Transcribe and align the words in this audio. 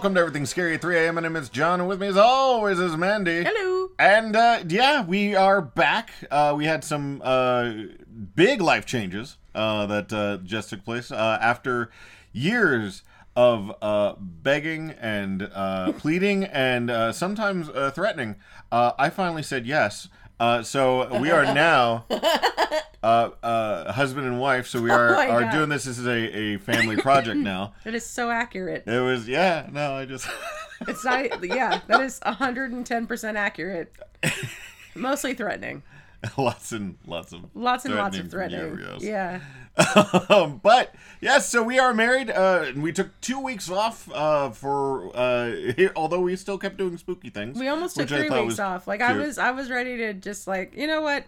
welcome 0.00 0.14
to 0.14 0.20
Everything 0.20 0.46
Scary 0.46 0.76
at 0.76 0.80
3 0.80 0.96
a.m. 0.96 1.16
My 1.16 1.20
name 1.20 1.36
is 1.36 1.50
John, 1.50 1.78
and 1.78 1.86
with 1.86 2.00
me 2.00 2.06
as 2.06 2.16
always 2.16 2.78
is 2.80 2.96
Mandy. 2.96 3.44
Hello. 3.44 3.90
And 3.98 4.34
uh, 4.34 4.64
yeah, 4.66 5.04
we 5.04 5.34
are 5.36 5.60
back. 5.60 6.08
Uh, 6.30 6.54
we 6.56 6.64
had 6.64 6.82
some 6.84 7.20
uh, 7.22 7.70
big 8.34 8.62
life 8.62 8.86
changes 8.86 9.36
uh, 9.54 9.84
that 9.84 10.10
uh, 10.10 10.38
just 10.38 10.70
took 10.70 10.86
place 10.86 11.12
uh, 11.12 11.36
after 11.42 11.90
years 12.32 13.02
of 13.36 13.76
uh, 13.82 14.14
begging 14.18 14.92
and 14.92 15.50
uh, 15.52 15.92
pleading 15.98 16.44
and 16.44 16.90
uh, 16.90 17.12
sometimes 17.12 17.68
uh, 17.68 17.90
threatening. 17.90 18.36
Uh, 18.72 18.92
I 18.98 19.10
finally 19.10 19.42
said 19.42 19.66
yes. 19.66 20.08
Uh, 20.40 20.62
so 20.62 21.18
we 21.20 21.30
are 21.30 21.44
now 21.54 22.06
uh, 22.10 23.30
uh, 23.42 23.92
husband 23.92 24.26
and 24.26 24.40
wife. 24.40 24.66
So 24.66 24.80
we 24.80 24.90
are, 24.90 25.10
Oh 25.10 25.14
my 25.16 25.28
are 25.28 25.40
God. 25.42 25.52
doing 25.52 25.68
this. 25.68 25.84
This 25.84 25.98
is 25.98 26.06
a, 26.06 26.12
a 26.36 26.56
family 26.58 26.96
project 26.96 27.36
now. 27.36 27.74
That 27.84 27.94
is 27.94 28.06
so 28.06 28.30
accurate. 28.30 28.84
It 28.86 29.00
was 29.00 29.28
yeah. 29.28 29.68
No, 29.70 29.92
I 29.94 30.06
just 30.06 30.26
It's 30.88 31.04
not. 31.04 31.44
Yeah, 31.44 31.80
that 31.88 32.00
is 32.00 32.18
hundred 32.24 32.72
and 32.72 32.86
ten 32.86 33.06
percent 33.06 33.36
accurate. 33.36 33.92
Mostly 34.94 35.34
threatening. 35.34 35.82
lots 36.38 36.72
and 36.72 36.96
lots 37.06 37.32
of 37.32 37.44
Lots 37.54 37.84
and 37.84 37.94
lots 37.94 38.18
of 38.18 38.30
threatening 38.30 38.60
threatening. 38.60 38.70
from 38.76 38.80
you, 38.80 38.92
yes. 38.94 39.02
Yeah. 39.02 39.40
um, 40.28 40.60
but 40.62 40.94
yes, 41.20 41.48
so 41.48 41.62
we 41.62 41.78
are 41.78 41.94
married. 41.94 42.30
Uh, 42.30 42.64
and 42.66 42.82
we 42.82 42.92
took 42.92 43.18
two 43.20 43.40
weeks 43.40 43.70
off 43.70 44.10
uh, 44.12 44.50
for 44.50 45.16
uh, 45.16 45.52
although 45.96 46.20
we 46.20 46.36
still 46.36 46.58
kept 46.58 46.76
doing 46.76 46.96
spooky 46.98 47.30
things. 47.30 47.58
We 47.58 47.68
almost 47.68 47.96
took 47.96 48.08
three 48.08 48.28
weeks 48.28 48.58
off. 48.58 48.86
Like 48.86 49.00
I 49.00 49.12
was, 49.12 49.38
I 49.38 49.50
was 49.50 49.70
ready 49.70 49.96
to 49.98 50.14
just 50.14 50.46
like, 50.46 50.76
you 50.76 50.86
know 50.86 51.00
what? 51.00 51.24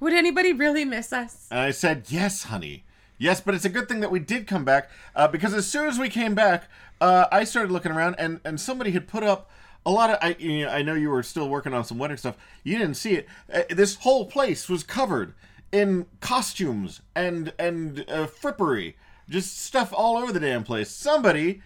Would 0.00 0.12
anybody 0.12 0.52
really 0.52 0.84
miss 0.84 1.12
us? 1.12 1.46
And 1.50 1.60
I 1.60 1.70
said, 1.70 2.04
"Yes, 2.08 2.44
honey, 2.44 2.84
yes." 3.16 3.40
But 3.40 3.54
it's 3.54 3.64
a 3.64 3.70
good 3.70 3.88
thing 3.88 4.00
that 4.00 4.10
we 4.10 4.20
did 4.20 4.46
come 4.46 4.64
back 4.64 4.90
uh, 5.16 5.26
because 5.26 5.54
as 5.54 5.66
soon 5.66 5.88
as 5.88 5.98
we 5.98 6.10
came 6.10 6.34
back, 6.34 6.64
uh, 7.00 7.26
I 7.32 7.44
started 7.44 7.72
looking 7.72 7.92
around, 7.92 8.16
and 8.18 8.40
and 8.44 8.60
somebody 8.60 8.90
had 8.90 9.08
put 9.08 9.22
up 9.22 9.50
a 9.86 9.90
lot 9.90 10.10
of. 10.10 10.18
I 10.20 10.36
you 10.38 10.66
know, 10.66 10.70
I 10.70 10.82
know 10.82 10.92
you 10.92 11.08
were 11.08 11.22
still 11.22 11.48
working 11.48 11.72
on 11.72 11.84
some 11.84 11.98
wedding 11.98 12.18
stuff. 12.18 12.36
You 12.62 12.76
didn't 12.76 12.96
see 12.96 13.14
it. 13.14 13.28
Uh, 13.52 13.62
this 13.70 13.96
whole 13.96 14.26
place 14.26 14.68
was 14.68 14.82
covered 14.82 15.32
in 15.72 16.06
costumes 16.20 17.00
and 17.14 17.52
and 17.58 18.00
uh, 18.08 18.26
frippery, 18.26 18.94
just 19.28 19.58
stuff 19.58 19.92
all 19.94 20.16
over 20.16 20.32
the 20.32 20.40
damn 20.40 20.64
place. 20.64 20.90
Somebody 20.90 21.62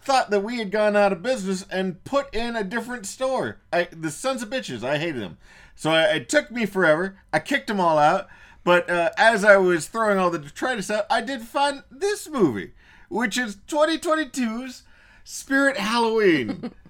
thought 0.00 0.30
that 0.30 0.40
we 0.40 0.58
had 0.58 0.70
gone 0.70 0.96
out 0.96 1.12
of 1.12 1.22
business 1.22 1.66
and 1.70 2.02
put 2.04 2.34
in 2.34 2.56
a 2.56 2.64
different 2.64 3.06
store. 3.06 3.58
I, 3.72 3.88
the 3.90 4.10
sons 4.10 4.42
of 4.42 4.50
bitches, 4.50 4.84
I 4.84 4.98
hated 4.98 5.20
them. 5.20 5.38
So 5.74 5.90
I, 5.90 6.04
it 6.14 6.28
took 6.28 6.50
me 6.50 6.66
forever. 6.66 7.18
I 7.32 7.40
kicked 7.40 7.66
them 7.66 7.80
all 7.80 7.98
out. 7.98 8.28
But 8.64 8.90
uh, 8.90 9.10
as 9.16 9.44
I 9.44 9.56
was 9.56 9.86
throwing 9.86 10.18
all 10.18 10.30
the 10.30 10.38
detritus 10.38 10.90
out, 10.90 11.06
I 11.08 11.20
did 11.20 11.42
find 11.42 11.84
this 11.90 12.28
movie, 12.28 12.72
which 13.08 13.38
is 13.38 13.56
2022's 13.68 14.82
Spirit 15.24 15.76
Halloween. 15.76 16.72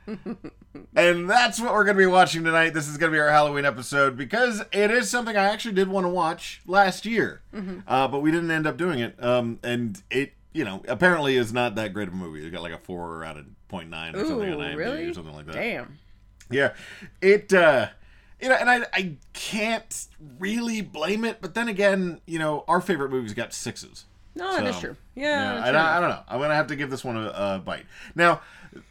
and 0.97 1.29
that's 1.29 1.61
what 1.61 1.73
we're 1.73 1.85
going 1.85 1.97
to 1.97 2.03
be 2.03 2.07
watching 2.07 2.45
tonight. 2.45 2.71
This 2.75 2.89
is 2.89 2.97
going 2.97 3.13
to 3.13 3.17
be 3.17 3.21
our 3.21 3.31
Halloween 3.31 3.65
episode 3.65 4.17
because 4.17 4.63
it 4.73 4.91
is 4.91 5.11
something 5.11 5.37
I 5.37 5.45
actually 5.45 5.75
did 5.75 5.89
want 5.89 6.05
to 6.05 6.09
watch 6.09 6.61
last 6.67 7.05
year, 7.07 7.43
uh, 7.87 8.09
but 8.09 8.21
we 8.21 8.31
didn't 8.31 8.51
end 8.51 8.67
up 8.67 8.77
doing 8.77 9.01
it. 9.01 9.23
Um, 9.23 9.59
and 9.63 10.03
it, 10.11 10.33
you 10.53 10.65
know, 10.65 10.83
apparently 10.89 11.37
is 11.37 11.53
not 11.53 11.75
that 11.77 11.93
great 11.93 12.09
of 12.09 12.15
a 12.15 12.17
movie. 12.17 12.47
It 12.47 12.51
got 12.51 12.63
like 12.63 12.73
a 12.73 12.79
four 12.79 13.25
out 13.25 13.37
of 13.37 13.45
0.9 13.71 14.15
or 14.15 14.25
something 14.27 14.53
on 14.53 14.61
Ooh, 14.61 14.63
IMDb 14.63 14.77
really? 14.77 15.05
or 15.11 15.15
something 15.15 15.35
like 15.35 15.47
that. 15.47 15.55
Damn. 15.55 15.99
Yeah, 16.51 16.73
it. 17.21 17.53
uh 17.53 17.89
you 18.41 18.49
know, 18.49 18.55
and 18.55 18.71
I, 18.71 18.87
I 18.93 19.17
can't 19.33 20.07
really 20.39 20.81
blame 20.81 21.25
it, 21.25 21.39
but 21.41 21.55
then 21.55 21.67
again, 21.67 22.21
you 22.25 22.39
know, 22.39 22.65
our 22.69 22.81
favorite 22.81 23.11
movies 23.11 23.35
got 23.35 23.53
sixes. 23.53 24.05
No, 24.37 24.53
that 24.55 24.65
is 24.65 24.79
true. 24.79 24.97
Yeah, 25.17 25.55
Yeah. 25.55 25.61
I, 25.61 25.63
true. 25.65 25.73
don't, 25.73 25.83
I 25.85 26.01
don't 26.01 26.09
know. 26.11 26.21
I'm 26.29 26.41
gonna 26.41 26.55
have 26.55 26.69
to 26.69 26.77
give 26.77 26.89
this 26.89 27.05
one 27.05 27.17
a, 27.17 27.31
a 27.31 27.63
bite. 27.65 27.87
Now, 28.15 28.41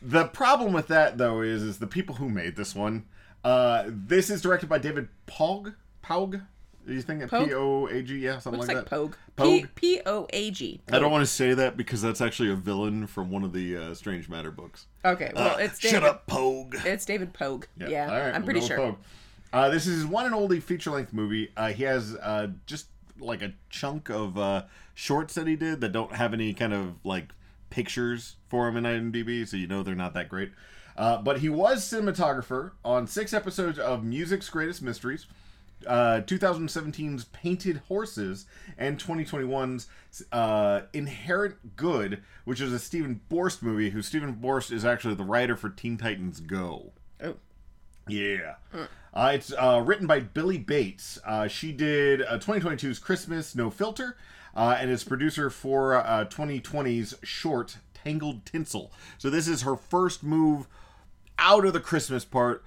the 0.01 0.25
problem 0.25 0.73
with 0.73 0.88
that 0.88 1.17
though 1.17 1.41
is, 1.41 1.63
is 1.63 1.79
the 1.79 1.88
people 1.88 2.15
who 2.15 2.29
made 2.29 2.55
this 2.55 2.75
one. 2.75 3.05
Uh, 3.43 3.85
this 3.88 4.29
is 4.29 4.41
directed 4.41 4.67
by 4.67 4.77
David 4.77 5.07
Pog. 5.27 5.75
Pog. 6.03 6.41
Do 6.85 6.93
you 6.93 7.01
think? 7.01 7.29
P 7.29 7.53
O 7.53 7.87
A 7.87 8.01
G? 8.01 8.17
Yeah, 8.19 8.39
something 8.39 8.59
Looks 8.59 8.69
like 8.69 8.77
like 8.77 8.85
that. 8.85 8.89
Pogue. 8.89 9.16
Pogue? 9.35 9.67
P 9.75 9.97
P 9.97 10.01
O 10.05 10.25
A 10.31 10.51
G. 10.51 10.79
I 10.91 10.99
don't 10.99 11.11
want 11.11 11.21
to 11.21 11.31
say 11.31 11.53
that 11.53 11.75
because 11.75 12.01
that's 12.01 12.21
actually 12.21 12.49
a 12.49 12.55
villain 12.55 13.07
from 13.07 13.29
one 13.29 13.43
of 13.43 13.51
the 13.51 13.75
uh, 13.75 13.93
Strange 13.93 14.29
Matter 14.29 14.51
books. 14.51 14.85
Okay. 15.03 15.31
Well, 15.35 15.55
Uh, 15.55 15.59
it's 15.59 15.79
shut 15.81 16.03
up, 16.03 16.27
Pogue. 16.27 16.75
It's 16.85 17.03
David 17.05 17.33
Pogue. 17.33 17.66
Yeah. 17.77 18.05
Right, 18.05 18.33
I'm 18.33 18.41
we'll 18.41 18.51
pretty 18.51 18.61
sure. 18.66 18.77
Pogue. 18.77 18.95
Uh, 19.51 19.69
this 19.69 19.85
is 19.85 20.05
one 20.05 20.25
and 20.25 20.35
only 20.35 20.61
feature 20.61 20.91
length 20.91 21.11
movie. 21.11 21.51
Uh, 21.57 21.69
he 21.69 21.83
has 21.83 22.16
uh, 22.16 22.47
just 22.66 22.87
like 23.19 23.41
a 23.41 23.53
chunk 23.69 24.09
of 24.09 24.37
uh, 24.37 24.63
shorts 24.93 25.33
that 25.35 25.47
he 25.47 25.57
did 25.57 25.81
that 25.81 25.91
don't 25.91 26.13
have 26.13 26.33
any 26.33 26.53
kind 26.53 26.73
of 26.73 26.95
like 27.03 27.33
pictures 27.69 28.35
for 28.47 28.67
him 28.67 28.78
in 28.78 28.83
IMDb, 28.83 29.47
so 29.47 29.57
you 29.57 29.67
know 29.67 29.83
they're 29.83 29.95
not 29.95 30.13
that 30.13 30.29
great. 30.29 30.51
Uh, 30.97 31.22
but 31.22 31.39
he 31.39 31.50
was 31.50 31.83
cinematographer 31.83 32.72
on 32.83 33.05
six 33.07 33.33
episodes 33.33 33.78
of 33.78 34.03
Music's 34.03 34.50
Greatest 34.50 34.81
Mysteries, 34.81 35.28
uh, 35.85 36.22
2017's 36.25 37.25
Painted 37.25 37.81
Horses, 37.88 38.47
and 38.78 38.97
2021's 38.97 39.88
uh, 40.31 40.81
Inherent 40.94 41.75
Good, 41.75 42.23
which 42.45 42.59
is 42.59 42.73
a 42.73 42.79
Stephen 42.79 43.22
Borst 43.29 43.61
movie. 43.61 43.91
Who 43.91 44.01
Stephen 44.01 44.35
Borst 44.35 44.72
is 44.72 44.84
actually 44.84 45.13
the 45.13 45.23
writer 45.23 45.55
for 45.55 45.69
Teen 45.69 45.97
Titans 45.97 46.39
Go. 46.39 46.91
Oh. 47.23 47.35
Yeah. 48.07 48.55
Uh, 49.13 49.31
it's 49.34 49.51
uh, 49.53 49.81
written 49.85 50.07
by 50.07 50.19
Billie 50.19 50.57
Bates. 50.57 51.19
Uh, 51.25 51.47
she 51.47 51.72
did 51.72 52.22
uh, 52.22 52.38
2022's 52.39 52.99
Christmas 52.99 53.55
No 53.55 53.69
Filter, 53.69 54.16
uh, 54.57 54.75
and 54.79 54.90
is 54.91 55.03
producer 55.06 55.50
for 55.50 55.94
uh, 55.95 56.25
2020's 56.25 57.16
short 57.23 57.78
Tangled 57.94 58.45
Tinsel. 58.45 58.91
So 59.18 59.29
this 59.29 59.47
is 59.47 59.62
her 59.62 59.75
first 59.78 60.23
move 60.23 60.68
out 61.40 61.63
of 61.66 61.72
the 61.73 61.79
Christmas 61.79 62.25
part. 62.25 62.63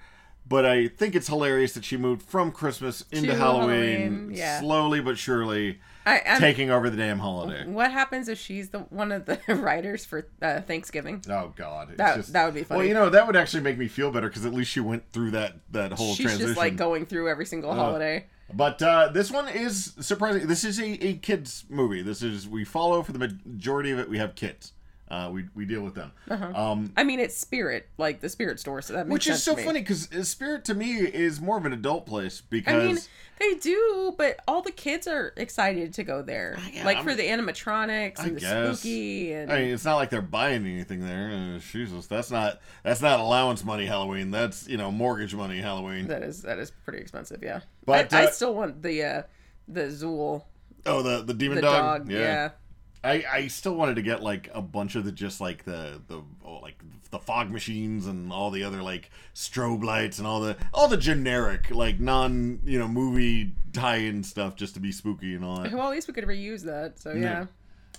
But 0.47 0.65
I 0.65 0.87
think 0.87 1.15
it's 1.15 1.27
hilarious 1.27 1.73
that 1.73 1.85
she 1.85 1.95
moved 1.97 2.23
from 2.23 2.51
Christmas 2.51 3.05
into 3.11 3.27
To 3.27 3.35
Halloween, 3.37 3.99
Halloween, 4.01 4.31
yeah. 4.33 4.59
slowly 4.59 4.99
but 4.99 5.17
surely, 5.17 5.79
I, 6.05 6.37
taking 6.39 6.69
over 6.71 6.89
the 6.89 6.97
damn 6.97 7.19
holiday. 7.19 7.65
What 7.65 7.91
happens 7.91 8.27
if 8.27 8.37
she's 8.39 8.69
the 8.69 8.79
one 8.79 9.11
of 9.13 9.25
the 9.27 9.39
writers 9.55 10.03
for 10.03 10.27
uh, 10.41 10.59
Thanksgiving? 10.61 11.23
Oh 11.29 11.53
God, 11.55 11.93
That- 11.95 12.17
just, 12.17 12.33
that 12.33 12.43
would 12.45 12.55
be 12.55 12.63
funny. 12.63 12.79
Well, 12.79 12.87
you 12.87 12.93
know 12.95 13.09
that 13.09 13.27
would 13.27 13.35
actually 13.37 13.61
make 13.63 13.77
me 13.77 13.87
feel 13.87 14.11
better 14.11 14.27
because 14.27 14.45
at 14.45 14.53
least 14.53 14.71
she 14.71 14.79
went 14.81 15.03
through 15.13 15.31
that 15.31 15.53
that 15.71 15.93
whole 15.93 16.15
She's 16.15 16.25
transition. 16.25 16.47
just 16.47 16.57
like 16.57 16.75
going 16.75 17.05
through 17.05 17.29
every 17.29 17.45
single 17.45 17.73
holiday. 17.73 18.25
But 18.53 18.81
uh, 18.81 19.09
this 19.09 19.31
one 19.31 19.47
is 19.47 19.93
surprising. 19.99 20.47
This 20.47 20.63
is 20.63 20.79
a, 20.79 21.05
a 21.05 21.13
kids 21.15 21.65
movie. 21.69 22.01
This 22.01 22.21
is 22.21 22.47
we 22.47 22.63
follow 22.63 23.03
for 23.03 23.11
the 23.11 23.19
majority 23.19 23.91
of 23.91 23.99
it. 23.99 24.09
We 24.09 24.17
have 24.17 24.35
kids. 24.35 24.73
Uh, 25.11 25.29
we 25.29 25.43
we 25.55 25.65
deal 25.65 25.81
with 25.81 25.93
them. 25.93 26.11
Um, 26.29 26.93
I 26.95 27.03
mean, 27.03 27.19
it's 27.19 27.35
Spirit, 27.35 27.89
like 27.97 28.21
the 28.21 28.29
Spirit 28.29 28.61
store, 28.61 28.81
so 28.81 28.93
that 28.93 29.07
makes 29.07 29.13
which 29.13 29.27
is 29.27 29.43
so 29.43 29.57
funny 29.57 29.81
because 29.81 30.07
Spirit 30.29 30.63
to 30.65 30.73
me 30.73 30.93
is 30.99 31.41
more 31.41 31.57
of 31.57 31.65
an 31.65 31.73
adult 31.73 32.05
place 32.05 32.41
I 32.41 32.45
because 32.49 32.85
mean, 32.85 32.97
they 33.37 33.55
do, 33.59 34.15
but 34.17 34.39
all 34.47 34.61
the 34.61 34.71
kids 34.71 35.07
are 35.07 35.33
excited 35.35 35.93
to 35.95 36.03
go 36.05 36.21
there, 36.21 36.57
Yeah, 36.71 36.85
like 36.85 36.95
I'm- 36.97 37.05
for 37.05 37.13
the 37.13 37.23
animatronics 37.23 38.19
I 38.21 38.23
and 38.27 38.35
the 38.37 38.39
guess. 38.39 38.79
spooky 38.79 39.33
and 39.33 39.51
I 39.51 39.59
mean, 39.59 39.73
it's 39.73 39.83
not 39.83 39.97
like 39.97 40.09
they're 40.11 40.21
buying 40.21 40.65
anything 40.65 41.01
there. 41.05 41.55
Uh, 41.55 41.59
Jesus, 41.59 42.07
that's 42.07 42.31
not 42.31 42.61
that's 42.83 43.01
not 43.01 43.19
allowance 43.19 43.65
money 43.65 43.87
Halloween. 43.87 44.31
That's 44.31 44.65
you 44.67 44.77
know 44.77 44.91
mortgage 44.91 45.35
money 45.35 45.59
Halloween. 45.59 46.07
that 46.07 46.23
is 46.23 46.43
that 46.43 46.57
is 46.57 46.71
pretty 46.71 46.99
expensive. 46.99 47.43
Yeah, 47.43 47.59
But, 47.85 48.13
I, 48.13 48.21
I 48.21 48.25
uh, 48.27 48.29
still 48.31 48.55
want 48.55 48.81
the 48.81 49.03
uh 49.03 49.23
the 49.67 49.87
Zuul, 49.87 50.43
Oh, 50.85 51.01
the 51.01 51.21
the 51.21 51.33
demon 51.33 51.57
the 51.57 51.61
dog. 51.63 52.03
dog. 52.03 52.11
Yeah. 52.11 52.51
I, 53.03 53.23
I 53.31 53.47
still 53.47 53.73
wanted 53.73 53.95
to 53.95 54.01
get 54.01 54.21
like 54.21 54.49
a 54.53 54.61
bunch 54.61 54.95
of 54.95 55.05
the 55.05 55.11
just 55.11 55.41
like 55.41 55.65
the 55.65 56.01
the 56.07 56.21
oh, 56.45 56.59
like 56.61 56.75
the 57.09 57.19
fog 57.19 57.49
machines 57.49 58.05
and 58.05 58.31
all 58.31 58.51
the 58.51 58.63
other 58.63 58.83
like 58.83 59.09
strobe 59.33 59.83
lights 59.83 60.19
and 60.19 60.27
all 60.27 60.39
the 60.39 60.55
all 60.73 60.87
the 60.87 60.97
generic 60.97 61.71
like 61.71 61.99
non 61.99 62.59
you 62.63 62.77
know 62.77 62.87
movie 62.87 63.53
tie-in 63.73 64.23
stuff 64.23 64.55
just 64.55 64.75
to 64.75 64.79
be 64.79 64.91
spooky 64.91 65.33
and 65.33 65.43
all 65.43 65.61
that. 65.61 65.71
Well, 65.71 65.87
at 65.87 65.91
least 65.91 66.07
we 66.07 66.13
could 66.13 66.25
reuse 66.25 66.61
that. 66.63 66.99
So 66.99 67.13
yeah. 67.13 67.45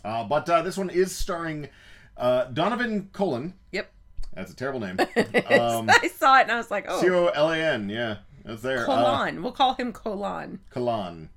Uh, 0.04 0.24
but 0.24 0.48
uh, 0.48 0.62
this 0.62 0.76
one 0.76 0.90
is 0.90 1.14
starring 1.14 1.68
uh, 2.16 2.44
Donovan 2.44 3.10
Cullen. 3.12 3.54
Yep. 3.72 3.90
That's 4.34 4.52
a 4.52 4.56
terrible 4.56 4.80
name. 4.80 4.98
Um, 5.52 5.90
I 5.90 6.10
saw 6.16 6.38
it 6.38 6.42
and 6.42 6.52
I 6.52 6.56
was 6.56 6.70
like, 6.70 6.90
C 6.90 7.10
oh, 7.10 7.26
O 7.26 7.28
L 7.28 7.50
A 7.50 7.58
N. 7.58 7.88
Yeah, 7.88 8.18
that's 8.44 8.62
there. 8.62 8.82
Uh, 8.82 8.86
Colon. 8.86 9.42
we'll 9.42 9.52
call 9.52 9.74
him 9.74 9.92
Colon. 9.92 10.60
Colon. 10.70 11.28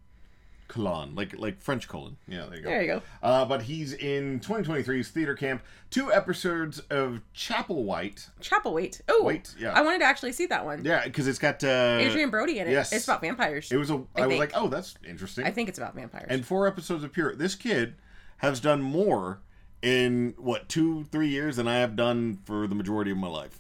Colon, 0.76 1.16
like 1.16 1.40
like 1.40 1.62
French 1.62 1.88
colon. 1.88 2.18
Yeah, 2.28 2.48
there 2.48 2.58
you 2.58 2.64
go. 2.64 2.70
There 2.70 2.82
you 2.82 2.88
go. 2.88 3.02
Uh, 3.24 3.46
but 3.46 3.62
he's 3.62 3.94
in 3.94 4.42
2023's 4.42 5.08
theater 5.08 5.34
camp. 5.34 5.64
Two 5.90 6.12
episodes 6.12 6.80
of 6.90 7.22
Chapel 7.34 7.86
White. 7.86 8.30
Chapelwaite. 8.42 9.00
Oh, 9.08 9.24
Wait, 9.24 9.56
yeah. 9.58 9.72
I 9.72 9.82
wanted 9.82 10.00
to 10.00 10.06
actually 10.06 10.34
see 10.34 10.48
that 10.48 10.66
one. 10.66 10.84
Yeah, 10.84 11.06
because 11.06 11.28
it's 11.30 11.40
got 11.40 11.64
uh, 11.64 12.00
Adrien 12.02 12.30
Brody 12.30 12.60
in 12.60 12.68
it. 12.68 12.72
yes. 12.72 12.92
It's 12.92 13.06
about 13.06 13.22
vampires. 13.22 13.72
It 13.72 13.78
was 13.78 13.90
a. 13.90 14.04
I, 14.18 14.24
I 14.24 14.28
was 14.28 14.38
like, 14.38 14.52
oh, 14.54 14.68
that's 14.68 14.96
interesting. 15.08 15.46
I 15.46 15.52
think 15.52 15.70
it's 15.70 15.78
about 15.78 15.96
vampires. 15.96 16.28
and 16.30 16.46
four 16.46 16.68
episodes 16.68 17.06
of 17.06 17.14
Pure. 17.14 17.38
This 17.38 17.56
kid 17.56 17.96
has 18.38 18.60
done 18.60 18.82
more 18.82 19.40
in 19.82 20.34
what 20.38 20.68
two, 20.68 21.06
three 21.06 21.30
years 21.30 21.56
than 21.56 21.70
I 21.70 21.76
have 21.78 21.96
done 21.96 22.40
for 22.44 22.68
the 22.68 22.76
majority 22.76 23.12
of 23.12 23.18
my 23.18 23.30
life. 23.30 23.60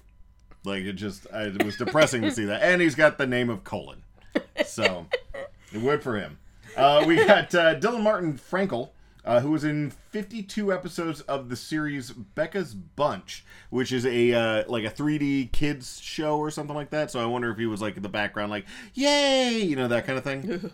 Like 0.66 0.84
it 0.84 0.94
just, 0.94 1.28
I, 1.32 1.44
it 1.44 1.64
was 1.64 1.78
depressing 1.78 2.24
to 2.24 2.32
see 2.32 2.44
that. 2.46 2.62
And 2.64 2.82
he's 2.82 2.96
got 2.96 3.18
the 3.18 3.28
name 3.28 3.50
of 3.50 3.64
Colon, 3.64 4.04
so 4.66 5.06
it 5.72 6.04
for 6.04 6.18
him. 6.18 6.40
Uh, 6.77 7.04
we 7.07 7.16
got 7.16 7.54
uh, 7.56 7.80
Dylan 7.80 8.01
Martin 8.01 8.38
Frankel 8.38 8.89
uh, 9.25 9.39
who 9.39 9.51
was 9.51 9.63
in 9.63 9.89
52 9.89 10.72
episodes 10.72 11.22
of 11.22 11.50
the 11.50 11.56
series 11.56 12.12
Becca's 12.12 12.74
Bunch, 12.74 13.44
which 13.69 13.92
is 13.92 14.06
a 14.06 14.33
uh, 14.33 14.63
like 14.68 14.83
a 14.83 14.92
3D 14.92 15.51
kids 15.51 16.00
show 16.00 16.38
or 16.38 16.51
something 16.51 16.75
like 16.75 16.92
that. 16.92 17.12
So 17.12 17.19
I 17.19 17.25
wonder 17.25 17.51
if 17.51 17.57
he 17.57 17.66
was 17.66 17.81
like 17.81 17.98
in 17.98 18.04
the 18.04 18.10
background, 18.10 18.51
like 18.51 18.66
"Yay!" 18.94 19.60
you 19.60 19.75
know 19.75 19.88
that 19.88 20.06
kind 20.06 20.18
of 20.18 20.24
thing. 20.24 20.42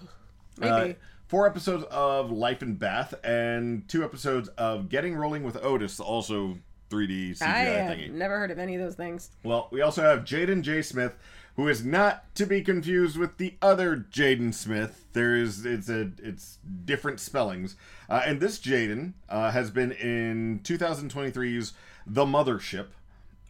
Maybe. 0.58 0.92
Uh, 0.92 0.94
four 1.28 1.48
episodes 1.48 1.86
of 1.90 2.30
Life 2.30 2.62
in 2.62 2.76
Bath 2.76 3.14
and 3.24 3.88
two 3.88 4.04
episodes 4.04 4.50
of 4.50 4.90
Getting 4.90 5.16
Rolling 5.16 5.44
with 5.44 5.56
Otis, 5.64 6.02
also 6.02 6.58
3D 6.90 7.38
CGI 7.38 7.90
I 7.90 7.96
thingy. 7.96 8.12
never 8.12 8.38
heard 8.38 8.52
of 8.52 8.60
any 8.60 8.76
of 8.76 8.82
those 8.82 8.96
things. 8.96 9.32
Well, 9.44 9.70
we 9.72 9.82
also 9.82 10.02
have 10.02 10.26
Jaden 10.26 10.62
J. 10.62 10.82
Smith, 10.82 11.16
who 11.56 11.68
is 11.68 11.84
not 11.84 12.34
to 12.36 12.46
be 12.46 12.62
confused 12.62 13.18
with 13.18 13.38
the 13.38 13.56
other 13.62 13.98
Jaden 13.98 14.54
Smith. 14.54 15.06
There 15.14 15.36
is 15.36 15.66
it's 15.66 15.90
a 15.90 16.12
it's 16.22 16.58
different 16.86 17.20
spellings. 17.20 17.76
Uh, 18.10 18.22
and 18.26 18.40
this 18.40 18.60
Jaden 18.60 19.14
uh, 19.30 19.52
has 19.52 19.72
been 19.72 19.92
in 19.92 20.62
2023's 20.64 21.74
The 22.08 22.26
Mothership, 22.26 22.88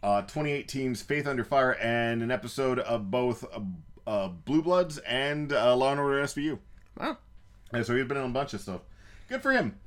uh, 0.02 0.22
2018's 0.22 1.02
Faith 1.02 1.26
Under 1.26 1.44
Fire, 1.44 1.74
and 1.74 2.22
an 2.22 2.30
episode 2.30 2.78
of 2.80 3.10
both 3.10 3.44
uh, 3.54 3.60
uh, 4.06 4.28
Blue 4.28 4.62
Bloods 4.62 4.98
and 4.98 5.52
uh, 5.52 5.74
Law 5.76 5.92
and 5.92 6.00
Order 6.00 6.22
SVU. 6.22 6.58
Wow. 6.98 7.18
And 7.72 7.86
so 7.86 7.96
he's 7.96 8.06
been 8.06 8.16
in 8.18 8.24
a 8.24 8.28
bunch 8.28 8.52
of 8.54 8.60
stuff. 8.60 8.82
Good 9.28 9.42
for 9.42 9.52
him. 9.52 9.78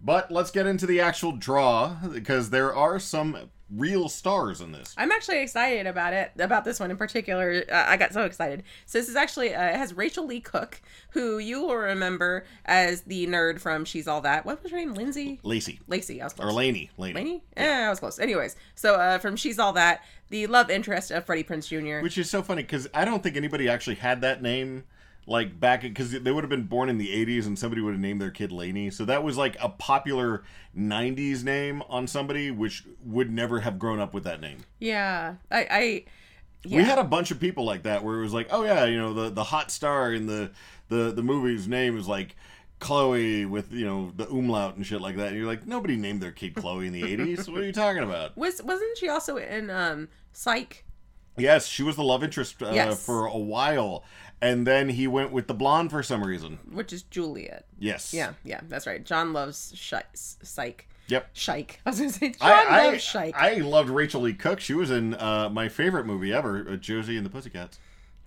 But 0.00 0.30
let's 0.30 0.50
get 0.50 0.66
into 0.66 0.86
the 0.86 1.00
actual 1.00 1.32
draw 1.32 1.96
because 2.12 2.50
there 2.50 2.74
are 2.74 2.98
some 2.98 3.50
real 3.70 4.08
stars 4.08 4.60
in 4.60 4.72
this. 4.72 4.94
I'm 4.96 5.12
actually 5.12 5.40
excited 5.42 5.86
about 5.86 6.12
it, 6.12 6.32
about 6.38 6.64
this 6.64 6.80
one 6.80 6.90
in 6.90 6.96
particular. 6.96 7.64
Uh, 7.70 7.84
I 7.86 7.96
got 7.96 8.12
so 8.12 8.22
excited. 8.22 8.62
So 8.86 8.98
this 8.98 9.08
is 9.08 9.16
actually 9.16 9.54
uh, 9.54 9.64
it 9.66 9.76
has 9.76 9.94
Rachael 9.94 10.26
Leigh 10.26 10.40
Cook, 10.40 10.80
who 11.10 11.38
you 11.38 11.62
will 11.62 11.76
remember 11.76 12.44
as 12.64 13.02
the 13.02 13.26
nerd 13.26 13.60
from 13.60 13.84
She's 13.84 14.08
All 14.08 14.20
That. 14.22 14.46
What 14.46 14.62
was 14.62 14.72
her 14.72 14.78
name? 14.78 14.94
Lindsay. 14.94 15.40
Lacey 15.42 15.80
Lacey. 15.86 16.20
I 16.20 16.24
was 16.24 16.32
or 16.34 16.44
close. 16.44 16.54
Laney. 16.54 16.90
Laney. 16.96 17.14
Laney? 17.14 17.42
Yeah, 17.56 17.86
I 17.86 17.90
was 17.90 18.00
close. 18.00 18.18
Anyways, 18.18 18.56
so 18.74 18.94
uh, 18.94 19.18
from 19.18 19.36
She's 19.36 19.58
All 19.58 19.72
That, 19.72 20.02
the 20.30 20.46
love 20.46 20.70
interest 20.70 21.10
of 21.10 21.26
Freddie 21.26 21.44
Prinze 21.44 21.68
Jr. 21.68 22.02
Which 22.02 22.18
is 22.18 22.30
so 22.30 22.42
funny 22.42 22.62
because 22.62 22.88
I 22.94 23.04
don't 23.04 23.22
think 23.22 23.36
anybody 23.36 23.68
actually 23.68 23.96
had 23.96 24.20
that 24.22 24.42
name 24.42 24.84
like 25.28 25.60
back 25.60 25.82
because 25.82 26.10
they 26.10 26.32
would 26.32 26.42
have 26.42 26.50
been 26.50 26.64
born 26.64 26.88
in 26.88 26.96
the 26.96 27.08
80s 27.08 27.46
and 27.46 27.58
somebody 27.58 27.82
would 27.82 27.92
have 27.92 28.00
named 28.00 28.20
their 28.20 28.30
kid 28.30 28.50
Laney. 28.50 28.90
So 28.90 29.04
that 29.04 29.22
was 29.22 29.36
like 29.36 29.56
a 29.60 29.68
popular 29.68 30.42
90s 30.76 31.44
name 31.44 31.82
on 31.88 32.06
somebody 32.06 32.50
which 32.50 32.84
would 33.04 33.30
never 33.30 33.60
have 33.60 33.78
grown 33.78 34.00
up 34.00 34.14
with 34.14 34.24
that 34.24 34.40
name. 34.40 34.58
yeah, 34.80 35.34
I, 35.50 35.66
I 35.70 36.04
yeah. 36.64 36.78
We 36.78 36.84
had 36.84 36.98
a 36.98 37.04
bunch 37.04 37.30
of 37.30 37.38
people 37.38 37.64
like 37.64 37.84
that 37.84 38.02
where 38.02 38.18
it 38.18 38.22
was 38.22 38.34
like, 38.34 38.48
oh 38.50 38.64
yeah, 38.64 38.84
you 38.84 38.98
know, 38.98 39.14
the 39.14 39.30
the 39.30 39.44
hot 39.44 39.70
star 39.70 40.12
in 40.12 40.26
the 40.26 40.50
the 40.88 41.12
the 41.12 41.22
movie's 41.22 41.68
name 41.68 41.96
is 41.96 42.08
like 42.08 42.34
Chloe 42.80 43.44
with 43.44 43.72
you 43.72 43.84
know 43.84 44.12
the 44.16 44.28
umlaut 44.28 44.76
and 44.76 44.84
shit 44.84 45.00
like 45.00 45.16
that. 45.16 45.28
And 45.28 45.36
you're 45.36 45.46
like, 45.46 45.66
nobody 45.66 45.96
named 45.96 46.20
their 46.20 46.32
kid 46.32 46.54
Chloe 46.54 46.86
in 46.86 46.92
the 46.92 47.02
80s. 47.02 47.48
what 47.48 47.60
are 47.60 47.64
you 47.64 47.72
talking 47.72 48.02
about? 48.02 48.36
was 48.36 48.62
wasn't 48.62 48.96
she 48.98 49.08
also 49.08 49.36
in 49.36 49.70
um 49.70 50.08
Psych? 50.32 50.84
Yes, 51.38 51.66
she 51.66 51.82
was 51.82 51.96
the 51.96 52.02
love 52.04 52.22
interest 52.24 52.62
uh, 52.62 52.70
Yes. 52.72 53.04
for 53.04 53.26
a 53.26 53.38
while, 53.38 54.04
and 54.40 54.66
then 54.66 54.88
he 54.90 55.06
went 55.06 55.32
with 55.32 55.46
the 55.46 55.54
blonde 55.54 55.90
for 55.90 56.02
some 56.02 56.22
reason. 56.24 56.58
Which 56.70 56.92
is 56.92 57.02
Juliet. 57.02 57.66
Yes. 57.78 58.12
Yeah, 58.14 58.32
yeah, 58.44 58.60
that's 58.68 58.86
right. 58.86 59.04
John 59.04 59.32
loves 59.32 59.72
Psych. 60.14 60.88
Yep. 61.08 61.30
Shike. 61.34 61.80
I 61.86 61.90
was 61.90 61.98
gonna 61.98 62.10
say 62.10 62.30
John 62.30 62.36
I, 62.42 62.86
loves 62.88 63.02
Shike. 63.02 63.34
I 63.34 63.54
loved 63.56 63.88
Rachael 63.88 64.20
Leigh 64.22 64.34
Cook. 64.34 64.60
She 64.60 64.74
was 64.74 64.90
in 64.90 65.14
uh, 65.14 65.48
my 65.48 65.68
favorite 65.70 66.04
movie 66.04 66.32
ever, 66.34 66.66
uh, 66.68 66.76
Josie 66.76 67.16
and 67.16 67.24
the 67.24 67.30
Pussycats. 67.30 67.78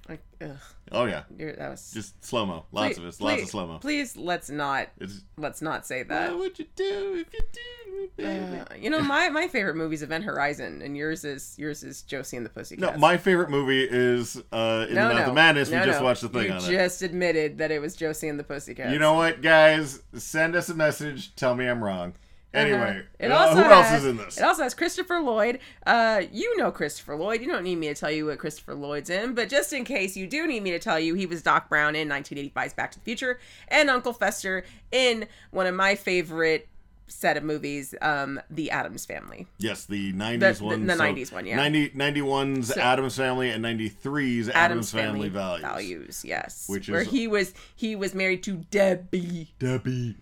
Like, 0.10 0.22
ugh, 0.42 0.58
Oh 0.92 1.06
yeah, 1.06 1.24
you're, 1.38 1.54
that 1.54 1.70
was 1.70 1.92
just 1.94 2.24
slow 2.26 2.46
mo, 2.46 2.66
lots 2.72 2.98
of 2.98 3.04
it, 3.04 3.08
lots 3.08 3.18
please- 3.20 3.44
of 3.44 3.50
slow 3.50 3.68
mo. 3.68 3.78
Please 3.78 4.18
let's 4.18 4.50
not 4.50 4.90
It's 5.00 5.22
let's 5.38 5.62
not 5.62 5.86
say 5.88 6.04
that. 6.04 6.32
what 6.32 6.40
would 6.40 6.60
you 6.60 6.66
do 6.76 7.24
if 7.26 7.34
you 7.34 7.40
did, 7.54 8.18
baby? 8.18 8.60
Uh, 8.60 8.66
you 8.78 8.90
know, 8.90 9.00
my 9.02 9.30
my 9.30 9.48
favorite 9.48 9.76
movie 9.76 9.96
is 9.96 10.02
Event 10.04 10.26
Horizon, 10.26 10.82
and 10.82 10.98
yours 10.98 11.24
is 11.24 11.56
yours 11.58 11.84
is 11.84 12.02
Josie 12.02 12.36
and 12.36 12.46
the 12.46 12.50
Pussycats. 12.50 12.94
no, 12.94 12.98
my 13.00 13.16
favorite 13.16 13.50
movie 13.50 13.88
is 13.90 14.36
uh, 14.52 14.86
In 14.90 14.96
the 14.96 15.02
Mouth 15.02 15.28
of 15.30 15.34
Madness. 15.36 15.70
No, 15.70 15.80
we 15.80 15.86
just 15.86 16.00
no. 16.00 16.06
watched 16.06 16.22
the 16.22 16.30
thing 16.30 16.48
you 16.48 16.52
on 16.52 16.58
it. 16.58 16.70
just 16.70 17.02
admitted 17.04 17.60
that 17.60 17.72
it 17.72 17.80
was 17.80 17.96
Josie 17.96 18.28
and 18.28 18.38
the 18.40 18.44
Pussycats. 18.44 18.92
You 18.92 19.00
know 19.00 19.14
what, 19.14 19.42
guys? 19.42 20.02
Send 20.16 20.56
us 20.58 20.68
a 20.70 20.74
message. 20.74 21.36
Tell 21.36 21.56
me 21.56 21.68
I'm 21.68 21.82
wrong. 21.84 22.14
Anyway, 22.54 22.78
Uh-huh. 22.80 23.00
It 23.20 23.32
uh, 23.32 23.38
also 23.38 23.56
who 23.56 23.64
else 23.64 23.88
has- 23.88 24.04
is 24.04 24.10
in 24.10 24.18
this? 24.18 24.38
It 24.38 24.44
also 24.44 24.64
has 24.64 24.74
Christopher 24.74 25.20
Lloyd. 25.22 25.60
Uh, 25.86 26.24
you 26.32 26.58
know 26.58 26.70
Christopher 26.72 27.16
Lloyd. 27.16 27.42
You 27.42 27.48
don't 27.48 27.64
need 27.64 27.78
me 27.78 27.88
to 27.88 27.96
tell 27.96 28.12
you 28.12 28.26
what 28.26 28.40
Christopher 28.40 28.76
Lloyd's 28.76 29.10
in, 29.10 29.34
but 29.34 29.48
just 29.50 29.72
in 29.72 29.86
case 29.86 30.18
you 30.18 30.28
do 30.28 30.46
need 30.48 30.62
me 30.64 30.72
to 30.72 30.80
tell 30.80 31.00
you, 31.00 31.14
he 31.16 31.26
was 31.26 31.42
Doc 31.42 31.70
Brown 31.70 31.96
in 31.96 32.10
1985's 32.10 32.74
Back 32.74 32.92
to 32.92 33.00
the 33.00 33.06
Future 33.06 33.40
and 33.70 33.90
Uncle 33.90 34.12
Fester 34.14 34.66
in 34.92 35.28
one 35.52 35.66
of 35.66 35.76
my 35.76 35.96
favorite 35.96 36.68
set 37.08 37.36
of 37.36 37.44
movies, 37.44 37.94
um, 38.02 38.40
The 38.50 38.72
Addams 38.72 39.06
Family. 39.06 39.46
Yes, 39.58 39.86
the 39.86 40.14
90s 40.14 40.40
The- 40.40 40.54
the- 40.60 40.66
one. 40.66 40.86
the 40.88 40.94
so 40.96 41.00
90s 41.04 41.32
one, 41.32 41.46
yeah. 41.46 41.58
90, 41.58 41.90
91's 41.90 42.74
So- 42.74 42.80
Addams 42.82 43.18
Family 43.18 43.50
and 43.50 43.62
93's 43.64 44.48
Addams, 44.50 44.92
Family, 44.92 45.28
Values. 45.30 46.24
yes. 46.26 46.66
Which 46.68 46.88
where 46.90 47.02
is- 47.02 47.10
he 47.10 47.28
was 47.28 47.54
he 47.76 47.96
was 47.98 48.14
married 48.16 48.44
to 48.44 48.66
Debbie. 48.72 49.52
Debbie. 49.60 50.16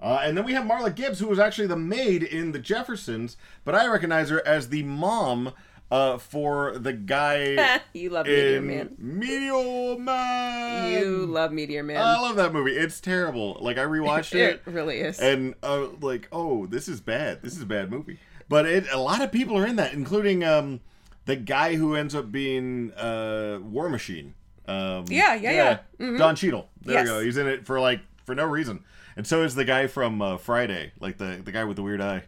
Uh, 0.00 0.20
and 0.22 0.36
then 0.36 0.44
we 0.44 0.52
have 0.52 0.64
Marla 0.64 0.94
Gibbs, 0.94 1.18
who 1.20 1.26
was 1.26 1.38
actually 1.38 1.66
the 1.68 1.76
maid 1.76 2.22
in 2.22 2.52
The 2.52 2.58
Jeffersons, 2.58 3.36
but 3.64 3.74
I 3.74 3.86
recognize 3.86 4.28
her 4.28 4.46
as 4.46 4.68
the 4.68 4.82
mom 4.82 5.52
uh, 5.90 6.18
for 6.18 6.76
the 6.78 6.92
guy 6.92 7.80
you 7.94 8.10
love 8.10 8.26
Meteor 8.26 8.60
Man. 8.60 8.94
Meteor 8.98 9.98
Man. 9.98 10.92
You 11.02 11.26
love 11.26 11.52
Meteor 11.52 11.82
Man. 11.82 11.96
I 11.96 12.20
love 12.20 12.36
that 12.36 12.52
movie. 12.52 12.72
It's 12.76 13.00
terrible. 13.00 13.56
Like 13.60 13.78
I 13.78 13.84
rewatched 13.84 14.34
it 14.38 14.62
it, 14.66 14.70
really 14.70 14.98
is. 15.00 15.18
and 15.20 15.54
uh, 15.62 15.86
like, 16.00 16.28
oh, 16.32 16.66
this 16.66 16.88
is 16.88 17.00
bad. 17.00 17.42
This 17.42 17.54
is 17.56 17.62
a 17.62 17.66
bad 17.66 17.90
movie. 17.90 18.18
But 18.48 18.66
it, 18.66 18.86
a 18.92 18.98
lot 18.98 19.22
of 19.22 19.32
people 19.32 19.56
are 19.58 19.66
in 19.66 19.76
that, 19.76 19.92
including 19.92 20.44
um, 20.44 20.80
the 21.24 21.36
guy 21.36 21.74
who 21.76 21.94
ends 21.94 22.14
up 22.14 22.30
being 22.30 22.92
uh, 22.94 23.58
War 23.62 23.88
Machine. 23.88 24.34
Um, 24.68 25.04
Yeah, 25.08 25.34
yeah, 25.34 25.50
yeah. 25.52 25.78
Mhm. 26.00 26.18
Don 26.18 26.34
Cheadle. 26.36 26.68
There 26.82 26.94
Yes. 26.94 27.04
we 27.04 27.08
go. 27.10 27.20
He's 27.20 27.36
in 27.36 27.46
it 27.46 27.64
for 27.66 27.80
like 27.80 28.00
for 28.24 28.34
no 28.34 28.44
reason, 28.44 28.84
and 29.16 29.26
so 29.26 29.42
is 29.42 29.54
the 29.54 29.64
guy 29.64 29.86
from 29.86 30.20
uh, 30.20 30.36
Friday, 30.36 30.92
like 31.00 31.18
the 31.18 31.40
the 31.44 31.52
guy 31.52 31.64
with 31.64 31.76
the 31.76 31.82
weird 31.82 32.00
eye, 32.00 32.24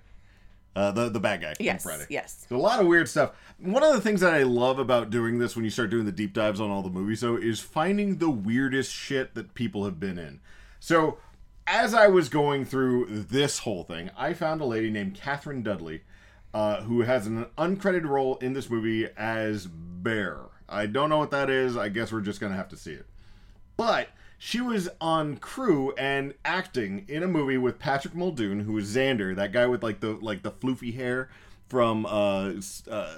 uh, 0.74 0.90
the 0.92 1.08
the 1.08 1.20
bad 1.20 1.40
guy 1.40 1.54
yes, 1.60 1.82
from 1.82 1.90
Friday. 1.90 2.06
yes. 2.10 2.46
So 2.48 2.56
a 2.56 2.58
lot 2.58 2.80
of 2.80 2.86
weird 2.86 3.08
stuff. 3.08 3.32
One 3.58 3.82
of 3.82 3.92
the 3.92 4.00
things 4.00 4.20
that 4.20 4.32
I 4.32 4.44
love 4.44 4.78
about 4.78 5.10
doing 5.10 5.38
this 5.38 5.56
when 5.56 5.64
you 5.64 5.70
start 5.70 5.90
doing 5.90 6.06
the 6.06 6.12
deep 6.12 6.32
dives 6.32 6.60
on 6.60 6.70
all 6.70 6.82
the 6.82 6.90
movies, 6.90 7.20
though, 7.20 7.36
is 7.36 7.60
finding 7.60 8.18
the 8.18 8.30
weirdest 8.30 8.92
shit 8.92 9.34
that 9.34 9.54
people 9.54 9.84
have 9.84 9.98
been 9.98 10.18
in. 10.18 10.40
So 10.80 11.18
as 11.66 11.92
I 11.92 12.06
was 12.06 12.28
going 12.28 12.64
through 12.64 13.06
this 13.06 13.60
whole 13.60 13.84
thing, 13.84 14.10
I 14.16 14.32
found 14.32 14.60
a 14.60 14.64
lady 14.64 14.90
named 14.90 15.14
Catherine 15.14 15.62
Dudley, 15.62 16.02
uh, 16.54 16.82
who 16.82 17.02
has 17.02 17.26
an 17.26 17.44
uncredited 17.58 18.08
role 18.08 18.36
in 18.36 18.54
this 18.54 18.70
movie 18.70 19.06
as 19.16 19.66
Bear. 19.66 20.38
I 20.68 20.86
don't 20.86 21.10
know 21.10 21.18
what 21.18 21.30
that 21.32 21.50
is. 21.50 21.76
I 21.76 21.88
guess 21.88 22.12
we're 22.12 22.20
just 22.20 22.40
gonna 22.40 22.56
have 22.56 22.68
to 22.68 22.76
see 22.76 22.92
it. 22.92 23.06
But 23.76 24.08
she 24.38 24.60
was 24.60 24.88
on 25.00 25.36
crew 25.36 25.92
and 25.98 26.32
acting 26.44 27.04
in 27.08 27.22
a 27.22 27.28
movie 27.28 27.58
with 27.58 27.78
Patrick 27.78 28.14
Muldoon, 28.14 28.60
who 28.60 28.72
was 28.74 28.94
Zander, 28.94 29.34
that 29.36 29.52
guy 29.52 29.66
with 29.66 29.82
like 29.82 30.00
the 30.00 30.12
like 30.12 30.42
the 30.42 30.52
floofy 30.52 30.94
hair 30.94 31.28
from 31.68 32.06
uh, 32.06 32.52
uh, 32.90 33.14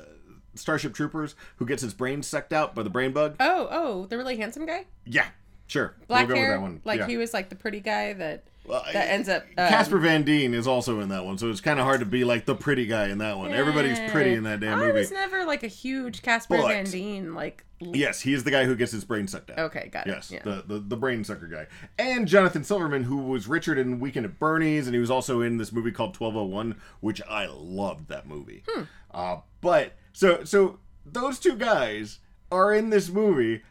Starship 0.54 0.94
Troopers, 0.94 1.34
who 1.56 1.66
gets 1.66 1.82
his 1.82 1.94
brain 1.94 2.22
sucked 2.22 2.52
out 2.52 2.74
by 2.74 2.82
the 2.82 2.90
brain 2.90 3.12
bug. 3.12 3.36
Oh, 3.38 3.68
oh, 3.70 4.06
the 4.06 4.16
really 4.16 4.36
handsome 4.38 4.66
guy, 4.66 4.86
Yeah, 5.04 5.26
sure. 5.66 5.94
black 6.08 6.26
we'll 6.26 6.36
go 6.36 6.40
hair, 6.40 6.50
with 6.52 6.58
that 6.58 6.62
one. 6.62 6.80
like 6.84 7.00
yeah. 7.00 7.06
he 7.06 7.16
was 7.16 7.32
like 7.34 7.48
the 7.50 7.54
pretty 7.56 7.80
guy 7.80 8.12
that 8.14 8.44
Well, 8.70 8.84
that 8.92 9.08
ends 9.10 9.28
up. 9.28 9.42
Um, 9.58 9.68
Casper 9.68 9.98
Van 9.98 10.22
Dien 10.22 10.54
is 10.54 10.66
also 10.66 11.00
in 11.00 11.08
that 11.10 11.24
one, 11.24 11.38
so 11.38 11.50
it's 11.50 11.60
kind 11.60 11.78
of 11.80 11.84
hard 11.84 12.00
to 12.00 12.06
be 12.06 12.24
like 12.24 12.46
the 12.46 12.54
pretty 12.54 12.86
guy 12.86 13.08
in 13.08 13.18
that 13.18 13.36
one. 13.36 13.52
Everybody's 13.52 13.98
pretty 14.10 14.34
in 14.34 14.44
that 14.44 14.60
damn 14.60 14.78
I 14.78 14.86
movie. 14.86 15.00
was 15.00 15.10
never 15.10 15.44
like 15.44 15.62
a 15.62 15.68
huge 15.68 16.22
Casper 16.22 16.56
But- 16.58 16.68
Van 16.68 16.84
Dien 16.84 17.34
like. 17.34 17.64
Yes, 17.82 18.20
he 18.20 18.34
is 18.34 18.44
the 18.44 18.50
guy 18.50 18.66
who 18.66 18.76
gets 18.76 18.92
his 18.92 19.06
brain 19.06 19.26
sucked 19.26 19.50
out. 19.52 19.58
Okay, 19.58 19.88
got 19.90 20.06
it. 20.06 20.10
Yes, 20.10 20.30
Yeah. 20.30 20.42
the, 20.44 20.62
the 20.66 20.78
the 20.80 20.96
brain 20.98 21.24
sucker 21.24 21.46
guy, 21.46 21.66
and 21.98 22.28
Jonathan 22.28 22.62
Silverman, 22.62 23.04
who 23.04 23.16
was 23.16 23.48
Richard 23.48 23.78
in 23.78 23.98
Weekend 24.00 24.26
at 24.26 24.38
Bernie's, 24.38 24.86
and 24.86 24.94
he 24.94 25.00
was 25.00 25.10
also 25.10 25.40
in 25.40 25.56
this 25.56 25.72
movie 25.72 25.90
called 25.90 26.12
Twelve 26.12 26.36
Oh 26.36 26.44
One, 26.44 26.76
which 27.00 27.22
I 27.26 27.46
loved 27.46 28.08
that 28.08 28.26
movie. 28.28 28.64
Hmm. 28.68 28.82
Uh, 29.10 29.36
but 29.62 29.94
so 30.12 30.44
so 30.44 30.78
those 31.06 31.38
two 31.38 31.56
guys 31.56 32.18
are 32.52 32.74
in 32.74 32.90
this 32.90 33.08
movie 33.08 33.62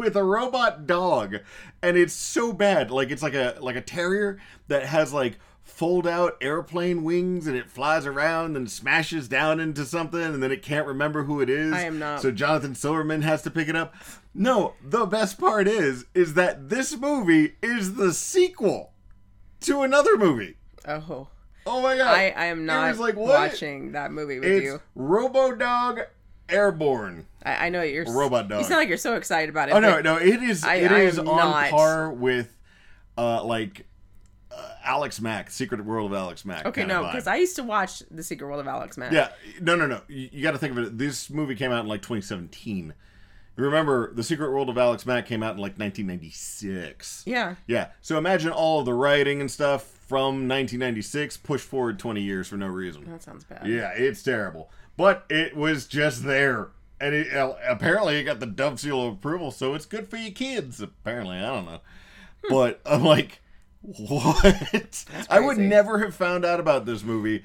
with 0.00 0.16
a 0.16 0.24
robot 0.24 0.86
dog, 0.86 1.36
and 1.82 1.96
it's 1.96 2.12
so 2.12 2.52
bad. 2.52 2.90
Like 2.90 3.10
it's 3.10 3.22
like 3.22 3.34
a 3.34 3.56
like 3.60 3.76
a 3.76 3.80
terrier 3.80 4.38
that 4.68 4.86
has 4.86 5.12
like 5.12 5.38
fold 5.62 6.06
out 6.06 6.36
airplane 6.40 7.04
wings 7.04 7.46
and 7.46 7.56
it 7.56 7.70
flies 7.70 8.04
around 8.04 8.56
and 8.56 8.68
smashes 8.68 9.28
down 9.28 9.60
into 9.60 9.84
something 9.84 10.20
and 10.20 10.42
then 10.42 10.50
it 10.50 10.62
can't 10.62 10.86
remember 10.86 11.22
who 11.22 11.40
it 11.40 11.48
is. 11.48 11.72
I 11.72 11.82
am 11.82 11.98
not- 11.98 12.20
So 12.20 12.32
Jonathan 12.32 12.74
Silverman 12.74 13.22
has 13.22 13.40
to 13.42 13.50
pick 13.52 13.68
it 13.68 13.76
up. 13.76 13.94
No, 14.34 14.74
the 14.82 15.06
best 15.06 15.38
part 15.38 15.68
is 15.68 16.06
is 16.12 16.34
that 16.34 16.68
this 16.70 16.96
movie 16.96 17.54
is 17.62 17.94
the 17.94 18.12
sequel 18.12 18.92
to 19.60 19.82
another 19.82 20.16
movie. 20.16 20.56
Oh, 20.86 21.28
Oh 21.66 21.82
my 21.82 21.96
god! 21.96 22.14
I 22.14 22.30
I 22.30 22.46
am 22.46 22.64
not 22.66 22.96
like, 22.98 23.16
watching 23.16 23.92
that 23.92 24.10
movie 24.12 24.40
with 24.40 24.48
It's 24.48 24.64
you. 24.64 24.80
Robo 24.94 25.54
Dog 25.54 26.00
Airborne. 26.48 27.26
I, 27.42 27.66
I 27.66 27.68
know 27.70 27.82
you're 27.82 28.04
Robot 28.10 28.48
dog. 28.48 28.60
You 28.60 28.64
sound 28.64 28.78
like 28.80 28.88
you're 28.88 28.96
so 28.98 29.14
excited 29.16 29.48
about 29.50 29.68
it. 29.68 29.72
Oh 29.72 29.80
no, 29.80 30.00
no, 30.00 30.16
it 30.16 30.42
is 30.42 30.64
I- 30.64 30.74
it 30.76 30.90
I 30.92 31.00
is 31.00 31.18
on 31.18 31.24
not. 31.24 31.70
par 31.70 32.10
with 32.12 32.56
uh 33.16 33.42
like 33.44 33.86
uh, 34.52 34.68
Alex 34.84 35.20
Mack, 35.20 35.50
Secret 35.50 35.84
World 35.84 36.10
of 36.12 36.18
Alex 36.18 36.44
Mack. 36.44 36.66
Okay, 36.66 36.84
no, 36.84 37.04
because 37.04 37.26
I 37.26 37.36
used 37.36 37.56
to 37.56 37.62
watch 37.62 38.02
The 38.10 38.22
Secret 38.22 38.46
World 38.46 38.60
of 38.60 38.66
Alex 38.66 38.96
Mack. 38.98 39.12
Yeah, 39.12 39.28
no, 39.60 39.76
no, 39.76 39.86
no. 39.86 40.00
You, 40.08 40.28
you 40.32 40.42
got 40.42 40.52
to 40.52 40.58
think 40.58 40.72
of 40.76 40.78
it. 40.84 40.98
This 40.98 41.30
movie 41.30 41.54
came 41.54 41.70
out 41.70 41.80
in 41.80 41.86
like 41.88 42.02
2017. 42.02 42.92
You 43.56 43.64
remember, 43.64 44.12
The 44.14 44.22
Secret 44.24 44.50
World 44.50 44.68
of 44.70 44.78
Alex 44.78 45.04
Mack 45.06 45.26
came 45.26 45.42
out 45.42 45.54
in 45.54 45.58
like 45.60 45.78
1996. 45.78 47.24
Yeah. 47.26 47.56
Yeah. 47.66 47.88
So 48.00 48.16
imagine 48.18 48.50
all 48.50 48.80
of 48.80 48.86
the 48.86 48.94
writing 48.94 49.40
and 49.40 49.50
stuff 49.50 49.84
from 49.84 50.48
1996 50.48 51.36
pushed 51.38 51.66
forward 51.66 51.98
20 51.98 52.20
years 52.22 52.48
for 52.48 52.56
no 52.56 52.66
reason. 52.66 53.04
That 53.10 53.22
sounds 53.22 53.44
bad. 53.44 53.66
Yeah, 53.66 53.90
it's 53.94 54.22
terrible. 54.22 54.70
But 54.96 55.24
it 55.30 55.56
was 55.56 55.86
just 55.86 56.24
there. 56.24 56.68
And 57.00 57.14
it, 57.14 57.34
uh, 57.34 57.54
apparently 57.66 58.18
it 58.18 58.24
got 58.24 58.40
the 58.40 58.46
Dove 58.46 58.78
seal 58.78 59.06
of 59.06 59.14
approval, 59.14 59.50
so 59.50 59.74
it's 59.74 59.86
good 59.86 60.08
for 60.08 60.16
your 60.16 60.32
kids. 60.32 60.80
Apparently, 60.80 61.38
I 61.38 61.46
don't 61.46 61.64
know. 61.64 61.80
But 62.48 62.80
I'm 62.84 63.04
like, 63.04 63.40
what? 63.80 65.04
I 65.30 65.40
would 65.40 65.58
never 65.58 65.98
have 66.00 66.14
found 66.14 66.44
out 66.44 66.60
about 66.60 66.84
this 66.84 67.02
movie 67.02 67.42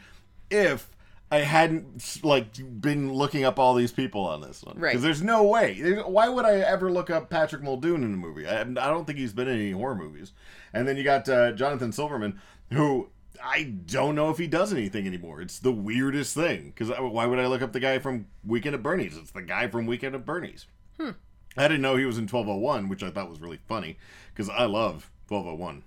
if 0.51 0.89
I 1.31 1.39
hadn't 1.39 2.19
like 2.23 2.47
been 2.81 3.13
looking 3.13 3.45
up 3.45 3.57
all 3.57 3.73
these 3.73 3.91
people 3.91 4.21
on 4.25 4.41
this 4.41 4.63
one. 4.63 4.77
Right. 4.77 4.91
Because 4.91 5.03
there's 5.03 5.23
no 5.23 5.43
way. 5.43 5.79
Why 6.05 6.29
would 6.29 6.45
I 6.45 6.59
ever 6.59 6.91
look 6.91 7.09
up 7.09 7.29
Patrick 7.29 7.63
Muldoon 7.63 8.03
in 8.03 8.13
a 8.13 8.17
movie? 8.17 8.47
I, 8.47 8.61
I 8.61 8.63
don't 8.63 9.05
think 9.05 9.17
he's 9.17 9.33
been 9.33 9.47
in 9.47 9.59
any 9.59 9.71
horror 9.71 9.95
movies. 9.95 10.33
And 10.73 10.87
then 10.87 10.97
you 10.97 11.03
got 11.03 11.27
uh, 11.27 11.53
Jonathan 11.53 11.91
Silverman, 11.91 12.39
who 12.71 13.09
I 13.43 13.63
don't 13.63 14.15
know 14.15 14.29
if 14.29 14.37
he 14.37 14.47
does 14.47 14.71
anything 14.73 15.07
anymore. 15.07 15.41
It's 15.41 15.59
the 15.59 15.71
weirdest 15.71 16.33
thing. 16.35 16.73
Because 16.75 16.89
why 16.97 17.25
would 17.25 17.39
I 17.39 17.47
look 17.47 17.61
up 17.61 17.73
the 17.73 17.79
guy 17.79 17.99
from 17.99 18.27
Weekend 18.45 18.75
at 18.75 18.83
Bernie's? 18.83 19.17
It's 19.17 19.31
the 19.31 19.41
guy 19.41 19.67
from 19.67 19.85
Weekend 19.85 20.15
at 20.15 20.25
Bernie's. 20.25 20.65
I 21.57 21.67
didn't 21.67 21.81
know 21.81 21.95
he 21.95 22.05
was 22.05 22.17
in 22.17 22.23
1201, 22.23 22.89
which 22.89 23.03
I 23.03 23.09
thought 23.09 23.29
was 23.29 23.39
really 23.39 23.59
funny 23.67 23.97
because 24.33 24.49
I 24.49 24.65
love 24.65 25.09
1201. 25.29 25.83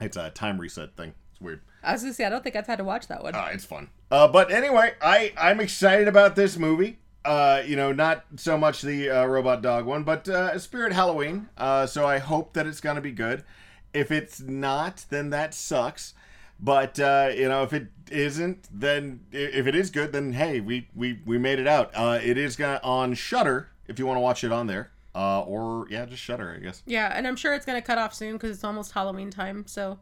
It's 0.00 0.16
a 0.16 0.30
time 0.30 0.58
reset 0.58 0.96
thing. 0.96 1.12
It's 1.32 1.40
weird. 1.40 1.60
I 1.82 1.92
was 1.92 2.02
gonna 2.02 2.14
say 2.14 2.24
I 2.24 2.30
don't 2.30 2.42
think 2.42 2.56
I've 2.56 2.66
had 2.66 2.76
to 2.76 2.84
watch 2.84 3.06
that 3.08 3.22
one. 3.22 3.34
Uh, 3.34 3.48
it's 3.52 3.64
fun. 3.64 3.90
Uh, 4.10 4.28
but 4.28 4.50
anyway, 4.50 4.94
I 5.00 5.32
I'm 5.36 5.60
excited 5.60 6.08
about 6.08 6.36
this 6.36 6.56
movie. 6.56 6.98
Uh, 7.24 7.62
you 7.66 7.76
know, 7.76 7.92
not 7.92 8.24
so 8.36 8.56
much 8.56 8.80
the 8.80 9.10
uh, 9.10 9.26
robot 9.26 9.60
dog 9.60 9.84
one, 9.84 10.02
but 10.02 10.26
uh, 10.28 10.58
Spirit 10.58 10.94
Halloween. 10.94 11.48
Uh, 11.58 11.86
so 11.86 12.06
I 12.06 12.18
hope 12.18 12.54
that 12.54 12.66
it's 12.66 12.80
gonna 12.80 13.02
be 13.02 13.12
good. 13.12 13.44
If 13.92 14.10
it's 14.10 14.40
not, 14.40 15.04
then 15.10 15.30
that 15.30 15.52
sucks. 15.52 16.14
But 16.62 16.98
uh, 17.00 17.30
you 17.34 17.48
know, 17.48 17.62
if 17.62 17.72
it 17.72 17.88
isn't, 18.10 18.68
then 18.72 19.20
if 19.32 19.66
it 19.66 19.74
is 19.74 19.90
good, 19.90 20.12
then 20.12 20.32
hey, 20.32 20.60
we 20.60 20.88
we 20.94 21.20
we 21.24 21.38
made 21.38 21.58
it 21.58 21.66
out. 21.66 21.90
Uh, 21.94 22.18
it 22.22 22.36
is 22.36 22.56
gonna 22.56 22.80
on 22.82 23.14
Shudder 23.14 23.68
if 23.86 23.98
you 23.98 24.06
want 24.06 24.16
to 24.16 24.20
watch 24.20 24.44
it 24.44 24.52
on 24.52 24.66
there. 24.66 24.90
Uh, 25.14 25.40
or 25.42 25.86
yeah, 25.90 26.04
just 26.06 26.22
Shudder, 26.22 26.54
I 26.56 26.62
guess. 26.62 26.82
Yeah, 26.86 27.12
and 27.14 27.26
I'm 27.26 27.36
sure 27.36 27.54
it's 27.54 27.66
gonna 27.66 27.82
cut 27.82 27.98
off 27.98 28.14
soon 28.14 28.32
because 28.34 28.50
it's 28.50 28.64
almost 28.64 28.92
Halloween 28.92 29.30
time. 29.30 29.64
So, 29.66 29.98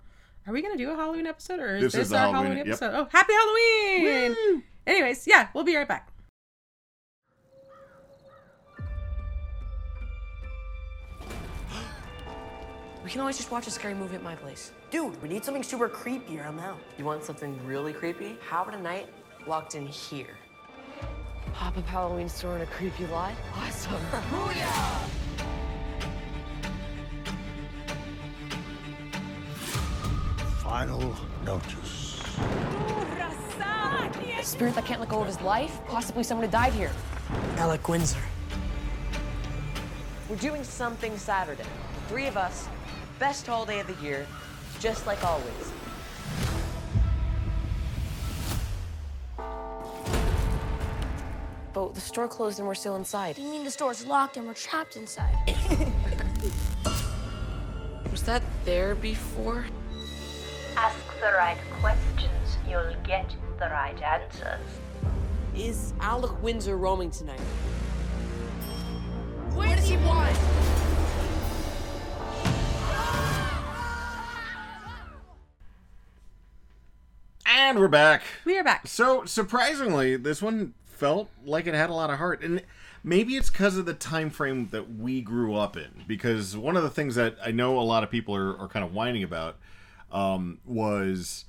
are 0.47 0.53
we 0.53 0.61
gonna 0.61 0.77
do 0.77 0.91
a 0.91 0.97
Halloween 0.97 1.27
episode 1.27 1.61
or 1.61 1.77
is 1.77 1.83
This 1.85 1.93
this, 1.93 2.07
is 2.09 2.13
our 2.13 2.19
Halloween- 2.33 2.35
Halloween, 2.43 2.59
yep. 2.59 2.67
episode? 2.69 2.95
Oh, 2.95 3.09
happy 3.11 3.33
Halloween! 3.33 4.63
Anyways, 4.87 5.27
yeah, 5.27 5.49
we'll 5.55 5.65
be 5.65 5.77
right 5.77 5.87
back. 5.89 6.09
We 13.09 13.13
can 13.13 13.23
always 13.23 13.39
just 13.39 13.51
watch 13.51 13.67
a 13.67 13.71
scary 13.71 13.95
movie 13.95 14.17
at 14.17 14.23
my 14.23 14.35
place. 14.35 14.71
Dude, 14.91 15.23
we 15.23 15.31
need 15.31 15.43
something 15.43 15.63
super 15.63 15.89
creepy 15.89 16.39
around 16.39 16.57
the 16.57 16.63
house. 16.63 16.79
You 16.99 17.07
want 17.07 17.25
something 17.25 17.59
really 17.65 17.95
creepy? 17.95 18.37
How 18.47 18.61
about 18.61 18.75
a 18.75 18.83
night 18.83 19.09
locked 19.47 19.75
in 19.77 19.87
here? 19.87 20.37
Pop 21.55 21.79
up 21.79 21.87
Halloween 21.87 22.29
store 22.29 22.57
in 22.57 22.61
a 22.61 22.67
creepy 22.67 23.07
lot? 23.07 23.33
Awesome. 23.55 23.95
Final 30.63 31.17
notice. 31.47 32.21
A 34.39 34.43
Spirit 34.43 34.75
that 34.75 34.85
can't 34.85 35.01
let 35.01 35.09
go 35.09 35.23
of 35.23 35.27
his 35.27 35.41
life? 35.41 35.81
Possibly 35.87 36.23
someone 36.23 36.45
who 36.45 36.53
died 36.53 36.75
here. 36.75 36.93
Alec 37.57 37.89
Windsor. 37.89 38.21
We're 40.29 40.37
doing 40.37 40.63
something 40.63 41.17
Saturday. 41.17 41.63
The 41.63 42.01
three 42.11 42.27
of 42.27 42.37
us, 42.37 42.69
best 43.19 43.47
holiday 43.47 43.81
of 43.81 43.87
the 43.87 44.03
year, 44.03 44.27
just 44.81 45.07
like 45.07 45.23
always. 45.25 45.73
But 51.73 51.95
the 51.95 52.01
store 52.01 52.27
closed 52.29 52.59
and 52.59 52.67
we're 52.67 52.75
still 52.75 52.97
inside. 52.97 53.39
You 53.39 53.49
mean 53.49 53.63
the 53.65 53.71
store's 53.71 54.05
locked 54.07 54.37
and 54.37 54.47
we're 54.47 54.55
trapped 54.55 54.97
inside? 54.97 55.37
Was 58.11 58.23
that 58.23 58.43
there 58.65 58.95
before? 58.95 59.67
Ask 60.77 60.99
the 61.21 61.33
right 61.37 61.59
questions, 61.81 62.59
you'll 62.69 62.95
get 63.05 63.31
the 63.59 63.67
right 63.67 64.01
answers. 64.03 64.61
Is 65.55 65.93
Alec 66.01 66.43
Windsor 66.43 66.77
roaming 66.77 67.11
tonight? 67.11 67.41
What 69.55 69.77
does 69.77 69.89
he 69.89 69.97
want? 69.99 70.37
And 77.69 77.79
we're 77.79 77.89
back. 77.89 78.23
We 78.47 78.57
are 78.57 78.65
back. 78.65 78.87
So 78.87 79.27
surprisingly, 79.27 80.17
this 80.17 80.41
one 80.41 80.73
felt 80.87 81.29
like 81.45 81.67
it 81.67 81.75
had 81.75 81.91
a 81.91 81.93
lot 81.93 82.09
of 82.09 82.17
heart, 82.17 82.43
and 82.43 82.63
maybe 83.05 83.37
it's 83.37 83.51
because 83.51 83.77
of 83.77 83.85
the 83.85 83.93
time 83.93 84.31
frame 84.31 84.69
that 84.71 84.97
we 84.97 85.21
grew 85.21 85.55
up 85.55 85.77
in. 85.77 86.05
Because 86.07 86.57
one 86.57 86.79
of 86.79 86.83
the 86.83 86.89
things 86.89 87.15
that 87.17 87.37
I 87.45 87.51
know 87.51 87.79
a 87.79 87.85
lot 87.85 88.03
of 88.03 88.11
people 88.11 88.35
are, 88.35 88.59
are 88.59 88.69
kind 88.69 88.87
of 88.87 88.95
whining 88.95 89.23
about 89.23 89.59
um, 90.11 90.61
was 90.65 91.45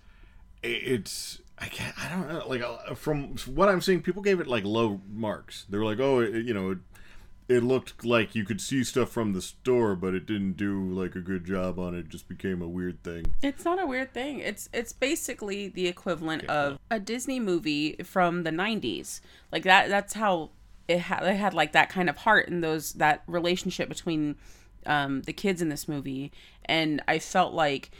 it's 0.61 1.39
I 1.57 1.67
can't 1.67 1.97
I 1.97 2.09
don't 2.09 2.27
know 2.27 2.45
like 2.49 2.63
uh, 2.63 2.95
from 2.95 3.37
what 3.45 3.69
I'm 3.69 3.79
seeing, 3.79 4.01
people 4.01 4.21
gave 4.21 4.41
it 4.41 4.47
like 4.47 4.65
low 4.65 4.99
marks. 5.09 5.67
They 5.69 5.77
were 5.77 5.85
like, 5.85 6.01
oh, 6.01 6.19
you 6.19 6.53
know. 6.53 6.79
It, 7.49 7.63
looked 7.63 8.05
like 8.05 8.35
you 8.35 8.45
could 8.45 8.61
see 8.61 8.83
stuff 8.83 9.09
from 9.09 9.33
the 9.33 9.41
store, 9.41 9.95
but 9.95 10.13
it 10.13 10.25
didn't 10.25 10.53
do 10.53 10.83
like 10.91 11.15
a 11.15 11.19
good 11.19 11.45
job 11.45 11.79
on 11.79 11.95
it. 11.95 11.99
It 11.99 12.09
just 12.09 12.29
became 12.29 12.61
a 12.61 12.67
weird 12.67 13.03
thing. 13.03 13.33
It's 13.41 13.65
not 13.65 13.81
a 13.81 13.85
weird 13.85 14.13
thing. 14.13 14.39
It's 14.39 14.69
it's 14.73 14.93
basically 14.93 15.67
the 15.67 15.87
equivalent 15.87 16.45
of 16.45 16.79
a 16.89 16.99
Disney 16.99 17.39
movie 17.39 17.95
from 18.03 18.43
the 18.43 18.51
'90s. 18.51 19.21
Like 19.51 19.63
that. 19.63 19.89
That's 19.89 20.13
how 20.13 20.51
it 20.87 20.99
had. 20.99 21.23
It 21.23 21.35
had 21.35 21.53
like 21.53 21.73
that 21.73 21.89
kind 21.89 22.09
of 22.09 22.17
heart 22.17 22.47
and 22.49 22.63
those 22.63 22.93
that 22.93 23.23
relationship 23.27 23.89
between 23.89 24.35
um, 24.85 25.21
the 25.23 25.33
kids 25.33 25.61
in 25.61 25.69
this 25.69 25.87
movie. 25.87 26.31
And 26.65 27.01
I 27.07 27.19
felt 27.19 27.53
like, 27.53 27.91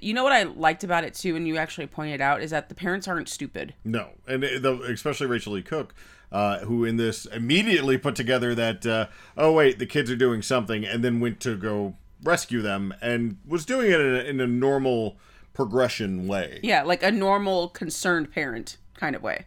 you 0.00 0.14
know, 0.14 0.22
what 0.22 0.32
I 0.32 0.44
liked 0.44 0.84
about 0.84 1.04
it 1.04 1.14
too, 1.14 1.36
and 1.36 1.48
you 1.48 1.56
actually 1.56 1.86
pointed 1.86 2.20
out 2.20 2.42
is 2.42 2.50
that 2.50 2.68
the 2.68 2.74
parents 2.74 3.08
aren't 3.08 3.28
stupid. 3.28 3.74
No, 3.84 4.10
and 4.26 4.42
the, 4.42 4.80
especially 4.92 5.26
Rachael 5.26 5.54
Leigh 5.54 5.62
Cook, 5.62 5.94
uh, 6.34 6.58
who 6.66 6.84
in 6.84 6.96
this 6.98 7.24
immediately 7.26 7.96
put 7.96 8.14
together 8.16 8.54
that 8.54 8.84
uh, 8.84 9.06
oh 9.38 9.52
wait, 9.52 9.78
the 9.78 9.86
kids 9.86 10.10
are 10.10 10.16
doing 10.16 10.42
something, 10.42 10.84
and 10.84 11.02
then 11.04 11.20
went 11.20 11.38
to 11.40 11.56
go 11.56 11.94
rescue 12.22 12.60
them, 12.60 12.92
and 13.00 13.36
was 13.46 13.64
doing 13.64 13.90
it 13.90 14.00
in 14.00 14.14
a, 14.14 14.18
in 14.30 14.40
a 14.40 14.46
normal 14.46 15.16
progression 15.52 16.26
way. 16.26 16.58
Yeah, 16.62 16.82
like 16.82 17.02
a 17.02 17.10
normal 17.12 17.68
concerned 17.68 18.32
parent 18.32 18.76
kind 18.94 19.14
of 19.16 19.22
way. 19.22 19.46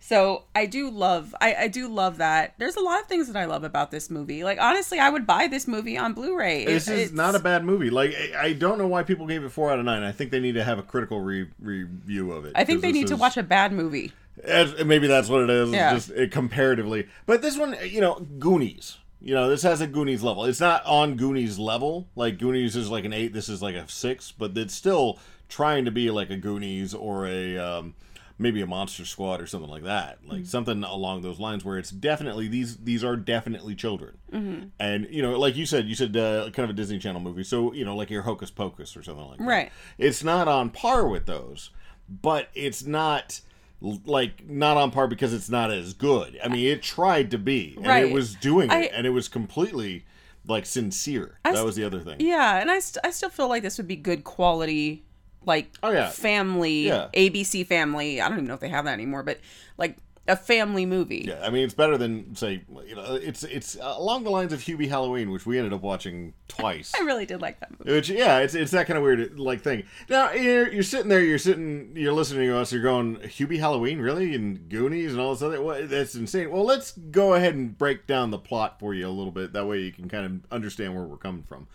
So 0.00 0.44
I 0.54 0.66
do 0.66 0.90
love 0.90 1.34
I, 1.40 1.54
I 1.54 1.68
do 1.68 1.88
love 1.88 2.18
that. 2.18 2.54
There's 2.58 2.76
a 2.76 2.80
lot 2.80 3.00
of 3.00 3.06
things 3.06 3.26
that 3.26 3.36
I 3.36 3.44
love 3.46 3.64
about 3.64 3.90
this 3.90 4.10
movie. 4.10 4.42
Like 4.44 4.58
honestly, 4.60 4.98
I 5.00 5.10
would 5.10 5.26
buy 5.26 5.48
this 5.48 5.66
movie 5.66 5.98
on 5.98 6.14
Blu-ray. 6.14 6.64
This 6.64 6.88
is 6.88 7.12
not 7.12 7.34
a 7.34 7.38
bad 7.40 7.64
movie. 7.64 7.90
Like 7.90 8.14
I- 8.14 8.46
I 8.48 8.52
don't 8.52 8.78
know 8.78 8.86
why 8.86 9.02
people 9.02 9.26
gave 9.26 9.42
it 9.44 9.50
four 9.50 9.70
out 9.72 9.78
of 9.78 9.84
nine. 9.84 10.02
I 10.04 10.12
think 10.12 10.30
they 10.30 10.40
need 10.40 10.54
to 10.54 10.64
have 10.64 10.78
a 10.78 10.82
critical 10.82 11.20
re- 11.20 11.48
review 11.60 12.30
of 12.32 12.44
it. 12.44 12.52
I 12.54 12.64
think 12.64 12.80
they 12.80 12.92
need 12.92 13.08
to 13.08 13.16
watch 13.16 13.36
a 13.36 13.42
bad 13.42 13.72
movie. 13.72 14.12
As- 14.44 14.84
maybe 14.84 15.06
that's 15.06 15.28
what 15.28 15.42
it 15.42 15.50
is. 15.50 15.70
Yeah. 15.70 15.94
Just 15.94 16.10
uh, 16.10 16.28
comparatively, 16.28 17.08
but 17.26 17.42
this 17.42 17.56
one, 17.56 17.76
you 17.84 18.00
know, 18.00 18.26
Goonies. 18.38 18.98
You 19.20 19.34
know, 19.34 19.48
this 19.48 19.62
has 19.62 19.80
a 19.80 19.86
Goonies 19.88 20.22
level. 20.22 20.44
It's 20.44 20.60
not 20.60 20.84
on 20.86 21.16
Goonies 21.16 21.58
level. 21.58 22.08
Like 22.14 22.38
Goonies 22.38 22.76
is 22.76 22.88
like 22.88 23.04
an 23.04 23.12
eight. 23.12 23.32
This 23.32 23.48
is 23.48 23.60
like 23.60 23.74
a 23.74 23.88
six, 23.88 24.30
but 24.30 24.56
it's 24.56 24.74
still 24.74 25.18
trying 25.48 25.84
to 25.86 25.90
be 25.90 26.10
like 26.10 26.30
a 26.30 26.36
Goonies 26.36 26.94
or 26.94 27.26
a 27.26 27.58
um, 27.58 27.94
maybe 28.38 28.60
a 28.60 28.66
Monster 28.66 29.04
Squad 29.04 29.40
or 29.40 29.46
something 29.46 29.68
like 29.68 29.82
that. 29.82 30.18
Like 30.24 30.46
something 30.46 30.84
along 30.84 31.22
those 31.22 31.40
lines, 31.40 31.64
where 31.64 31.78
it's 31.78 31.90
definitely 31.90 32.48
these 32.48 32.76
these 32.76 33.02
are 33.02 33.16
definitely 33.16 33.74
children. 33.74 34.18
Mm-hmm. 34.32 34.68
And 34.78 35.08
you 35.10 35.20
know, 35.22 35.38
like 35.38 35.56
you 35.56 35.66
said, 35.66 35.86
you 35.86 35.94
said 35.94 36.16
uh, 36.16 36.50
kind 36.50 36.64
of 36.64 36.70
a 36.70 36.74
Disney 36.74 36.98
Channel 36.98 37.20
movie. 37.20 37.44
So 37.44 37.72
you 37.72 37.84
know, 37.84 37.96
like 37.96 38.10
your 38.10 38.22
Hocus 38.22 38.50
Pocus 38.50 38.96
or 38.96 39.02
something 39.02 39.26
like 39.26 39.38
that. 39.38 39.44
Right. 39.44 39.72
It's 39.98 40.22
not 40.22 40.46
on 40.46 40.70
par 40.70 41.08
with 41.08 41.26
those, 41.26 41.70
but 42.08 42.48
it's 42.54 42.84
not 42.86 43.40
like 43.80 44.48
not 44.48 44.76
on 44.76 44.90
par 44.90 45.06
because 45.06 45.32
it's 45.32 45.48
not 45.48 45.70
as 45.70 45.94
good. 45.94 46.38
I 46.42 46.48
mean, 46.48 46.66
it 46.66 46.82
tried 46.82 47.30
to 47.30 47.38
be, 47.38 47.74
and 47.76 47.86
Right. 47.86 48.04
it 48.06 48.12
was 48.12 48.34
doing 48.34 48.70
it, 48.70 48.74
I- 48.74 48.82
and 48.92 49.06
it 49.06 49.10
was 49.10 49.28
completely 49.28 50.04
like 50.46 50.66
sincere. 50.66 51.38
I 51.44 51.50
that 51.50 51.56
st- 51.56 51.66
was 51.66 51.76
the 51.76 51.84
other 51.84 52.00
thing. 52.00 52.16
Yeah, 52.20 52.58
and 52.60 52.70
I, 52.70 52.80
st- 52.80 53.04
I 53.04 53.10
still 53.10 53.28
feel 53.30 53.48
like 53.48 53.62
this 53.62 53.76
would 53.78 53.86
be 53.86 53.96
good 53.96 54.24
quality, 54.24 55.04
like 55.44 55.70
Oh, 55.82 55.90
yeah. 55.92 56.08
family, 56.08 56.86
Yeah. 56.88 57.08
ABC 57.14 57.64
family. 57.66 58.20
I 58.20 58.28
don't 58.28 58.38
even 58.38 58.48
know 58.48 58.54
if 58.54 58.60
they 58.60 58.68
have 58.70 58.86
that 58.86 58.94
anymore, 58.94 59.22
but 59.22 59.38
like 59.76 59.96
a 60.28 60.36
family 60.36 60.86
movie. 60.86 61.24
Yeah, 61.26 61.40
I 61.42 61.50
mean 61.50 61.64
it's 61.64 61.74
better 61.74 61.96
than 61.96 62.36
say 62.36 62.62
you 62.86 62.94
know 62.94 63.14
it's 63.14 63.42
it's 63.42 63.76
along 63.80 64.24
the 64.24 64.30
lines 64.30 64.52
of 64.52 64.60
Hubie 64.60 64.88
Halloween, 64.88 65.30
which 65.30 65.46
we 65.46 65.58
ended 65.58 65.72
up 65.72 65.80
watching 65.80 66.34
twice. 66.46 66.92
I 66.98 67.02
really 67.02 67.26
did 67.26 67.40
like 67.40 67.58
that 67.60 67.70
movie. 67.70 67.92
Which 67.92 68.10
yeah, 68.10 68.38
it's 68.38 68.54
it's 68.54 68.70
that 68.72 68.86
kind 68.86 68.98
of 68.98 69.02
weird 69.02 69.40
like 69.40 69.62
thing. 69.62 69.84
Now 70.08 70.32
you're, 70.32 70.70
you're 70.70 70.82
sitting 70.82 71.08
there, 71.08 71.22
you're 71.22 71.38
sitting, 71.38 71.92
you're 71.96 72.12
listening 72.12 72.48
to 72.48 72.58
us, 72.58 72.72
you're 72.72 72.82
going 72.82 73.16
Hubie 73.16 73.58
Halloween, 73.58 73.98
really, 73.98 74.34
and 74.34 74.68
Goonies 74.68 75.12
and 75.12 75.20
all 75.20 75.32
this 75.32 75.42
other. 75.42 75.60
What, 75.62 75.88
that's 75.88 76.14
insane. 76.14 76.50
Well, 76.50 76.64
let's 76.64 76.92
go 76.92 77.34
ahead 77.34 77.54
and 77.54 77.76
break 77.76 78.06
down 78.06 78.30
the 78.30 78.38
plot 78.38 78.78
for 78.78 78.94
you 78.94 79.08
a 79.08 79.10
little 79.10 79.32
bit. 79.32 79.54
That 79.54 79.66
way 79.66 79.80
you 79.80 79.92
can 79.92 80.08
kind 80.08 80.26
of 80.26 80.52
understand 80.52 80.94
where 80.94 81.04
we're 81.04 81.16
coming 81.16 81.42
from. 81.42 81.66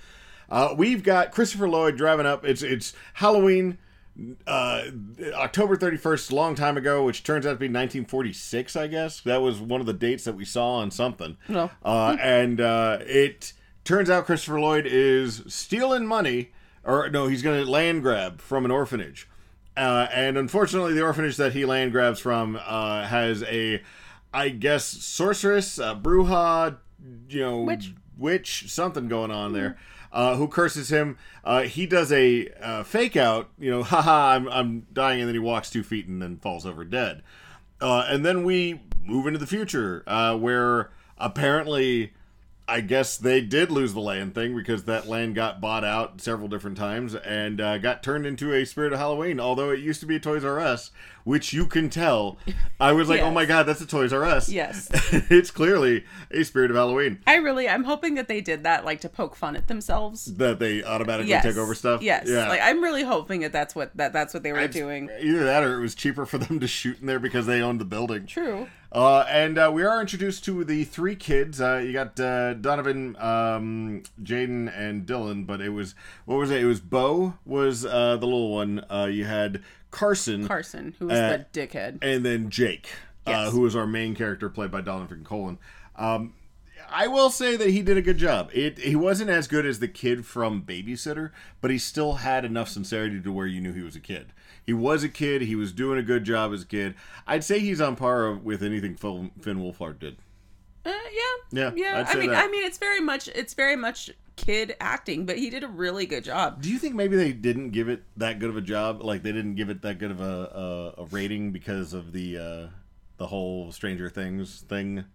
Uh, 0.50 0.76
we've 0.78 1.04
got 1.04 1.32
Christopher 1.32 1.68
Lloyd 1.68 1.98
driving 1.98 2.28
up. 2.28 2.46
It's 2.46 2.62
it's 2.62 2.94
Halloween, 3.16 3.80
uh, 4.46 4.84
October 5.34 5.76
thirty 5.76 5.98
first, 5.98 6.32
a 6.32 6.36
long 6.36 6.56
time 6.56 6.78
ago, 6.78 7.04
which 7.04 7.24
turns 7.24 7.46
out 7.46 7.54
to 7.54 7.58
be 7.58 7.68
nineteen 7.68 8.06
forty 8.06 8.34
six. 8.34 8.76
I 8.76 8.88
guess 8.88 9.22
that 9.22 9.42
was 9.42 9.60
one 9.60 9.82
of 9.82 9.88
the 9.88 9.94
dates 9.94 10.24
that 10.26 10.36
we 10.36 10.46
saw 10.46 10.76
on 10.76 10.92
something. 10.92 11.38
No. 11.50 11.72
Uh, 11.84 12.16
and 12.20 12.62
uh, 12.62 13.00
it 13.02 13.54
turns 13.84 14.10
out 14.10 14.26
Christopher 14.26 14.60
Lloyd 14.60 14.86
is 14.86 15.44
stealing 15.48 16.06
money, 16.06 16.52
or 16.84 17.10
no, 17.10 17.28
he's 17.28 17.42
going 17.42 17.64
to 17.64 17.70
land 17.70 18.02
grab 18.02 18.40
from 18.40 18.66
an 18.66 18.72
orphanage. 18.72 19.28
Uh, 19.76 20.08
and 20.14 20.38
unfortunately, 20.38 20.94
the 20.94 21.02
orphanage 21.02 21.38
that 21.38 21.54
he 21.54 21.66
land 21.66 21.92
grabs 21.92 22.20
from 22.20 22.60
uh, 22.64 23.06
has 23.08 23.42
a, 23.44 23.82
I 24.32 24.50
guess, 24.50 24.86
sorceress, 24.86 25.80
uh, 25.80 25.96
bruja, 25.96 26.78
you 27.28 27.40
know, 27.40 27.62
Witch. 27.62 27.94
witch, 28.16 28.70
something 28.70 29.08
going 29.08 29.32
on 29.32 29.54
there. 29.54 29.78
Uh, 30.14 30.36
who 30.36 30.48
curses 30.48 30.90
him? 30.90 31.18
Uh, 31.44 31.64
he 31.64 31.88
does 31.88 32.12
a 32.12 32.48
uh, 32.62 32.84
fake 32.84 33.18
out, 33.18 33.50
you 33.60 33.70
know, 33.70 33.84
haha, 33.84 34.36
I'm, 34.36 34.48
I'm 34.48 34.88
dying, 34.94 35.20
and 35.20 35.28
then 35.28 35.36
he 35.36 35.40
walks 35.40 35.70
two 35.70 35.84
feet 35.84 36.08
and 36.08 36.22
then 36.22 36.38
falls 36.38 36.66
over 36.66 36.86
dead. 36.86 37.24
Uh, 37.82 38.06
and 38.08 38.24
then 38.26 38.44
we 38.44 38.80
move 39.04 39.26
into 39.28 39.40
the 39.40 39.48
future, 39.48 40.04
uh, 40.08 40.38
where 40.38 40.92
apparently, 41.18 42.14
I 42.66 42.80
guess 42.80 43.18
they 43.18 43.42
did 43.42 43.72
lose 43.72 43.94
the 43.94 44.00
land 44.00 44.34
thing 44.36 44.56
because 44.56 44.86
that 44.86 45.06
land 45.08 45.36
got 45.36 45.60
bought 45.60 45.84
out 45.84 46.22
several 46.22 46.48
different 46.48 46.78
times 46.78 47.14
and 47.14 47.60
uh, 47.60 47.78
got 47.78 48.02
turned 48.02 48.26
into 48.26 48.54
a 48.54 48.66
Spirit 48.66 48.94
of 48.94 49.00
Halloween. 49.00 49.40
Although 49.40 49.72
it 49.72 49.80
used 49.82 50.00
to 50.00 50.06
be 50.06 50.16
a 50.16 50.20
Toys 50.20 50.46
R 50.46 50.60
Us, 50.62 50.90
which 51.26 51.52
you 51.52 51.66
can 51.66 51.90
tell. 51.90 52.38
I 52.80 52.94
was 52.94 53.10
like, 53.10 53.20
oh 53.22 53.32
my 53.32 53.44
god, 53.46 53.64
that's 53.64 53.82
a 53.82 53.86
Toys 53.86 54.14
R 54.14 54.24
Us. 54.24 54.48
Yes. 54.50 54.90
it's 55.30 55.52
clearly 55.52 56.06
a 56.32 56.44
Spirit 56.44 56.72
of 56.72 56.78
Halloween 56.78 57.20
I 57.28 57.36
really, 57.36 57.68
I'm 57.68 57.84
hoping 57.84 58.16
that 58.16 58.28
they 58.30 58.40
did 58.40 58.64
that 58.64 58.86
like 58.86 59.02
to 59.02 59.10
poke 59.10 59.36
fun 59.36 59.56
at 59.58 59.68
themselves. 59.68 60.26
that 60.36 60.60
they 60.60 60.84
automatically 60.84 61.32
Yes. 61.32 61.44
take 61.44 61.58
over 61.58 61.76
stuff. 61.76 62.02
Yes. 62.02 62.28
Yeah. 62.30 62.48
Like 62.48 62.62
I'm 62.64 62.82
really 62.82 63.04
hoping 63.04 63.42
that 63.42 63.52
that's 63.52 63.76
what 63.76 63.96
that 63.98 64.14
that's 64.14 64.34
what 64.34 64.44
they 64.44 64.54
were 64.54 64.60
It's- 64.60 64.74
doing. 64.74 65.10
Either 65.20 65.44
that 65.44 65.64
or 65.64 65.78
it 65.78 65.82
was 65.82 65.96
cheaper 65.96 66.26
for 66.26 66.38
them 66.38 66.62
to 66.62 66.68
shoot 66.68 67.02
in 67.02 67.08
there 67.08 67.20
because 67.20 67.46
they 67.46 67.62
owned 67.62 67.82
the 67.82 67.86
building. 67.86 68.26
True. 68.26 68.68
Uh, 68.94 69.26
and 69.28 69.58
uh, 69.58 69.72
we 69.74 69.84
are 69.84 70.00
introduced 70.00 70.46
to 70.46 70.64
the 70.64 70.84
three 70.84 71.16
kids. 71.16 71.60
Uh, 71.60 71.78
you 71.78 71.92
got 71.94 72.20
uh, 72.20 72.54
Donovan, 72.54 73.16
um, 73.18 74.04
Jaden, 74.22 74.72
and 74.78 75.08
Dylan. 75.08 75.48
But 75.48 75.62
it 75.62 75.70
was 75.70 75.96
what 76.26 76.36
was 76.38 76.52
it? 76.52 76.62
It 76.62 76.66
was 76.66 76.80
Bo 76.80 77.34
was 77.44 77.86
uh, 77.86 78.18
the 78.18 78.26
little 78.28 78.54
one. 78.54 78.86
Uh, 78.92 79.10
you 79.12 79.26
had 79.26 79.64
Carson, 79.90 80.48
Carson, 80.48 80.94
who 81.00 81.08
was 81.08 81.18
the 81.18 81.46
dickhead. 81.54 82.00
and 82.04 82.24
then 82.24 82.50
Jake, 82.52 82.90
uh, 83.26 83.32
Yes. 83.32 83.52
who 83.54 83.62
was 83.62 83.76
our 83.76 83.88
main 83.88 84.14
character, 84.16 84.48
played 84.48 84.70
by 84.70 84.82
Donovan 84.82 85.24
Colin. 85.24 85.58
Um, 85.96 86.34
I 86.92 87.08
will 87.08 87.32
say 87.32 87.56
that 87.56 87.70
he 87.70 87.82
did 87.82 87.98
a 87.98 88.02
good 88.04 88.18
job. 88.20 88.52
It 88.54 88.78
he 88.78 88.96
wasn't 88.96 89.32
as 89.32 89.48
good 89.48 89.66
as 89.66 89.80
the 89.80 89.88
kid 89.88 90.26
from 90.28 90.62
Babysitter, 90.62 91.32
but 91.62 91.72
he 91.72 91.80
still 91.80 92.14
had 92.16 92.46
enough 92.46 92.70
sincerity 92.70 93.20
to 93.22 93.32
where 93.32 93.48
you 93.48 93.60
knew 93.60 93.74
he 93.74 93.82
was 93.82 93.96
a 93.96 94.00
kid. 94.00 94.34
He 94.66 94.74
was 94.74 95.04
a 95.04 95.10
kid. 95.10 95.42
He 95.44 95.56
was 95.56 95.72
doing 95.72 96.00
a 96.00 96.04
good 96.04 96.24
job 96.24 96.54
as 96.54 96.64
a 96.64 96.66
kid. 96.66 96.96
I'd 97.28 97.44
say 97.44 97.60
he's 97.60 97.82
on 97.82 97.96
par 97.96 98.32
with 98.34 98.64
anything 98.64 98.96
Phil, 98.96 99.30
Finn 99.42 99.58
Wolfhard 99.58 100.00
did. 100.00 100.18
Uh, 100.86 100.92
yeah. 100.92 101.72
Yeah, 101.72 101.72
Yeah. 101.76 102.06
I 102.08 102.16
mean, 102.16 102.30
that. 102.32 102.46
I 102.46 102.48
mean, 102.48 102.66
it's 102.66 102.78
very 102.78 103.00
much, 103.00 103.28
it's 103.30 103.54
very 103.54 103.76
much 103.76 104.10
kid 104.36 104.76
acting, 104.80 105.26
but 105.26 105.38
he 105.38 105.50
did 105.50 105.64
a 105.64 105.68
really 105.68 106.06
good 106.06 106.24
job. 106.24 106.62
Do 106.62 106.70
you 106.70 106.80
think 106.80 106.96
maybe 106.96 107.16
they 107.16 107.32
didn't 107.32 107.70
give 107.72 107.90
it 107.90 108.04
that 108.18 108.40
good 108.40 108.50
of 108.50 108.58
a 108.58 108.62
job? 108.62 109.04
Like 109.04 109.24
they 109.24 109.32
didn't 109.32 109.56
give 109.56 109.70
it 109.70 109.82
that 109.84 110.00
good 110.00 110.12
of 110.12 110.22
a, 110.22 110.94
a, 110.98 111.02
a 111.04 111.06
rating 111.06 111.52
because 111.52 111.94
of 111.94 112.12
the 112.12 112.38
uh, 112.38 112.68
the 113.18 113.28
whole 113.28 113.72
Stranger 113.72 114.10
Things 114.10 114.62
thing, 114.62 115.06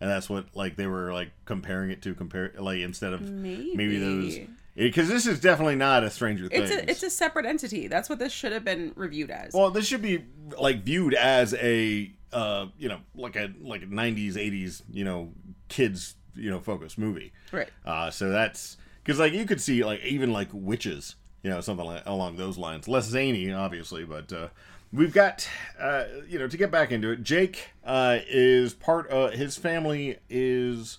and 0.00 0.10
that's 0.10 0.28
what 0.28 0.46
like 0.54 0.76
they 0.76 0.86
were 0.86 1.12
like 1.12 1.30
comparing 1.44 1.90
it 1.90 2.02
to 2.02 2.14
compare 2.14 2.52
like 2.58 2.80
instead 2.80 3.12
of 3.12 3.22
maybe 3.30 3.98
those 3.98 4.34
Maybe. 4.34 4.50
Because 4.74 5.08
this 5.08 5.26
is 5.26 5.40
definitely 5.40 5.76
not 5.76 6.04
a 6.04 6.10
Stranger 6.10 6.48
Things. 6.48 6.70
It's 6.70 6.82
a, 6.82 6.90
it's 6.90 7.02
a 7.02 7.10
separate 7.10 7.46
entity. 7.46 7.86
That's 7.86 8.08
what 8.08 8.18
this 8.18 8.32
should 8.32 8.52
have 8.52 8.64
been 8.64 8.92
reviewed 8.96 9.30
as. 9.30 9.52
well, 9.52 9.70
this 9.70 9.86
should 9.86 10.02
be 10.02 10.24
like 10.58 10.82
viewed 10.82 11.14
as 11.14 11.54
a 11.54 12.12
uh, 12.32 12.66
you 12.78 12.88
know 12.88 12.98
like 13.14 13.36
a 13.36 13.52
like 13.60 13.82
a 13.82 13.86
'90s 13.86 14.34
'80s 14.34 14.82
you 14.90 15.04
know 15.04 15.32
kids 15.68 16.16
you 16.34 16.50
know 16.50 16.60
focused 16.60 16.98
movie. 16.98 17.32
right. 17.52 17.68
Uh, 17.84 18.10
so 18.10 18.30
that's 18.30 18.76
because 19.02 19.18
like 19.18 19.32
you 19.32 19.44
could 19.44 19.60
see 19.60 19.84
like 19.84 20.02
even 20.04 20.32
like 20.32 20.48
witches, 20.52 21.16
you 21.42 21.50
know, 21.50 21.60
something 21.60 21.86
like, 21.86 22.02
along 22.06 22.36
those 22.36 22.58
lines. 22.58 22.88
Less 22.88 23.06
zany, 23.06 23.52
obviously, 23.52 24.04
but 24.04 24.32
uh, 24.32 24.48
we've 24.92 25.12
got 25.12 25.48
uh, 25.78 26.04
you 26.28 26.38
know 26.38 26.48
to 26.48 26.56
get 26.56 26.70
back 26.70 26.90
into 26.90 27.10
it. 27.10 27.22
Jake 27.22 27.70
uh, 27.84 28.18
is 28.28 28.74
part. 28.74 29.08
of 29.08 29.34
his 29.34 29.56
family 29.56 30.18
is 30.28 30.98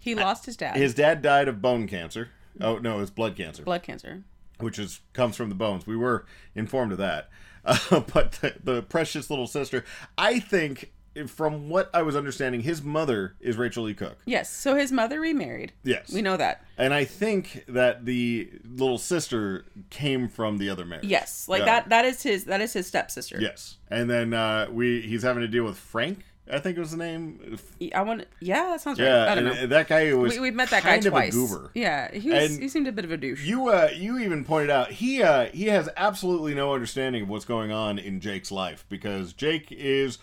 He 0.00 0.14
lost 0.14 0.46
his 0.46 0.56
dad. 0.56 0.76
his 0.76 0.94
dad 0.94 1.22
died 1.22 1.48
of 1.48 1.62
bone 1.62 1.86
cancer. 1.86 2.30
Oh 2.60 2.78
no, 2.78 3.00
it's 3.00 3.10
blood 3.10 3.36
cancer, 3.36 3.62
blood 3.62 3.82
cancer. 3.82 4.22
which 4.58 4.78
is 4.78 5.00
comes 5.12 5.36
from 5.36 5.48
the 5.48 5.54
bones. 5.54 5.86
We 5.86 5.96
were 5.96 6.24
informed 6.54 6.92
of 6.92 6.98
that. 6.98 7.28
Uh, 7.66 7.98
but 8.14 8.30
the, 8.40 8.54
the 8.62 8.80
precious 8.82 9.28
little 9.28 9.46
sister, 9.48 9.84
I 10.16 10.38
think. 10.38 10.92
From 11.28 11.70
what 11.70 11.88
I 11.94 12.02
was 12.02 12.14
understanding, 12.14 12.60
his 12.60 12.82
mother 12.82 13.36
is 13.40 13.56
Rachael 13.56 13.84
Leigh 13.84 13.94
Cook. 13.94 14.18
Yes. 14.26 14.50
So 14.52 14.74
his 14.76 14.92
mother 14.92 15.18
remarried. 15.18 15.72
Yes. 15.82 16.12
We 16.12 16.20
know 16.20 16.36
that. 16.36 16.62
And 16.76 16.92
I 16.92 17.06
think 17.06 17.64
that 17.68 18.04
the 18.04 18.50
little 18.68 18.98
sister 18.98 19.64
came 19.88 20.28
from 20.28 20.58
the 20.58 20.68
other 20.68 20.84
marriage. 20.84 21.06
Yes. 21.06 21.48
Like 21.48 21.60
Yeah. 21.60 21.64
that. 21.64 21.88
That 21.88 22.04
is 22.04 22.22
his. 22.22 22.44
That 22.44 22.60
is 22.60 22.74
his 22.74 22.86
stepsister. 22.86 23.38
Yes. 23.40 23.78
And 23.90 24.10
then 24.10 24.34
uh, 24.34 24.66
we 24.70 25.00
he's 25.00 25.22
having 25.22 25.40
to 25.40 25.48
deal 25.48 25.64
with 25.64 25.78
Frank. 25.78 26.22
I 26.50 26.60
think 26.60 26.76
it 26.76 26.80
was 26.80 26.92
the 26.92 26.96
name. 26.96 27.58
I 27.94 28.02
want. 28.02 28.24
Yeah, 28.40 28.66
that 28.66 28.80
sounds 28.80 29.00
right. 29.00 29.06
Yeah, 29.06 29.32
I 29.32 29.34
don't 29.34 29.44
know. 29.44 29.66
that 29.66 29.88
guy 29.88 30.14
was. 30.14 30.34
We, 30.34 30.40
we've 30.40 30.54
met 30.54 30.70
that 30.70 30.84
guy 30.84 31.00
twice. 31.00 31.32
A 31.32 31.36
goober. 31.36 31.70
Yeah, 31.74 32.12
he 32.12 32.30
was, 32.30 32.50
And 32.50 32.62
he 32.62 32.68
seemed 32.68 32.86
a 32.86 32.92
bit 32.92 33.04
of 33.04 33.10
a 33.10 33.16
douche. 33.16 33.44
You 33.44 33.68
uh, 33.68 33.90
you 33.94 34.18
even 34.18 34.44
pointed 34.44 34.70
out 34.70 34.92
he 34.92 35.22
uh, 35.22 35.46
he 35.46 35.64
has 35.66 35.88
absolutely 35.96 36.54
no 36.54 36.72
understanding 36.72 37.24
of 37.24 37.28
what's 37.28 37.44
going 37.44 37.72
on 37.72 37.98
in 37.98 38.20
Jake's 38.20 38.52
life 38.52 38.84
because 38.88 39.32
Jake 39.32 39.72
is 39.72 40.18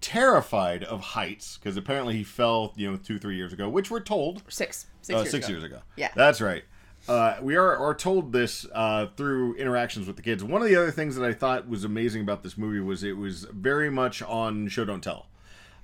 terrified 0.00 0.82
of 0.84 1.00
heights 1.00 1.58
because 1.58 1.76
apparently 1.76 2.16
he 2.16 2.24
fell 2.24 2.72
you 2.76 2.90
know 2.90 2.96
two 2.96 3.18
three 3.18 3.36
years 3.36 3.52
ago, 3.52 3.68
which 3.68 3.90
we're 3.90 4.00
told 4.00 4.42
six. 4.48 4.86
Six, 5.02 5.16
uh, 5.16 5.20
years, 5.20 5.30
six 5.30 5.46
ago. 5.46 5.52
years 5.54 5.64
ago. 5.64 5.80
Yeah. 5.96 6.10
that's 6.14 6.40
right. 6.40 6.64
Uh, 7.06 7.36
we 7.40 7.56
are, 7.56 7.76
are 7.76 7.94
told 7.94 8.32
this 8.32 8.66
uh, 8.74 9.06
through 9.16 9.54
interactions 9.54 10.06
with 10.06 10.16
the 10.16 10.22
kids. 10.22 10.42
One 10.44 10.60
of 10.60 10.68
the 10.68 10.76
other 10.76 10.90
things 10.90 11.16
that 11.16 11.24
I 11.24 11.32
thought 11.32 11.68
was 11.68 11.84
amazing 11.84 12.22
about 12.22 12.42
this 12.42 12.58
movie 12.58 12.80
was 12.80 13.02
it 13.02 13.16
was 13.16 13.44
very 13.44 13.88
much 13.90 14.20
on 14.22 14.68
show 14.68 14.84
don't 14.84 15.02
tell. 15.02 15.26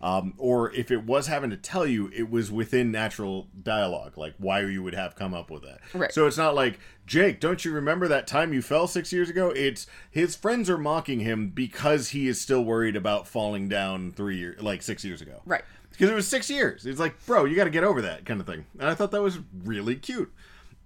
Um, 0.05 0.35
or 0.37 0.71
if 0.75 0.91
it 0.91 1.05
was 1.07 1.29
having 1.29 1.49
to 1.49 1.57
tell 1.57 1.87
you, 1.87 2.11
it 2.15 2.31
was 2.31 2.53
within 2.53 2.93
natural 2.93 3.49
dialogue, 3.63 4.19
like 4.19 4.35
why 4.37 4.61
you 4.61 4.83
would 4.83 4.95
have 4.95 5.17
come 5.17 5.33
up 5.33 5.51
with 5.51 5.63
that. 5.63 5.81
Right. 5.95 6.13
So 6.13 6.27
it's 6.27 6.37
not 6.37 6.55
like 6.55 6.79
Jake, 7.07 7.41
don't 7.41 7.65
you 7.65 7.73
remember 7.73 8.07
that 8.09 8.27
time 8.27 8.53
you 8.53 8.61
fell 8.61 8.87
six 8.87 9.15
years 9.15 9.31
ago? 9.31 9.49
It's 9.49 9.87
his 10.11 10.37
friends 10.37 10.69
are 10.69 10.77
mocking 10.77 11.21
him 11.21 11.49
because 11.49 12.11
he 12.11 12.29
is 12.29 12.39
still 12.39 12.63
worried 12.63 12.97
about 12.97 13.27
falling 13.27 13.67
down 13.67 14.13
three 14.13 14.37
years, 14.37 14.61
like 14.61 14.83
six 14.83 15.07
years 15.07 15.23
ago. 15.23 15.41
Right. 15.47 15.65
Because 15.91 16.11
it 16.11 16.15
was 16.15 16.29
six 16.29 16.51
years. 16.51 16.85
It's 16.85 17.01
like, 17.01 17.25
bro, 17.25 17.47
you 17.47 17.57
got 17.57 17.65
to 17.65 17.71
get 17.71 17.85
over 17.85 18.03
that 18.03 18.27
kind 18.27 18.41
of 18.41 18.47
thing. 18.47 18.67
And 18.79 18.91
I 18.91 18.95
thought 18.95 19.11
that 19.13 19.23
was 19.23 19.39
really 19.65 19.97
cute. 19.97 20.31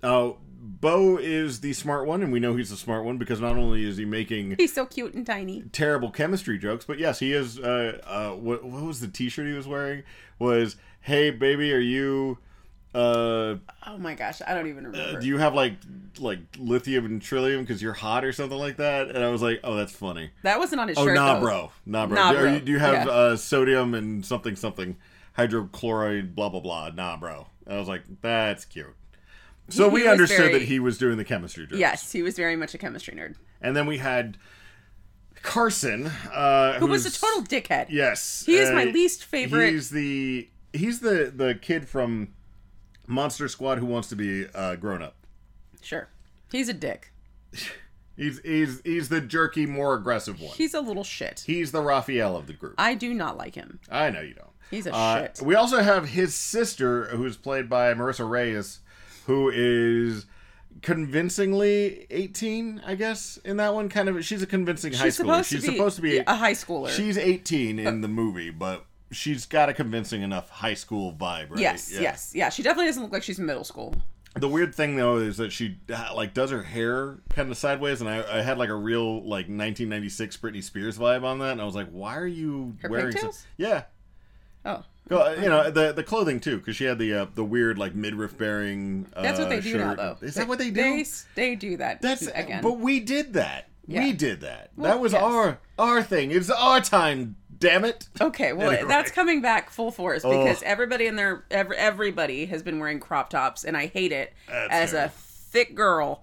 Uh, 0.00 0.30
Bo 0.60 1.18
is 1.18 1.60
the 1.60 1.72
smart 1.72 2.06
one, 2.06 2.20
and 2.22 2.32
we 2.32 2.40
know 2.40 2.56
he's 2.56 2.70
the 2.70 2.76
smart 2.76 3.04
one 3.04 3.16
because 3.16 3.40
not 3.40 3.56
only 3.56 3.84
is 3.84 3.96
he 3.96 4.04
making 4.04 4.56
He's 4.58 4.72
so 4.72 4.86
cute 4.86 5.14
and 5.14 5.24
tiny. 5.24 5.62
terrible 5.72 6.10
chemistry 6.10 6.58
jokes, 6.58 6.84
but 6.84 6.98
yes, 6.98 7.20
he 7.20 7.32
is. 7.32 7.58
Uh, 7.60 8.00
uh, 8.04 8.30
what, 8.36 8.64
what 8.64 8.82
was 8.82 9.00
the 9.00 9.06
T-shirt 9.08 9.46
he 9.46 9.52
was 9.52 9.68
wearing? 9.68 10.02
Was 10.40 10.76
hey 11.02 11.30
baby, 11.30 11.72
are 11.72 11.78
you? 11.78 12.38
Uh, 12.94 13.56
Oh 13.86 13.98
my 13.98 14.14
gosh, 14.14 14.40
I 14.46 14.54
don't 14.54 14.66
even 14.66 14.86
remember. 14.86 15.20
do 15.20 15.26
you 15.28 15.38
have 15.38 15.54
like 15.54 15.74
like 16.18 16.40
lithium 16.58 17.04
and 17.04 17.22
trillium 17.22 17.60
because 17.60 17.80
you're 17.80 17.92
hot 17.92 18.24
or 18.24 18.32
something 18.32 18.58
like 18.58 18.78
that? 18.78 19.08
And 19.10 19.18
I 19.22 19.28
was 19.30 19.42
like, 19.42 19.60
oh, 19.62 19.76
that's 19.76 19.92
funny. 19.92 20.30
that 20.42 20.58
wasn't 20.58 20.80
on 20.80 20.88
his 20.88 20.98
Oh, 20.98 21.04
shirt. 21.04 21.14
nah, 21.14 21.34
though. 21.34 21.40
bro, 21.40 21.72
nah, 21.86 22.06
bro. 22.06 22.14
Nah, 22.16 22.32
do, 22.32 22.38
bro. 22.38 22.52
you- 22.54 22.60
do 22.60 22.72
you 22.72 22.78
have 22.80 23.06
Yeah. 23.06 23.12
uh, 23.12 23.36
sodium 23.36 23.94
and 23.94 24.24
something 24.26 24.56
something 24.56 24.96
hydrochloride 25.36 26.34
blah 26.34 26.48
blah 26.48 26.60
blah? 26.60 26.90
Nah, 26.90 27.16
bro. 27.16 27.46
I 27.66 27.76
was 27.78 27.88
like, 27.88 28.02
that's 28.22 28.64
cute. 28.64 28.94
So 29.70 29.88
we 29.88 30.08
understood 30.08 30.38
very- 30.38 30.52
that 30.54 30.62
he 30.62 30.80
was 30.80 30.96
doing 30.98 31.16
the 31.18 31.24
chemistry 31.24 31.66
jokes. 31.66 31.78
Yes, 31.78 32.10
he 32.12 32.22
was 32.22 32.36
very 32.36 32.56
much 32.56 32.74
a 32.74 32.78
chemistry 32.78 33.14
nerd. 33.14 33.34
and 33.60 33.76
then 33.76 33.86
we 33.86 33.98
had 33.98 34.38
Carson, 35.42 36.06
uh, 36.06 36.78
Who 36.80 36.86
was 36.86 37.06
a 37.06 37.12
total 37.12 37.42
dickhead. 37.42 37.86
Yes, 37.90 38.42
He 38.46 38.56
is 38.56 38.70
uh, 38.70 38.72
my 38.72 38.84
least 38.84 39.24
favorite- 39.24 39.70
He's 39.72 39.90
the 39.90 40.48
he's 40.72 41.00
the 41.00 41.32
the 41.34 41.54
kid 41.54 41.88
from 41.88 42.34
Monster 43.06 43.48
Squad 43.48 43.78
who 43.78 43.86
wants 43.86 44.08
to 44.08 44.16
be 44.16 44.46
uh, 44.54 44.76
grown 44.76 45.00
up. 45.02 45.16
Sure. 45.80 46.08
He's 46.50 46.68
a 46.68 46.74
dick. 46.74 47.12
He's 48.16 48.40
he's 48.40 48.80
he's 48.84 49.08
the 49.10 49.20
jerky, 49.20 49.64
more 49.64 49.94
aggressive 49.94 50.40
one. 50.40 50.50
He's 50.56 50.74
a 50.74 50.80
little 50.80 51.04
shit. 51.04 51.44
He's 51.46 51.70
the 51.70 51.80
Raphael 51.80 52.36
of 52.36 52.48
the 52.48 52.52
group. 52.52 52.74
I 52.76 52.94
do 52.94 53.14
not 53.14 53.36
like 53.36 53.54
him. 53.54 53.78
I 53.88 54.10
know 54.10 54.22
you 54.22 54.34
don't. 54.34 54.50
He's 54.72 54.88
a 54.88 54.92
Uh, 54.92 55.20
shit. 55.22 55.40
We 55.40 55.54
also 55.54 55.78
have 55.82 56.08
his 56.08 56.34
sister, 56.34 57.04
who's 57.10 57.36
played 57.36 57.68
by 57.68 57.94
Marissa 57.94 58.28
Reyes, 58.28 58.80
who 59.28 59.50
is 59.54 60.26
convincingly 60.82 62.06
18, 62.10 62.82
I 62.84 62.94
guess, 62.96 63.36
in 63.44 63.58
that 63.58 63.74
one. 63.74 63.88
Kind 63.88 64.08
of, 64.08 64.24
she's 64.24 64.42
a 64.42 64.46
convincing 64.46 64.92
high 64.92 65.08
schooler. 65.08 65.44
she's 65.44 65.64
supposed 65.64 65.96
to 65.96 66.02
be 66.02 66.18
a 66.18 66.34
high 66.34 66.52
schooler. 66.54 66.88
She's 66.88 67.16
18 67.16 67.78
in 67.78 68.00
the 68.00 68.08
movie, 68.08 68.50
but 68.50 68.84
she's 69.12 69.46
got 69.46 69.68
a 69.68 69.74
convincing 69.74 70.22
enough 70.22 70.48
high 70.50 70.74
school 70.74 71.12
vibe, 71.12 71.50
right? 71.50 71.60
Yes, 71.60 71.92
Yeah. 71.92 72.00
yes, 72.00 72.32
yeah. 72.34 72.48
She 72.48 72.62
definitely 72.62 72.86
doesn't 72.86 73.02
look 73.02 73.12
like 73.12 73.22
she's 73.22 73.38
in 73.38 73.46
middle 73.46 73.64
school. 73.64 73.94
The 74.34 74.48
weird 74.48 74.74
thing 74.74 74.94
though 74.96 75.16
is 75.16 75.38
that 75.38 75.52
she 75.52 75.78
uh, 75.92 76.12
like 76.14 76.32
does 76.32 76.50
her 76.50 76.62
hair 76.62 77.18
kind 77.30 77.50
of 77.50 77.56
sideways, 77.56 78.00
and 78.00 78.08
I, 78.08 78.38
I 78.38 78.42
had 78.42 78.56
like 78.58 78.68
a 78.68 78.74
real 78.74 79.16
like 79.16 79.46
1996 79.46 80.36
Britney 80.36 80.62
Spears 80.62 80.98
vibe 80.98 81.24
on 81.24 81.38
that, 81.40 81.52
and 81.52 81.60
I 81.60 81.64
was 81.64 81.74
like, 81.74 81.88
why 81.90 82.16
are 82.16 82.26
you 82.26 82.76
Her 82.82 82.88
wearing? 82.88 83.12
some- 83.16 83.32
Yeah, 83.56 83.84
Oh, 84.64 84.70
uh, 84.70 84.82
you 85.10 85.48
know 85.48 85.70
the 85.70 85.92
the 85.92 86.02
clothing 86.02 86.40
too, 86.40 86.58
because 86.58 86.76
she 86.76 86.84
had 86.84 86.98
the 86.98 87.14
uh, 87.14 87.26
the 87.34 87.44
weird 87.44 87.78
like 87.78 87.94
midriff 87.94 88.36
bearing. 88.36 89.06
Uh, 89.14 89.22
that's 89.22 89.38
what 89.38 89.48
they 89.48 89.60
do 89.60 89.78
now, 89.78 89.94
though. 89.94 90.16
Is 90.20 90.34
that 90.34 90.48
what 90.48 90.58
they 90.58 90.70
do? 90.70 90.82
They, 90.82 91.04
they 91.34 91.54
do 91.54 91.76
that. 91.78 92.02
that's 92.02 92.26
again. 92.26 92.62
But 92.62 92.78
we 92.78 93.00
did 93.00 93.32
that. 93.34 93.68
Yeah. 93.86 94.04
We 94.04 94.12
did 94.12 94.42
that. 94.42 94.70
Well, 94.76 94.92
that 94.92 95.00
was 95.00 95.12
yes. 95.14 95.22
our 95.22 95.58
our 95.78 96.02
thing. 96.02 96.30
It's 96.30 96.50
our 96.50 96.80
time. 96.80 97.36
Damn 97.58 97.84
it. 97.84 98.08
Okay, 98.20 98.52
well, 98.52 98.70
Anyway. 98.70 98.86
that's 98.86 99.10
coming 99.10 99.40
back 99.42 99.70
full 99.70 99.90
force 99.90 100.22
because 100.22 100.62
everybody 100.62 101.06
in 101.06 101.16
their 101.16 101.44
every, 101.50 101.76
everybody 101.76 102.46
has 102.46 102.62
been 102.62 102.78
wearing 102.78 103.00
crop 103.00 103.30
tops, 103.30 103.64
and 103.64 103.76
I 103.76 103.86
hate 103.86 104.12
it 104.12 104.32
That's 104.46 104.72
as 104.72 104.90
terrible. 104.92 105.06
a 105.06 105.08
thick 105.08 105.74
girl. 105.74 106.22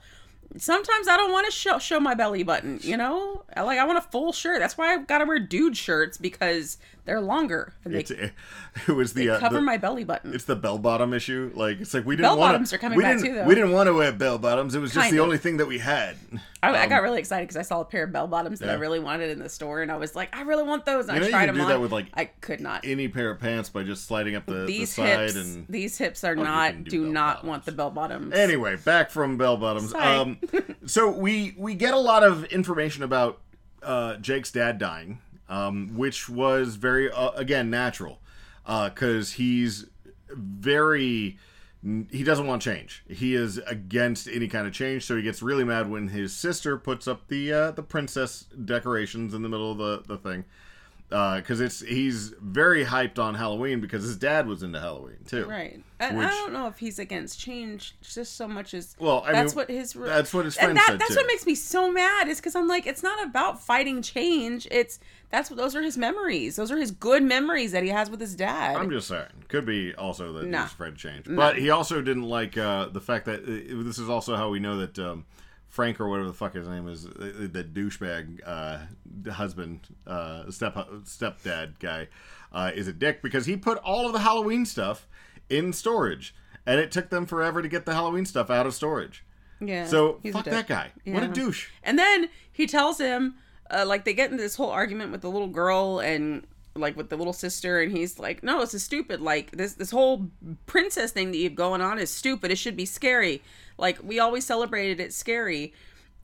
Sometimes 0.58 1.10
I 1.10 1.18
don't 1.18 1.34
want 1.34 1.46
to 1.48 1.52
show 1.52 1.80
show 1.80 2.00
my 2.00 2.14
belly 2.14 2.44
button. 2.44 2.80
You 2.84 2.96
know, 2.96 3.44
like 3.58 3.80
I 3.80 3.84
want 3.84 3.98
a 3.98 4.02
full 4.02 4.32
shirt. 4.32 4.60
That's 4.60 4.78
why 4.78 4.94
I've 4.94 5.08
got 5.08 5.18
to 5.18 5.26
wear 5.26 5.40
dude 5.40 5.76
shirts 5.76 6.18
because 6.18 6.78
they're 7.06 7.22
longer 7.22 7.74
they 7.86 8.00
it 8.88 8.92
was 8.92 9.14
the, 9.14 9.30
uh, 9.30 9.40
cover 9.40 9.56
the 9.56 9.62
my 9.62 9.78
belly 9.78 10.04
button. 10.04 10.34
It's 10.34 10.46
the 10.46 10.56
bell 10.56 10.78
bottom 10.78 11.14
issue. 11.14 11.52
Like 11.56 11.80
it's 11.82 11.94
like 11.94 12.06
we 12.06 12.16
didn't 12.16 12.24
Bell 12.30 12.38
want 12.38 12.54
bottoms 12.54 12.74
are 12.74 12.78
coming 12.78 12.98
we 12.98 13.04
back 13.04 13.20
too, 13.22 13.34
though. 13.36 13.46
We 13.46 13.56
didn't 13.56 13.72
want 13.72 13.88
to 13.88 13.94
wear 13.94 14.12
bell 14.12 14.38
bottoms. 14.38 14.76
It 14.76 14.80
was 14.80 14.92
just 14.92 15.04
Kind 15.04 15.14
the 15.14 15.20
of. 15.20 15.24
only 15.26 15.38
thing 15.38 15.58
that 15.58 15.68
we 15.68 15.78
had. 15.80 16.18
I, 16.64 16.70
I 16.72 16.84
Um, 16.84 16.90
got 16.90 17.04
really 17.04 17.20
excited 17.20 17.44
because 17.44 17.58
I 17.58 17.62
saw 17.62 17.82
a 17.82 17.86
pair 17.86 18.04
of 18.06 18.12
bell 18.12 18.28
bottoms 18.28 18.60
that 18.60 18.70
I 18.70 18.74
really 18.74 19.00
wanted 19.00 19.30
in 19.30 19.38
the 19.40 19.50
store, 19.50 19.82
and 19.84 19.92
I 19.92 19.98
was 19.98 20.16
like, 20.16 20.36
I 20.36 20.42
really 20.42 20.64
want 20.64 20.86
those. 20.86 21.08
And 21.08 21.16
You 21.16 21.20
know 21.20 21.26
I 21.26 21.28
you 21.28 21.32
tried 21.32 21.46
can 21.46 21.48
them 21.48 21.56
do 21.58 21.62
on. 21.62 21.68
that 21.70 21.80
with, 21.82 21.92
like, 21.92 22.08
I 22.16 22.26
could 22.26 22.60
not. 22.60 22.84
Any 22.86 23.08
pair 23.08 23.30
of 23.30 23.40
pants 23.40 23.70
by 23.70 23.84
just 23.84 24.06
sliding 24.08 24.36
up 24.36 24.48
the, 24.48 24.54
the 24.54 24.66
these 24.66 24.94
side 24.96 25.20
hips, 25.20 25.36
and 25.36 25.68
these 25.70 25.98
hips 26.00 26.24
are 26.24 26.36
you 26.36 26.44
not. 26.44 26.84
do 26.86 26.90
Do, 26.90 27.06
not 27.12 27.36
bottoms. 27.36 27.48
want 27.50 27.66
the 27.66 27.72
bell 27.72 27.92
bottoms. 27.92 28.34
Anyway, 28.34 28.78
back 28.78 29.12
from 29.12 29.38
bell 29.38 29.58
bottoms. 29.58 29.94
Um, 29.94 30.40
so 30.88 31.12
we 31.12 31.54
we 31.58 31.76
get 31.76 31.94
a 31.94 32.00
lot 32.00 32.24
of 32.24 32.46
information 32.46 33.04
about 33.04 33.42
uh, 33.84 34.16
Jake's 34.18 34.52
dad 34.52 34.80
dying, 34.80 35.20
um, 35.50 35.96
which 35.96 36.30
was 36.30 36.76
very 36.76 37.12
uh, 37.12 37.32
again 37.32 37.70
natural, 37.70 38.20
because 38.66 39.34
he's 39.34 39.86
very 40.32 41.38
he 42.12 42.24
doesn't 42.24 42.48
want 42.48 42.62
change. 42.62 43.04
He 43.08 43.36
is 43.36 43.60
against 43.60 44.28
any 44.28 44.48
kind 44.48 44.66
of 44.66 44.74
change, 44.74 45.06
so 45.06 45.16
he 45.16 45.22
gets 45.22 45.42
really 45.42 45.64
mad 45.64 45.90
when 45.90 46.08
his 46.08 46.36
sister 46.36 46.78
puts 46.78 47.08
up 47.08 47.28
the 47.28 47.54
uh, 47.54 47.72
the 47.72 47.84
princess 47.84 48.46
decorations 48.64 49.34
in 49.34 49.44
the 49.44 49.50
middle 49.50 49.72
of 49.72 49.78
the 49.78 50.02
the 50.08 50.18
thing. 50.18 50.46
Because 51.10 51.62
it's 51.62 51.82
he's 51.82 52.30
very 52.42 52.84
hyped 52.84 53.20
on 53.20 53.36
Halloween 53.36 53.80
because 53.80 54.04
his 54.04 54.18
dad 54.18 54.48
was 54.48 54.64
into 54.64 54.80
Halloween 54.80 55.18
too. 55.28 55.46
Right. 55.46 55.80
And 56.00 56.18
Which- 56.18 56.28
I 56.28 56.32
don't 56.32 56.52
know 56.52 56.68
if 56.68 56.78
he's 56.80 56.98
against 57.00 57.40
change 57.40 57.96
just 58.02 58.36
so 58.36 58.48
much 58.48 58.74
as 58.74 58.96
Well, 59.00 59.24
I 59.26 59.32
that's 59.32 59.54
mean, 59.54 59.56
what 59.62 59.70
his 59.70 59.94
that's 59.94 60.34
what 60.34 60.46
his 60.46 60.58
and 60.58 60.66
friends 60.66 60.80
that, 60.80 60.88
said, 60.88 61.00
That's 61.00 61.12
too. 61.12 61.18
what 61.18 61.28
makes 61.28 61.46
me 61.46 61.54
so 61.56 61.92
mad 61.92 62.28
is 62.28 62.38
because 62.40 62.56
I'm 62.56 62.68
like, 62.68 62.86
it's 62.88 63.04
not 63.04 63.24
about 63.24 63.62
fighting 63.64 64.02
change. 64.02 64.68
It's 64.72 65.00
that's 65.30 65.50
what 65.52 65.58
those 65.58 65.76
are 65.76 65.82
his 65.84 65.98
memories. 65.98 66.56
Those 66.56 66.72
are 66.72 66.78
his 66.78 66.92
good 66.92 67.22
memories 67.24 67.72
that 67.72 67.84
he 67.84 67.90
has 67.90 68.10
with 68.10 68.20
his 68.20 68.36
dad. 68.36 68.76
I'm 68.76 68.90
just 68.90 69.08
saying. 69.08 69.28
Could 69.48 69.66
be 69.66 69.94
also 69.96 70.34
that 70.34 70.48
Nah. 70.48 70.64
he's 70.64 70.72
afraid 70.74 70.92
to 70.92 70.98
change. 70.98 71.26
But 71.30 71.58
he 71.58 71.70
also 71.70 72.02
didn't 72.02 72.24
like 72.24 72.58
uh, 72.58 72.88
the 72.88 73.02
fact 73.02 73.26
that 73.26 73.42
uh, 73.44 73.84
this 73.84 74.00
is 74.00 74.10
also 74.10 74.36
how 74.36 74.50
we 74.50 74.60
know 74.60 74.78
that 74.78 74.98
um, 75.00 75.26
Frank 75.76 76.00
or 76.00 76.08
whatever 76.08 76.30
the 76.30 76.34
fuck 76.34 76.54
his 76.54 76.70
name 76.70 76.88
is, 76.88 77.06
uh, 77.06 77.50
the 77.52 77.62
douchebag 77.62 78.40
uh, 78.46 79.32
husband, 79.32 79.82
uh, 80.08 80.50
step 80.50 80.74
stepdad 81.04 81.80
guy, 81.80 82.08
uh, 82.54 82.72
is 82.74 82.88
a 82.88 82.94
dick 82.94 83.22
because 83.22 83.46
he 83.46 83.58
put 83.58 83.78
all 83.80 84.08
of 84.08 84.14
the 84.14 84.20
Halloween 84.20 84.66
stuff 84.66 85.06
in 85.50 85.74
storage, 85.74 86.34
and 86.66 86.80
it 86.80 86.92
took 86.94 87.10
them 87.10 87.26
forever 87.26 87.62
to 87.62 87.68
get 87.68 87.86
the 87.86 87.94
Halloween 87.94 88.26
stuff 88.26 88.50
out 88.50 88.66
of 88.66 88.74
storage. 88.74 89.26
yeah. 89.60 89.86
So 89.86 90.22
fuck 90.32 90.46
that 90.46 90.68
guy. 90.68 90.92
What 91.06 91.24
a 91.24 91.28
douche. 91.28 91.68
And 91.84 92.00
then 92.00 92.30
he 92.50 92.68
tells 92.68 92.98
him, 92.98 93.36
uh, 93.70 93.84
like, 93.86 94.06
they 94.06 94.14
get 94.14 94.32
into 94.32 94.42
this 94.42 94.56
whole 94.56 94.72
argument 94.72 95.12
with 95.12 95.22
the 95.22 95.30
little 95.30 95.50
girl 95.50 96.00
and 96.00 96.48
like 96.78 96.96
with 96.98 97.10
the 97.10 97.16
little 97.18 97.34
sister, 97.34 97.82
and 97.82 97.92
he's 97.96 98.20
like, 98.20 98.44
"No, 98.44 98.60
this 98.60 98.74
is 98.74 98.84
stupid. 98.84 99.22
Like 99.22 99.52
this 99.52 99.74
this 99.74 99.92
whole 99.92 100.30
princess 100.66 101.12
thing 101.12 101.32
that 101.32 101.38
you've 101.38 101.56
going 101.56 101.82
on 101.82 102.00
is 102.00 102.12
stupid. 102.12 102.52
It 102.52 102.58
should 102.58 102.76
be 102.76 102.86
scary. 102.86 103.42
Like 103.78 104.00
we 104.04 104.20
always 104.20 104.46
celebrated 104.46 105.00
it 105.00 105.14
scary." 105.14 105.74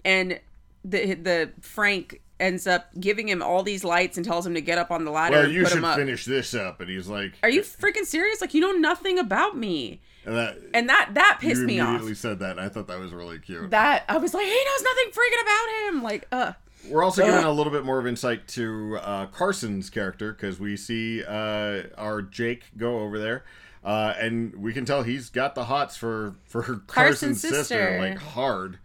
And 0.04 0.40
the 0.84 1.14
the 1.14 1.52
Frank 1.62 2.22
ends 2.40 2.66
up 2.66 2.90
giving 3.00 3.30
him 3.30 3.42
all 3.44 3.62
these 3.62 3.84
lights 3.84 4.18
and 4.18 4.26
tells 4.26 4.46
him 4.46 4.56
to 4.56 4.62
get 4.62 4.78
up 4.80 4.90
on 4.90 5.06
the 5.06 5.12
ladder 5.12 5.36
Well, 5.36 5.46
and 5.46 5.54
you 5.54 5.66
should 5.66 5.86
finish 5.96 6.26
this 6.26 6.56
up, 6.56 6.82
and 6.82 6.90
he's 6.90 7.08
like, 7.08 7.34
Are 7.44 7.50
you 7.50 7.62
freaking 7.62 8.04
serious? 8.06 8.42
Like 8.42 8.54
you 8.56 8.62
know 8.62 8.72
nothing 8.72 9.20
about 9.20 9.56
me. 9.56 10.02
And 10.26 10.36
that, 10.36 10.58
And 10.74 10.90
that 10.90 11.12
that 11.14 11.38
pissed 11.40 11.62
me 11.62 11.80
off. 11.80 11.90
immediately 11.90 12.16
said 12.16 12.40
that, 12.40 12.52
and 12.52 12.60
I 12.60 12.70
thought 12.70 12.88
that 12.88 13.00
was 13.00 13.12
really 13.14 13.40
cute. 13.40 13.70
That 13.70 14.06
I 14.10 14.18
was 14.18 14.34
like, 14.34 14.46
he 14.46 14.52
knows 14.66 14.84
nothing 14.84 15.12
freaking 15.12 15.42
about 15.42 15.96
him. 15.96 16.04
Like, 16.04 16.28
uh 16.32 16.54
We're 16.90 17.04
also 17.04 17.24
given 17.24 17.44
a 17.44 17.52
little 17.52 17.72
bit 17.72 17.86
more 17.86 18.00
of 18.00 18.08
insight 18.08 18.48
to 18.50 18.98
uh, 19.02 19.28
Carson's 19.28 19.90
character 19.92 20.32
because 20.34 20.60
we 20.60 20.78
see 20.78 21.24
uh, 21.24 21.84
our 21.98 22.22
Jake 22.24 22.66
go 22.78 23.00
over 23.00 23.20
there, 23.20 23.44
uh, 23.84 24.13
and 24.20 24.56
we 24.56 24.74
can 24.74 24.86
tell 24.86 25.04
he's 25.04 25.30
got 25.30 25.56
the 25.56 25.65
hots 25.65 25.96
for 25.98 26.36
for 26.46 26.62
Carson's, 26.62 26.88
Carson's 26.88 27.41
sister. 27.41 27.58
sister. 27.63 27.98
like 28.00 28.17
hard. 28.17 28.80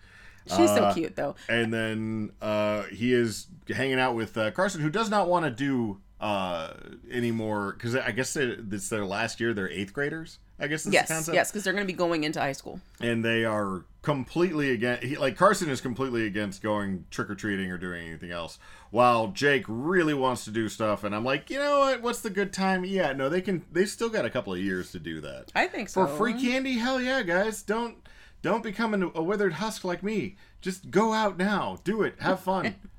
she's 0.47 0.71
Uh, 0.71 0.91
so 0.91 0.95
cute 0.95 1.17
though. 1.17 1.35
And 1.49 1.73
then 1.73 2.33
uh, 2.41 2.83
he 2.85 3.13
is 3.13 3.47
hanging 3.69 3.99
out 4.01 4.15
with 4.15 4.37
uh, 4.39 4.51
Carson, 4.53 4.81
who 4.81 4.91
does 4.91 5.11
not 5.11 5.29
want 5.29 5.45
to 5.45 5.51
do 5.51 6.01
uh, 6.21 6.73
anymore 7.11 7.73
because 7.77 7.95
I 7.97 8.11
guess 8.13 8.37
it- 8.37 8.61
it's 8.73 8.89
their 8.89 9.05
last 9.05 9.39
year. 9.41 9.53
They're 9.53 9.71
eighth 9.71 9.93
graders. 9.93 10.39
I 10.59 10.67
guess 10.69 10.87
Yes, 10.87 11.09
concept? 11.09 11.35
yes, 11.35 11.51
because 11.51 11.65
they're 11.65 11.73
going 11.73 11.87
to 11.87 11.93
be 11.93 11.97
going 11.97 12.25
into 12.25 12.41
high 12.41 12.53
school. 12.53 12.81
and 13.01 13.25
they 13.25 13.45
are 13.45 13.85
completely 14.03 14.71
against 14.71 15.03
he, 15.03 15.17
like 15.17 15.37
carson 15.37 15.69
is 15.69 15.81
completely 15.81 16.27
against 16.27 16.63
going 16.63 17.05
trick-or-treating 17.11 17.73
or 17.73 17.77
doing 17.77 18.07
anything 18.07 18.31
else 18.31 18.57
while 18.93 19.27
jake 19.29 19.65
really 19.67 20.15
wants 20.15 20.45
to 20.45 20.53
do 20.53 20.69
stuff 20.69 21.03
and 21.03 21.13
i'm 21.13 21.25
like 21.25 21.51
you 21.51 21.59
know 21.59 21.81
what? 21.81 22.03
What's 22.03 22.21
the 22.21 22.31
good 22.31 22.53
time? 22.53 22.85
Yeah 22.85 23.13
no 23.13 23.29
they 23.29 23.41
can 23.41 23.65
they 23.73 23.85
still 23.85 24.09
got 24.09 24.25
a 24.25 24.31
couple 24.31 24.53
of 24.53 24.61
years 24.61 24.93
to 24.93 25.01
do 25.01 25.21
that. 25.23 25.51
I 25.57 25.67
think 25.67 25.89
so. 25.89 26.07
for 26.07 26.17
free 26.17 26.35
candy? 26.35 26.75
Hell 26.75 27.01
yeah 27.01 27.23
guys. 27.23 27.63
Don't 27.63 27.97
don't 28.43 28.63
become 28.63 28.95
an, 28.95 29.11
a 29.15 29.23
withered 29.25 29.55
husk 29.55 29.83
like 29.85 30.05
me. 30.05 30.37
Just 30.61 30.91
go 30.93 31.13
out 31.13 31.37
now. 31.37 31.79
Do 31.83 32.03
it. 32.03 32.15
Have 32.21 32.39
fun 32.41 32.77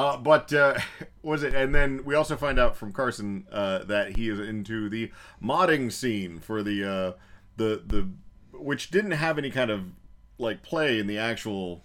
uh, 0.00 0.16
but 0.16 0.52
uh, 0.52 0.78
was 1.22 1.42
it? 1.42 1.54
And 1.54 1.74
then 1.74 2.04
we 2.04 2.14
also 2.14 2.36
find 2.36 2.58
out 2.58 2.76
from 2.76 2.92
Carson 2.92 3.46
uh, 3.52 3.84
that 3.84 4.16
he 4.16 4.28
is 4.28 4.40
into 4.40 4.88
the 4.88 5.10
modding 5.42 5.92
scene 5.92 6.38
for 6.38 6.62
the 6.62 6.84
uh, 6.84 7.12
the 7.56 7.82
the 7.86 8.08
which 8.52 8.90
didn't 8.90 9.12
have 9.12 9.38
any 9.38 9.50
kind 9.50 9.70
of 9.70 9.84
like 10.38 10.62
play 10.62 10.98
in 10.98 11.06
the 11.06 11.18
actual 11.18 11.84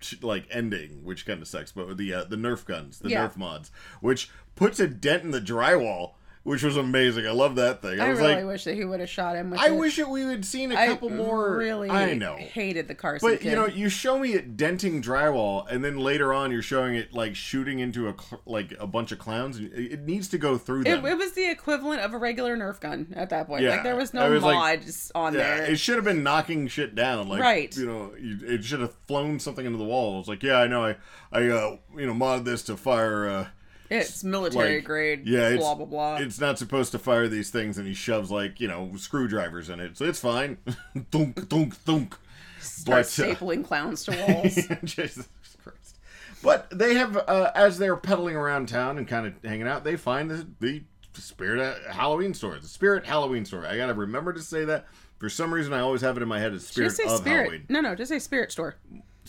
sh- 0.00 0.14
like 0.22 0.46
ending, 0.50 1.02
which 1.04 1.26
kind 1.26 1.42
of 1.42 1.48
sucks. 1.48 1.72
But 1.72 1.96
the 1.96 2.14
uh, 2.14 2.24
the 2.24 2.36
Nerf 2.36 2.64
guns, 2.64 2.98
the 3.00 3.10
Yeah. 3.10 3.26
Nerf 3.28 3.36
mods, 3.36 3.70
which 4.00 4.30
puts 4.54 4.78
a 4.80 4.86
dent 4.88 5.24
in 5.24 5.30
the 5.32 5.40
drywall, 5.40 6.12
which 6.46 6.62
was 6.62 6.76
amazing. 6.76 7.26
I 7.26 7.32
love 7.32 7.56
that 7.56 7.82
thing. 7.82 7.98
I, 7.98 8.06
I 8.06 8.10
was 8.10 8.20
really 8.20 8.36
like, 8.36 8.44
wish 8.46 8.64
that 8.64 8.74
he 8.76 8.84
would 8.84 9.00
have 9.00 9.08
shot 9.10 9.34
him. 9.34 9.50
With 9.50 9.58
I 9.58 9.66
it. 9.66 9.74
wish 9.74 9.96
that 9.96 10.08
we 10.08 10.22
had 10.22 10.44
seen 10.44 10.70
a 10.70 10.76
couple 10.86 11.10
more. 11.10 11.56
Really, 11.56 11.90
I 11.90 12.14
know. 12.14 12.36
hated 12.36 12.86
the 12.86 12.94
Carson. 12.94 13.28
But 13.28 13.40
kid. 13.40 13.50
you 13.50 13.56
know, 13.56 13.66
you 13.66 13.88
show 13.88 14.16
me 14.16 14.34
it 14.34 14.56
denting 14.56 15.02
drywall, 15.02 15.66
and 15.68 15.84
then 15.84 15.98
later 15.98 16.32
on, 16.32 16.52
you're 16.52 16.62
showing 16.62 16.94
it 16.94 17.12
like 17.12 17.34
shooting 17.34 17.80
into 17.80 18.06
a 18.08 18.14
cl- 18.16 18.42
like 18.46 18.72
a 18.78 18.86
bunch 18.86 19.10
of 19.10 19.18
clowns. 19.18 19.58
It 19.58 19.72
it 19.74 20.00
needs 20.02 20.28
to 20.28 20.38
go 20.38 20.56
through 20.56 20.82
it, 20.82 20.84
them. 20.84 21.04
it 21.04 21.18
was 21.18 21.32
the 21.32 21.50
equivalent 21.50 22.00
of 22.00 22.14
a 22.14 22.18
regular 22.18 22.56
Nerf 22.56 22.78
gun 22.80 23.12
at 23.16 23.30
that 23.30 23.48
point. 23.48 23.64
Yeah, 23.64 23.70
like 23.70 23.82
there 23.82 23.96
was 23.96 24.14
no 24.14 24.22
I 24.22 24.28
was 24.28 24.44
like- 24.44 24.54
mods 24.80 25.10
on 25.16 25.34
yeah, 25.34 25.40
there. 25.40 25.64
it 25.72 25.80
should 25.80 25.96
have 25.96 26.04
been 26.04 26.22
knocking 26.22 26.68
shit 26.68 26.94
down. 26.94 27.28
Like, 27.28 27.40
Right. 27.40 27.76
You 27.76 27.86
know, 27.86 28.12
it 28.16 28.62
should 28.62 28.80
have 28.80 28.94
flown 29.08 29.40
something 29.40 29.66
into 29.66 29.78
the 29.78 29.84
wall. 29.84 30.20
It's 30.20 30.28
like, 30.28 30.44
yeah, 30.44 30.58
I 30.58 30.68
know. 30.68 30.84
I, 30.84 30.96
I, 31.32 31.48
uh, 31.48 31.76
you 31.96 32.06
know, 32.06 32.14
modded 32.14 32.44
this 32.44 32.62
to 32.64 32.76
fire. 32.76 33.28
Uh, 33.28 33.46
It's 33.90 34.24
military 34.24 34.76
like, 34.76 34.84
grade. 34.84 35.26
Yeah, 35.26 35.48
it's, 35.48 35.62
blah 35.62 35.74
blah 35.74 35.86
blah. 35.86 36.16
It's 36.16 36.40
not 36.40 36.58
supposed 36.58 36.92
to 36.92 36.98
fire 36.98 37.28
these 37.28 37.50
things, 37.50 37.78
and 37.78 37.86
he 37.86 37.94
shoves 37.94 38.30
like 38.30 38.60
you 38.60 38.68
know 38.68 38.92
screwdrivers 38.96 39.68
in 39.68 39.80
it, 39.80 39.96
so 39.96 40.04
it's 40.04 40.20
fine. 40.20 40.58
thunk, 41.10 41.48
thunk, 41.48 41.76
thunk. 41.76 42.16
Start 42.60 43.06
But, 43.16 43.24
uh, 43.24 43.34
stapling 43.34 43.64
clowns 43.64 44.04
to 44.04 44.10
walls. 44.28 44.54
Jesus 44.84 45.28
Christ. 45.62 45.98
But 46.42 46.68
they 46.76 46.94
have, 46.94 47.16
uh, 47.16 47.52
as 47.54 47.78
they're 47.78 47.96
pedaling 47.96 48.36
around 48.36 48.68
town 48.68 48.98
and 48.98 49.06
kind 49.06 49.26
of 49.26 49.34
hanging 49.44 49.68
out, 49.68 49.84
they 49.84 49.96
find 49.96 50.30
the, 50.30 50.46
the 50.60 50.82
Spirit 51.14 51.76
Halloween 51.90 52.34
store. 52.34 52.58
The 52.58 52.68
Spirit 52.68 53.06
Halloween 53.06 53.44
store. 53.44 53.66
I 53.66 53.76
gotta 53.76 53.94
remember 53.94 54.32
to 54.32 54.42
say 54.42 54.64
that. 54.64 54.86
For 55.18 55.30
some 55.30 55.54
reason, 55.54 55.72
I 55.72 55.80
always 55.80 56.02
have 56.02 56.18
it 56.18 56.22
in 56.22 56.28
my 56.28 56.38
head 56.38 56.52
as 56.52 56.66
Spirit 56.66 56.88
just 56.88 56.98
say 56.98 57.04
of 57.04 57.18
spirit. 57.18 57.44
Halloween. 57.44 57.66
No, 57.70 57.80
no, 57.80 57.94
just 57.94 58.10
say 58.10 58.18
spirit 58.18 58.52
store. 58.52 58.76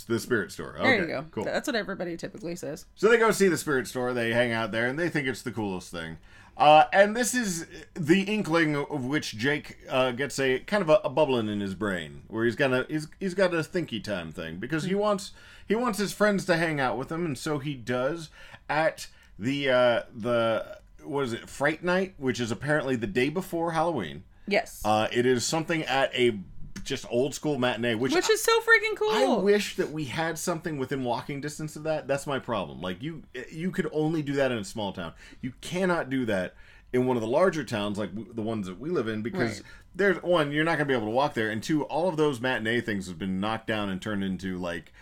The 0.03 0.19
spirit 0.19 0.51
store. 0.51 0.75
Okay, 0.77 0.83
There 0.83 1.01
you 1.01 1.07
go. 1.07 1.25
Cool. 1.31 1.43
That's 1.45 1.67
what 1.67 1.75
everybody 1.75 2.17
typically 2.17 2.55
says. 2.55 2.85
So 2.95 3.09
they 3.09 3.17
go 3.17 3.31
see 3.31 3.47
the 3.47 3.57
spirit 3.57 3.87
store. 3.87 4.13
They 4.13 4.33
hang 4.33 4.51
out 4.51 4.71
there, 4.71 4.87
and 4.87 4.97
they 4.97 5.09
think 5.09 5.27
it's 5.27 5.41
the 5.41 5.51
coolest 5.51 5.91
thing. 5.91 6.17
Uh, 6.57 6.85
and 6.91 7.15
this 7.15 7.35
is 7.35 7.67
the 7.93 8.23
inkling 8.23 8.75
of 8.75 9.05
which 9.05 9.37
Jake 9.37 9.77
uh, 9.89 10.11
gets 10.11 10.39
a 10.39 10.59
kind 10.59 10.81
of 10.81 10.89
a, 10.89 10.99
a 11.03 11.09
bubbling 11.09 11.49
in 11.49 11.59
his 11.59 11.75
brain, 11.75 12.23
where 12.27 12.45
he's 12.45 12.55
got 12.55 12.73
a 12.73 12.85
he's, 12.89 13.07
he's 13.19 13.35
got 13.35 13.53
a 13.53 13.59
thinky 13.59 14.03
time 14.03 14.31
thing 14.31 14.57
because 14.57 14.85
he 14.85 14.95
wants 14.95 15.33
he 15.67 15.75
wants 15.75 15.99
his 15.99 16.13
friends 16.13 16.45
to 16.45 16.57
hang 16.57 16.79
out 16.79 16.97
with 16.97 17.11
him, 17.11 17.25
and 17.25 17.37
so 17.37 17.59
he 17.59 17.75
does 17.75 18.29
at 18.67 19.07
the 19.37 19.69
uh, 19.69 20.01
the 20.15 20.79
what 21.03 21.25
is 21.25 21.33
it 21.33 21.47
Fright 21.47 21.83
Night, 21.83 22.15
which 22.17 22.39
is 22.39 22.49
apparently 22.49 22.95
the 22.95 23.07
day 23.07 23.29
before 23.29 23.73
Halloween. 23.73 24.23
Yes. 24.47 24.81
Uh, 24.83 25.07
it 25.11 25.25
is 25.25 25.45
something 25.45 25.83
at 25.83 26.13
a 26.15 26.39
just 26.87 27.05
old 27.09 27.35
school 27.35 27.59
matinee, 27.59 27.95
which 27.95 28.13
Which 28.13 28.29
is 28.29 28.41
so 28.43 28.59
freaking 28.61 28.95
cool. 28.95 29.11
I 29.11 29.37
wish 29.41 29.75
that 29.75 29.91
we 29.91 30.05
had 30.05 30.37
something 30.39 30.77
within 30.77 31.03
walking 31.03 31.41
distance 31.41 31.75
of 31.75 31.83
that. 31.83 32.07
That's 32.07 32.25
my 32.25 32.39
problem. 32.39 32.81
Like 32.81 33.03
you, 33.03 33.23
you 33.51 33.71
could 33.71 33.87
only 33.91 34.21
do 34.21 34.33
that 34.33 34.51
in 34.51 34.57
a 34.57 34.63
small 34.63 34.91
town. 34.93 35.13
You 35.41 35.53
cannot 35.61 36.09
do 36.09 36.25
that 36.25 36.55
in 36.93 37.05
one 37.05 37.17
of 37.17 37.21
the 37.21 37.27
larger 37.27 37.63
towns, 37.63 37.97
like 37.97 38.11
the 38.35 38.41
ones 38.41 38.65
that 38.67 38.79
we 38.79 38.89
live 38.89 39.07
in, 39.07 39.21
because 39.21 39.57
Right. 39.57 39.61
there's 39.93 40.23
one, 40.23 40.51
you're 40.51 40.63
not 40.63 40.77
going 40.77 40.87
to 40.87 40.91
be 40.91 40.93
able 40.93 41.07
to 41.07 41.11
walk 41.11 41.33
there, 41.33 41.49
and 41.49 41.61
two, 41.61 41.83
all 41.83 42.07
of 42.07 42.15
those 42.17 42.39
matinee 42.39 42.79
things 42.81 43.07
have 43.07 43.19
been 43.19 43.39
knocked 43.41 43.67
down 43.67 43.89
and 43.89 44.01
turned 44.01 44.23
into 44.23 44.57
like, 44.57 44.93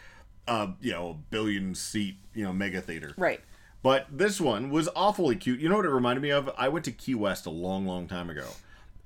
uh, 0.47 0.67
you 0.81 0.91
know, 0.91 1.09
a 1.11 1.13
billion 1.13 1.75
seat, 1.75 2.17
you 2.33 2.43
know, 2.43 2.51
mega 2.51 2.81
theater. 2.81 3.13
Right. 3.17 3.39
But 3.83 4.07
this 4.11 4.41
one 4.41 4.71
was 4.71 4.89
awfully 4.95 5.35
cute. 5.35 5.59
You 5.59 5.69
know 5.69 5.75
what 5.75 5.85
it 5.85 5.89
reminded 5.91 6.21
me 6.23 6.31
of? 6.31 6.49
I 6.57 6.69
went 6.69 6.85
to 6.85 6.91
Key 6.91 7.13
West 7.13 7.45
a 7.45 7.51
long, 7.51 7.85
long 7.85 8.07
time 8.07 8.31
ago, 8.31 8.47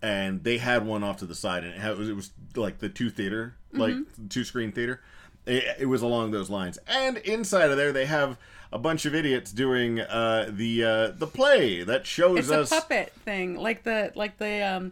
and 0.02 0.44
they 0.44 0.58
had 0.58 0.86
one 0.86 1.04
off 1.04 1.18
to 1.18 1.26
the 1.26 1.36
side, 1.36 1.64
and 1.64 1.74
it, 1.74 1.80
had, 1.80 2.00
it 2.00 2.16
was 2.16 2.32
like 2.56 2.80
the 2.80 2.90
two 2.90 3.10
theater, 3.10 3.56
like 3.74 3.96
two 4.30 4.44
screen 4.44 4.72
theater. 4.72 5.02
It, 5.46 5.64
it 5.82 5.86
was 5.86 6.02
along 6.02 6.32
those 6.32 6.50
lines, 6.50 6.78
and 6.88 7.18
inside 7.18 7.70
of 7.72 7.78
there 7.78 7.92
they 7.92 8.06
have 8.06 8.38
a 8.72 8.78
bunch 8.78 9.06
of 9.06 9.16
idiots 9.16 9.52
doing 9.52 10.00
uh, 10.00 10.50
the 10.50 10.84
uh, 10.84 11.08
the 11.12 11.28
play 11.28 11.84
that 11.84 12.06
shows 12.06 12.40
It's 12.40 12.52
us. 12.52 12.72
a 12.72 12.76
puppet 12.76 13.14
thing, 13.26 13.56
like 13.56 13.84
the 13.84 14.12
like 14.16 14.38
the 14.38 14.62
um, 14.62 14.92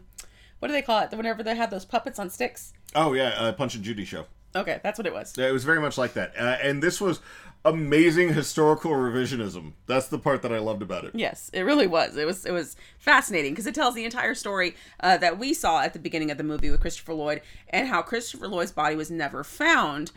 what 0.59 0.69
do 0.69 0.73
they 0.73 0.81
call 0.81 1.01
it? 1.03 1.11
Whenever 1.11 1.43
they 1.43 1.55
have 1.55 1.69
those 1.69 1.85
puppets 1.85 2.17
on 2.17 2.29
sticks. 2.29 2.73
Oh 2.95 3.13
yeah, 3.13 3.29
uh, 3.37 3.51
Punch 3.51 3.75
and 3.75 3.83
Judy 3.83 4.05
show. 4.05 4.25
Okay, 4.57 4.79
that's 4.83 4.97
what 4.99 5.05
it 5.05 5.13
was. 5.13 5.33
Yeah, 5.37 5.47
It 5.47 5.51
was 5.53 5.63
very 5.63 5.79
much 5.79 5.97
like 5.97 6.13
that, 6.13 6.33
uh, 6.37 6.57
and 6.61 6.81
this 6.81 6.99
was 6.99 7.19
amazing 7.65 8.33
historical 8.33 8.91
revisionism. 8.91 9.73
That's 9.87 10.07
the 10.07 10.17
part 10.19 10.41
that 10.43 10.53
I 10.53 10.59
loved 10.59 10.81
about 10.81 11.03
it. 11.03 11.11
Yes, 11.13 11.49
it 11.53 11.61
really 11.61 11.87
was. 11.87 12.15
It 12.17 12.25
was 12.25 12.45
it 12.45 12.51
was 12.51 12.75
fascinating 12.97 13.51
because 13.53 13.67
it 13.67 13.75
tells 13.75 13.95
the 13.95 14.05
entire 14.05 14.35
story 14.35 14.75
uh, 15.01 15.17
that 15.17 15.37
we 15.37 15.53
saw 15.53 15.81
at 15.81 15.93
the 15.93 15.99
beginning 15.99 16.31
of 16.31 16.37
the 16.37 16.43
movie 16.43 16.69
with 16.69 16.81
Christopher 16.81 17.13
Lloyd 17.13 17.41
and 17.69 17.87
how 17.87 18.01
Christopher 18.01 18.47
Lloyd's 18.47 18.71
body 18.71 18.95
was 18.95 19.11
never 19.11 19.43
found, 19.43 20.11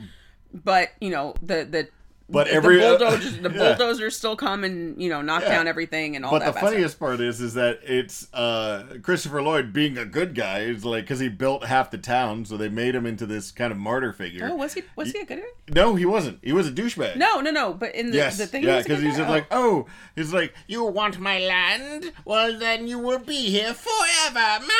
but 0.52 0.90
you 1.00 1.10
know 1.10 1.34
the 1.42 1.64
the 1.64 1.88
But 2.32 2.46
the 2.46 2.52
every- 2.54 2.78
bulldozers 2.80 3.38
the 3.38 3.50
Yeah. 3.54 3.74
bulldozers 3.76 4.16
still 4.16 4.36
come 4.36 4.64
and 4.64 5.00
you 5.02 5.08
know 5.08 5.20
knock 5.22 5.42
Yeah. 5.42 5.50
down 5.56 5.68
everything 5.68 6.16
and 6.16 6.24
all 6.24 6.30
But 6.30 6.40
that. 6.40 6.46
the 6.46 6.52
bad 6.52 6.58
stuff. 6.60 6.70
funniest 6.70 6.98
part 6.98 7.20
is, 7.20 7.40
is 7.40 7.54
that 7.54 7.80
it's 7.82 8.32
uh, 8.32 8.84
Christopher 9.02 9.42
Lloyd 9.42 9.72
being 9.72 9.98
a 9.98 10.04
good 10.04 10.34
guy 10.34 10.60
is 10.60 10.84
like 10.84 11.04
because 11.04 11.20
he 11.20 11.28
built 11.28 11.64
half 11.64 11.90
the 11.90 11.98
town, 11.98 12.44
so 12.44 12.56
they 12.56 12.68
made 12.68 12.94
him 12.94 13.06
into 13.06 13.26
this 13.26 13.50
kind 13.50 13.72
of 13.72 13.78
martyr 13.78 14.12
figure. 14.12 14.48
Oh, 14.50 14.56
was 14.56 14.74
he 14.74 14.82
was 14.96 15.10
he 15.12 15.20
a 15.20 15.24
good 15.24 15.38
guy? 15.40 15.74
No, 15.74 15.94
he 15.94 16.06
wasn't. 16.06 16.38
He 16.42 16.52
was 16.52 16.66
a 16.68 16.72
douchebag. 16.72 17.16
No, 17.16 17.40
no, 17.40 17.50
no. 17.50 17.72
But 17.74 17.94
in 17.94 18.10
the, 18.10 18.16
Yes, 18.16 18.38
the 18.38 18.46
thing, 18.46 18.64
yeah, 18.64 18.76
he 18.78 18.82
because 18.82 18.98
good 19.00 19.06
he's 19.06 19.16
guy? 19.16 19.22
just 19.22 19.30
like, 19.30 19.46
oh, 19.50 19.86
he's 20.16 20.32
like, 20.32 20.52
you 20.66 20.84
want 20.84 21.18
my 21.18 21.38
land? 21.40 22.12
Well, 22.24 22.58
then 22.58 22.86
you 22.88 22.98
will 22.98 23.18
be 23.20 23.50
here 23.50 23.74
forever. 23.74 24.64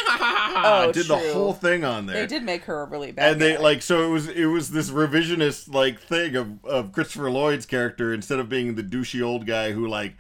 Oh, 0.63 0.91
did 0.93 1.07
the 1.07 1.17
whole 1.17 1.53
thing 1.53 1.85
on 1.85 2.07
there. 2.07 2.17
they 2.21 2.27
did 2.27 2.43
make 2.43 2.65
her 2.65 2.83
a 2.83 2.85
really 2.85 3.13
bad. 3.13 3.33
and 3.33 3.41
they 3.41 3.57
like 3.57 3.83
so 3.83 4.03
it 4.05 4.09
was 4.11 4.29
it 4.29 4.47
was 4.47 4.71
this 4.71 4.91
revisionist 4.91 5.73
like 5.73 6.01
thing 6.01 6.37
of, 6.37 6.65
of 6.65 6.93
Christopher 6.93 7.31
Lloyd's 7.41 7.67
character 7.67 8.13
instead 8.13 8.39
of 8.39 8.49
being 8.49 8.75
the 8.75 8.83
douchey 8.83 9.23
old 9.23 9.47
guy 9.47 9.73
who 9.73 9.87
like 9.89 10.15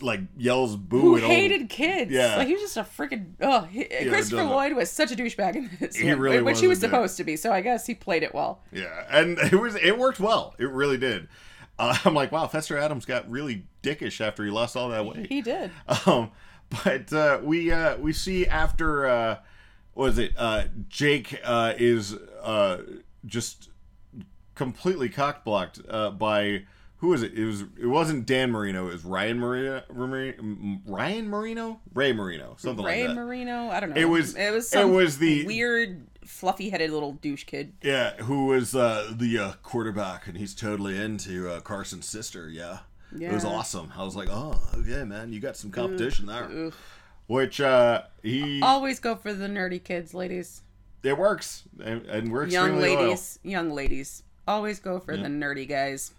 like 0.00 0.20
yells 0.36 0.76
boo 0.76 1.00
who 1.00 1.16
at 1.18 1.22
old- 1.24 1.32
hated 1.32 1.68
kids. 1.68 2.10
Yeah. 2.10 2.36
like 2.36 2.46
he 2.46 2.54
was 2.54 2.62
just 2.62 2.76
a 2.78 2.82
freaking. 2.82 3.34
Oh, 3.40 3.62
he, 3.62 3.84
Christopher 3.84 4.44
Lloyd 4.44 4.72
was 4.72 4.90
such 4.90 5.12
a 5.12 5.14
douchebag 5.14 5.56
in 5.56 5.70
this. 5.78 5.96
He 5.96 6.08
one, 6.08 6.18
really 6.18 6.42
which 6.42 6.60
he 6.60 6.66
was 6.66 6.80
supposed 6.80 7.16
to 7.18 7.24
be. 7.24 7.36
So 7.36 7.52
I 7.52 7.60
guess 7.60 7.86
he 7.86 7.94
played 7.94 8.22
it 8.22 8.34
well. 8.34 8.62
Yeah, 8.72 9.04
and 9.10 9.38
it 9.52 9.60
was 9.60 9.76
it 9.76 9.98
worked 9.98 10.20
well. 10.20 10.54
It 10.58 10.70
really 10.70 10.96
did. 10.96 11.28
Uh, 11.78 11.96
I'm 12.04 12.14
like, 12.14 12.32
wow, 12.32 12.46
Fester 12.46 12.78
Addams 12.78 13.04
got 13.04 13.30
really 13.30 13.66
dickish 13.82 14.20
after 14.20 14.44
he 14.44 14.50
lost 14.50 14.74
all 14.76 14.88
that 14.88 15.04
weight. 15.04 15.26
He 15.26 15.42
did. 15.42 15.70
Um, 16.06 16.30
but 16.84 17.10
uh, 17.12 17.40
we 17.42 17.70
uh, 17.72 17.96
we 17.98 18.12
see 18.12 18.46
after 18.46 19.06
uh, 19.06 19.36
what 19.94 20.10
is 20.10 20.18
it? 20.18 20.32
Uh, 20.36 20.64
Jake 20.88 21.40
uh, 21.44 21.72
is 21.78 22.14
uh, 22.42 22.78
just 23.26 23.68
completely 24.58 25.08
cockblocked 25.08 25.82
uh, 25.88 26.10
by 26.10 26.64
who 26.98 27.12
is 27.14 27.22
it? 27.22 27.32
It 27.34 27.44
was 27.46 27.62
it 27.80 27.86
wasn't 27.86 28.26
Dan 28.26 28.50
Marino. 28.50 28.88
It 28.88 28.92
was 28.92 29.04
Ryan 29.04 29.38
Marino. 29.38 29.82
Ryan 30.84 31.28
Marino, 31.30 31.80
Ray 31.94 32.12
Marino, 32.12 32.56
something 32.58 32.84
Ray 32.84 33.06
like 33.06 33.14
that. 33.14 33.20
Ray 33.20 33.24
Marino. 33.44 33.70
I 33.70 33.80
don't 33.80 33.94
know. 33.94 34.00
It 34.00 34.04
was- 34.06 34.34
It 34.34 34.52
was. 34.52 34.72
it 34.74 34.84
was 34.84 35.18
the- 35.18 35.46
weird, 35.46 36.06
fluffy-headed 36.24 36.90
little 36.90 37.12
douche 37.14 37.44
kid. 37.44 37.72
Yeah, 37.82 38.16
who 38.16 38.46
was 38.46 38.74
uh, 38.74 39.12
the 39.16 39.38
uh, 39.38 39.52
quarterback, 39.62 40.26
and 40.26 40.36
he's 40.36 40.54
totally 40.54 40.98
into 41.00 41.48
uh, 41.48 41.60
Carson's 41.60 42.06
sister. 42.06 42.48
Yeah. 42.50 42.80
it 43.18 43.32
was 43.32 43.44
awesome. 43.44 43.92
I 43.96 44.04
was 44.04 44.16
like, 44.16 44.28
oh, 44.30 44.60
okay, 44.74 45.04
man, 45.04 45.32
you 45.32 45.40
got 45.40 45.56
some 45.56 45.70
competition 45.70 46.26
there. 46.26 46.70
Which 47.28 47.60
uh, 47.60 48.02
he 48.22 48.60
Always 48.62 48.98
go 49.00 49.14
for 49.14 49.32
the 49.32 49.46
nerdy 49.46 49.82
kids, 49.82 50.14
ladies. 50.14 50.62
it 51.04 51.16
works, 51.16 51.62
and, 51.82 52.04
and 52.06 52.32
we're 52.32 52.46
Young 52.46 52.68
extremely 52.70 52.88
loyal. 52.96 53.02
ladies. 53.04 53.38
Young 53.44 53.70
ladies. 53.70 54.22
Always 54.48 54.80
go 54.80 54.98
for 54.98 55.14
the 55.14 55.28
nerdy 55.28 55.68
guys. 55.68 56.12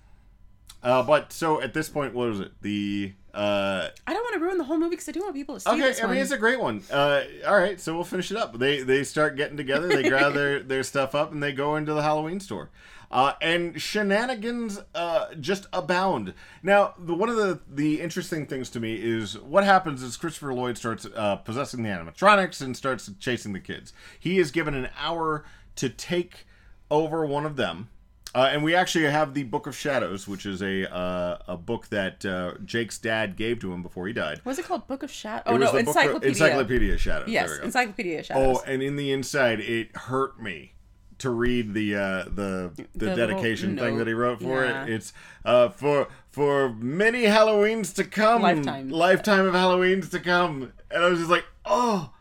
Uh, 0.83 1.03
but 1.03 1.33
so 1.33 1.61
at 1.61 1.73
this 1.73 1.89
point, 1.89 2.13
what 2.13 2.29
was 2.29 2.39
it? 2.39 2.51
The 2.61 3.13
uh, 3.33 3.89
I 4.07 4.13
don't 4.13 4.23
want 4.23 4.35
to 4.35 4.39
ruin 4.39 4.57
the 4.57 4.63
whole 4.63 4.77
movie 4.77 4.91
because 4.91 5.09
I 5.09 5.11
do 5.11 5.21
want 5.21 5.33
people 5.33 5.55
to 5.55 5.61
see 5.61 5.69
okay, 5.69 5.81
this 5.81 5.99
I 5.99 6.03
mean 6.03 6.09
one. 6.09 6.17
it's 6.17 6.31
a 6.31 6.37
great 6.37 6.59
one. 6.59 6.83
Uh, 6.91 7.23
all 7.47 7.57
right, 7.57 7.81
so 7.81 7.93
we'll 7.95 8.03
finish 8.03 8.31
it 8.31 8.37
up. 8.37 8.57
They 8.57 8.83
they 8.83 9.03
start 9.03 9.35
getting 9.35 9.57
together, 9.57 9.87
they 9.87 10.07
grab 10.09 10.33
their 10.33 10.61
their 10.61 10.83
stuff 10.83 11.15
up, 11.15 11.31
and 11.31 11.41
they 11.41 11.53
go 11.53 11.75
into 11.75 11.93
the 11.93 12.03
Halloween 12.03 12.39
store. 12.39 12.69
Uh, 13.11 13.33
and 13.41 13.81
shenanigans 13.81 14.79
uh, 14.93 15.33
just 15.39 15.65
abound. 15.73 16.35
Now, 16.61 16.93
the, 16.99 17.15
one 17.15 17.27
of 17.27 17.37
the, 17.37 17.59
the 17.67 18.01
interesting 18.01 18.45
things 18.45 18.69
to 18.69 18.79
me 18.79 18.93
is 19.01 19.35
what 19.39 19.63
happens 19.63 20.03
is 20.03 20.15
Christopher 20.15 20.53
Lloyd 20.53 20.77
starts 20.77 21.07
uh, 21.15 21.37
possessing 21.37 21.81
the 21.81 21.89
animatronics 21.89 22.61
and 22.61 22.77
starts 22.77 23.09
chasing 23.19 23.53
the 23.53 23.59
kids. 23.59 23.93
He 24.19 24.37
is 24.37 24.51
given 24.51 24.75
an 24.75 24.89
hour 24.95 25.43
to 25.77 25.89
take 25.89 26.45
over 26.91 27.25
one 27.25 27.47
of 27.47 27.55
them. 27.55 27.89
Uh, 28.35 28.47
and 28.51 28.63
we 28.63 28.75
actually 28.75 29.05
have 29.05 29.33
the 29.33 29.43
Book 29.43 29.65
of 29.65 29.75
Shadows, 29.75 30.27
which 30.27 30.45
is 30.45 30.61
a 30.61 30.91
uh, 30.93 31.39
a 31.47 31.57
book 31.57 31.87
that 31.87 32.23
uh, 32.23 32.53
Jake's 32.63 32.99
dad 32.99 33.35
gave 33.35 33.59
to 33.61 33.73
him 33.73 33.81
before 33.81 34.05
he 34.07 34.13
died. 34.13 34.41
Was 34.45 34.59
it 34.59 34.65
called 34.65 34.87
Book 34.87 35.01
of 35.01 35.09
Shadows? 35.11 35.43
Oh 35.47 35.57
no, 35.57 35.75
Encyclopedia. 35.75 36.29
Encyclopedia 36.29 36.97
Shadows. 36.97 37.27
Yes, 37.29 37.47
there 37.47 37.55
we 37.55 37.59
go. 37.61 37.65
Encyclopedia 37.65 38.23
Shadows. 38.23 38.57
Oh, 38.59 38.63
and 38.71 38.83
in 38.83 38.95
the 38.97 39.11
inside, 39.11 39.59
it 39.59 39.95
hurt 39.95 40.39
me 40.39 40.73
to 41.17 41.31
read 41.31 41.73
the 41.73 41.95
uh, 41.95 42.23
the 42.25 42.71
the, 42.93 43.05
The 43.07 43.15
dedication 43.15 43.75
thing 43.77 43.97
that 43.97 44.05
he 44.05 44.13
wrote 44.13 44.41
for 44.41 44.63
Yeah. 44.63 44.83
it. 44.83 44.89
It's 44.89 45.11
uh, 45.43 45.69
for 45.69 46.07
for 46.29 46.69
many 46.73 47.23
Halloweens 47.23 47.95
to 47.95 48.03
come, 48.03 48.43
Lifetime. 48.43 48.89
lifetime 48.89 49.47
of 49.47 49.55
Halloweens 49.55 50.11
to 50.11 50.19
come, 50.19 50.71
and 50.91 51.03
I 51.03 51.09
was 51.09 51.17
just 51.17 51.31
like, 51.31 51.45
oh, 51.65 52.11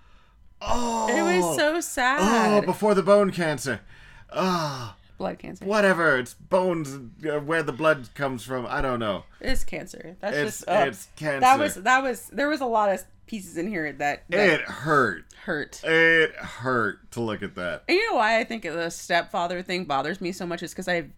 oh, 0.63 1.07
It 1.11 1.23
was 1.45 1.55
so 1.57 1.81
sad. 1.81 2.19
oh, 2.63 2.67
before 2.67 2.95
the 2.95 3.03
bone 3.03 3.31
cancer. 3.31 3.81
Ah, 4.33 4.97
Blood 5.19 5.39
cancer. 5.41 5.65
whatever. 5.65 6.17
It's 6.19 6.35
bones 6.35 6.97
uh, 7.29 7.41
where 7.41 7.63
the 7.63 7.73
blood 7.73 8.09
comes 8.15 8.45
from. 8.45 8.67
I 8.67 8.81
don't 8.81 9.01
know. 9.01 9.25
It's 9.41 9.65
cancer. 9.65 10.17
That's 10.21 10.37
It's- 10.37 10.59
just 10.59 10.69
uh, 10.69 10.85
it's 10.87 11.09
cancer. 11.17 11.41
That 11.41 11.59
was 11.59 11.75
that 11.75 12.03
was 12.03 12.27
there 12.29 12.49
was 12.49 12.61
a 12.61 12.67
lot 12.67 12.91
of 12.93 13.03
pieces 13.27 13.57
in 13.59 13.67
here 13.69 13.93
that, 13.93 14.23
that 14.31 14.49
It 14.49 14.61
hurt. 14.63 15.25
hurt. 15.45 15.83
It 15.85 16.35
hurt 16.37 17.11
to 17.11 17.21
look 17.21 17.43
at 17.43 17.57
that. 17.57 17.83
And 17.89 17.97
you 17.97 18.09
know 18.11 18.17
why 18.17 18.39
I 18.39 18.45
think 18.45 18.63
the 18.63 18.89
stepfather 18.91 19.61
thing 19.63 19.85
bothers 19.85 20.21
me 20.21 20.33
so 20.33 20.47
much 20.47 20.63
is 20.63 20.71
because 20.73 20.89
I've 20.89 21.11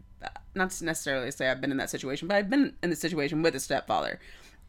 not 0.55 0.81
necessarily 0.83 1.31
say 1.31 1.49
I've 1.49 1.61
been 1.61 1.71
in 1.71 1.77
that 1.77 1.91
situation, 1.91 2.27
but 2.27 2.37
I've 2.37 2.51
been 2.51 2.75
in 2.83 2.91
the 2.91 2.97
situation 2.97 3.43
with 3.43 3.55
a 3.55 3.61
stepfather, 3.61 4.19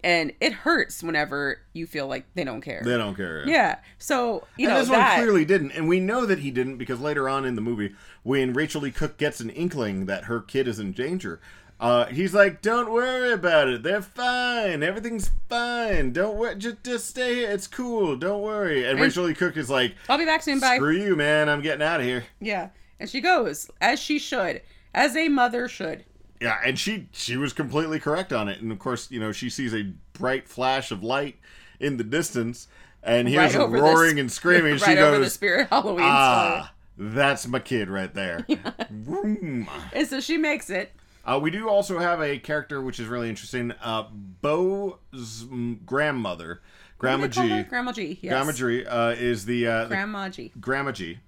and 0.04 0.32
it 0.40 0.54
hurts 0.54 1.04
whenever 1.04 1.60
you 1.74 1.86
feel 1.88 2.08
like 2.08 2.26
they 2.34 2.44
don't 2.44 2.62
care. 2.62 2.82
They 2.84 2.98
don't 2.98 3.16
care. 3.16 3.48
yeah. 3.48 3.80
So 3.98 4.48
you 4.58 4.68
and 4.68 4.76
know 4.76 4.80
this 4.82 4.90
that. 4.90 5.16
one 5.18 5.24
clearly 5.24 5.46
didn't, 5.46 5.72
and 5.72 5.88
we 5.88 6.00
know 6.00 6.26
that 6.26 6.40
he 6.40 6.52
didn't 6.52 6.78
because 6.78 7.00
later 7.00 7.30
on 7.30 7.46
in 7.46 7.56
the 7.56 7.62
movie, 7.62 7.94
when 8.24 8.54
Rachael 8.54 8.82
Leigh 8.82 8.92
Cook 8.92 9.18
gets 9.18 9.40
an 9.40 9.50
inkling 9.50 10.06
that 10.08 10.26
her 10.26 10.40
kid 10.42 10.68
is 10.68 10.80
in 10.80 10.92
danger, 10.92 11.40
uh, 11.80 12.06
he's 12.06 12.34
like, 12.34 12.62
"Don't 12.62 12.92
worry 12.92 13.32
about 13.32 13.68
it. 13.68 13.84
They're 13.84 14.02
fine. 14.02 14.84
Everything's 14.84 15.32
fine. 15.50 16.12
Don't 16.14 16.38
worry. 16.38 16.56
Just 16.56 16.84
just 16.84 17.08
stay 17.08 17.36
here. 17.36 17.50
It's 17.52 17.68
cool. 17.68 18.16
Don't 18.16 18.42
worry." 18.42 18.86
And 18.86 19.00
Rachael 19.00 19.24
Leigh 19.24 19.34
Cook 19.34 19.58
is 19.58 19.70
like, 19.70 19.96
I'll 20.08 20.18
be 20.18 20.26
back 20.26 20.44
soon. 20.44 20.60
Bye. 20.60 20.76
"Screw 20.76 20.96
you, 20.96 21.16
man. 21.16 21.50
I'm 21.50 21.62
getting 21.62 21.82
out 21.82 22.00
of 22.00 22.06
here." 22.06 22.26
Yeah. 22.40 22.70
And 23.00 23.10
she 23.10 23.20
goes 23.20 23.72
as 23.82 24.00
she 24.00 24.20
should, 24.20 24.62
as 24.94 25.16
a 25.16 25.28
mother 25.28 25.68
should. 25.68 26.06
Yeah, 26.42 26.58
and 26.66 26.78
she 26.78 27.08
she 27.12 27.38
was 27.38 27.54
completely 27.54 28.00
correct 28.00 28.34
on 28.34 28.50
it. 28.50 28.60
And 28.62 28.72
of 28.72 28.80
course, 28.80 29.12
you 29.12 29.20
know, 29.20 29.32
she 29.32 29.50
sees 29.50 29.74
a 29.76 29.94
bright 30.14 30.48
flash 30.48 30.92
of 30.92 31.04
light 31.04 31.38
in 31.80 31.98
the 31.98 32.04
distance 32.04 32.68
and 33.04 33.28
hears 33.28 33.54
Right 33.54 33.62
over 33.62 33.78
the 33.78 33.84
roaring 33.84 34.20
and 34.20 34.32
screaming. 34.32 34.72
right 34.74 34.82
she 34.82 34.98
over 34.98 35.18
goes, 35.18 35.26
the 35.26 35.30
spirit 35.30 35.68
Halloween 35.70 36.06
"Ah, 36.08 36.74
That's 36.98 37.48
my 37.48 37.60
kid 37.60 37.90
right 37.90 38.14
there. 38.14 38.46
Vroom. 38.90 39.70
And 39.94 40.08
so 40.08 40.20
she 40.20 40.38
makes 40.38 40.70
it. 40.70 40.92
Uh, 41.24 41.40
we 41.42 41.52
do 41.52 41.70
also 41.70 42.00
have 42.00 42.20
a 42.22 42.40
character 42.40 42.82
which 42.82 43.00
is 43.00 43.08
really 43.08 43.30
interesting. 43.30 43.72
Uh, 43.82 44.08
Bo's 44.12 45.46
grandmother, 45.86 46.62
Grandma 46.98 47.24
What 47.26 47.32
do 47.32 47.42
they 47.42 47.50
call 47.50 47.58
G. 47.58 47.70
Grandma 47.70 47.92
G. 47.92 48.20
Yes. 48.22 48.32
Grandma 48.32 48.52
G 48.52 48.86
uh, 48.86 49.10
is 49.10 49.46
the, 49.46 49.68
uh, 49.68 49.86
Grandma 49.88 50.30
G. 50.30 50.52
Grandma 50.60 50.92
G. 50.92 51.20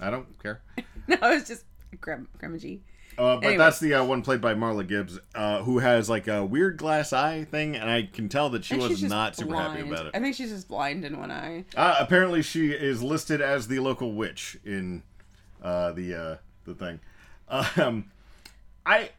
I 0.00 0.10
don't 0.10 0.40
care. 0.40 0.60
No, 1.06 1.18
it's 1.32 1.48
just 1.48 1.64
Grandma 2.00 2.56
G. 2.56 2.80
Uh, 3.18 3.36
but 3.36 3.44
Anyway. 3.44 3.56
that's 3.58 3.80
the 3.80 3.94
uh, 3.94 4.04
one 4.04 4.22
played 4.22 4.40
by 4.40 4.54
Marla 4.54 4.86
Gibbs, 4.86 5.18
uh, 5.34 5.62
who 5.62 5.78
has 5.78 6.08
like 6.10 6.26
a 6.28 6.44
weird 6.44 6.76
glass 6.76 7.12
eye 7.12 7.44
thing, 7.44 7.76
and 7.76 7.88
I 7.90 8.02
can 8.12 8.28
tell 8.28 8.50
that 8.50 8.64
she 8.64 8.76
was 8.76 9.02
not 9.02 9.36
super 9.36 9.54
happy 9.56 9.80
about 9.80 10.06
it. 10.06 10.12
I 10.14 10.20
think 10.20 10.34
she's 10.34 10.50
just 10.50 10.68
blind 10.68 11.04
in 11.04 11.18
one 11.18 11.30
eye. 11.30 11.64
Uh, 11.76 11.96
apparently, 11.98 12.42
she 12.42 12.70
is 12.72 13.02
listed 13.02 13.40
as 13.40 13.68
the 13.68 13.78
local 13.80 14.12
witch 14.14 14.56
in 14.64 15.02
uh, 15.62 15.92
the 15.92 16.14
uh, 16.14 16.36
the 16.64 16.74
thing. 16.74 17.00
Um, 17.48 18.10
I 18.86 19.10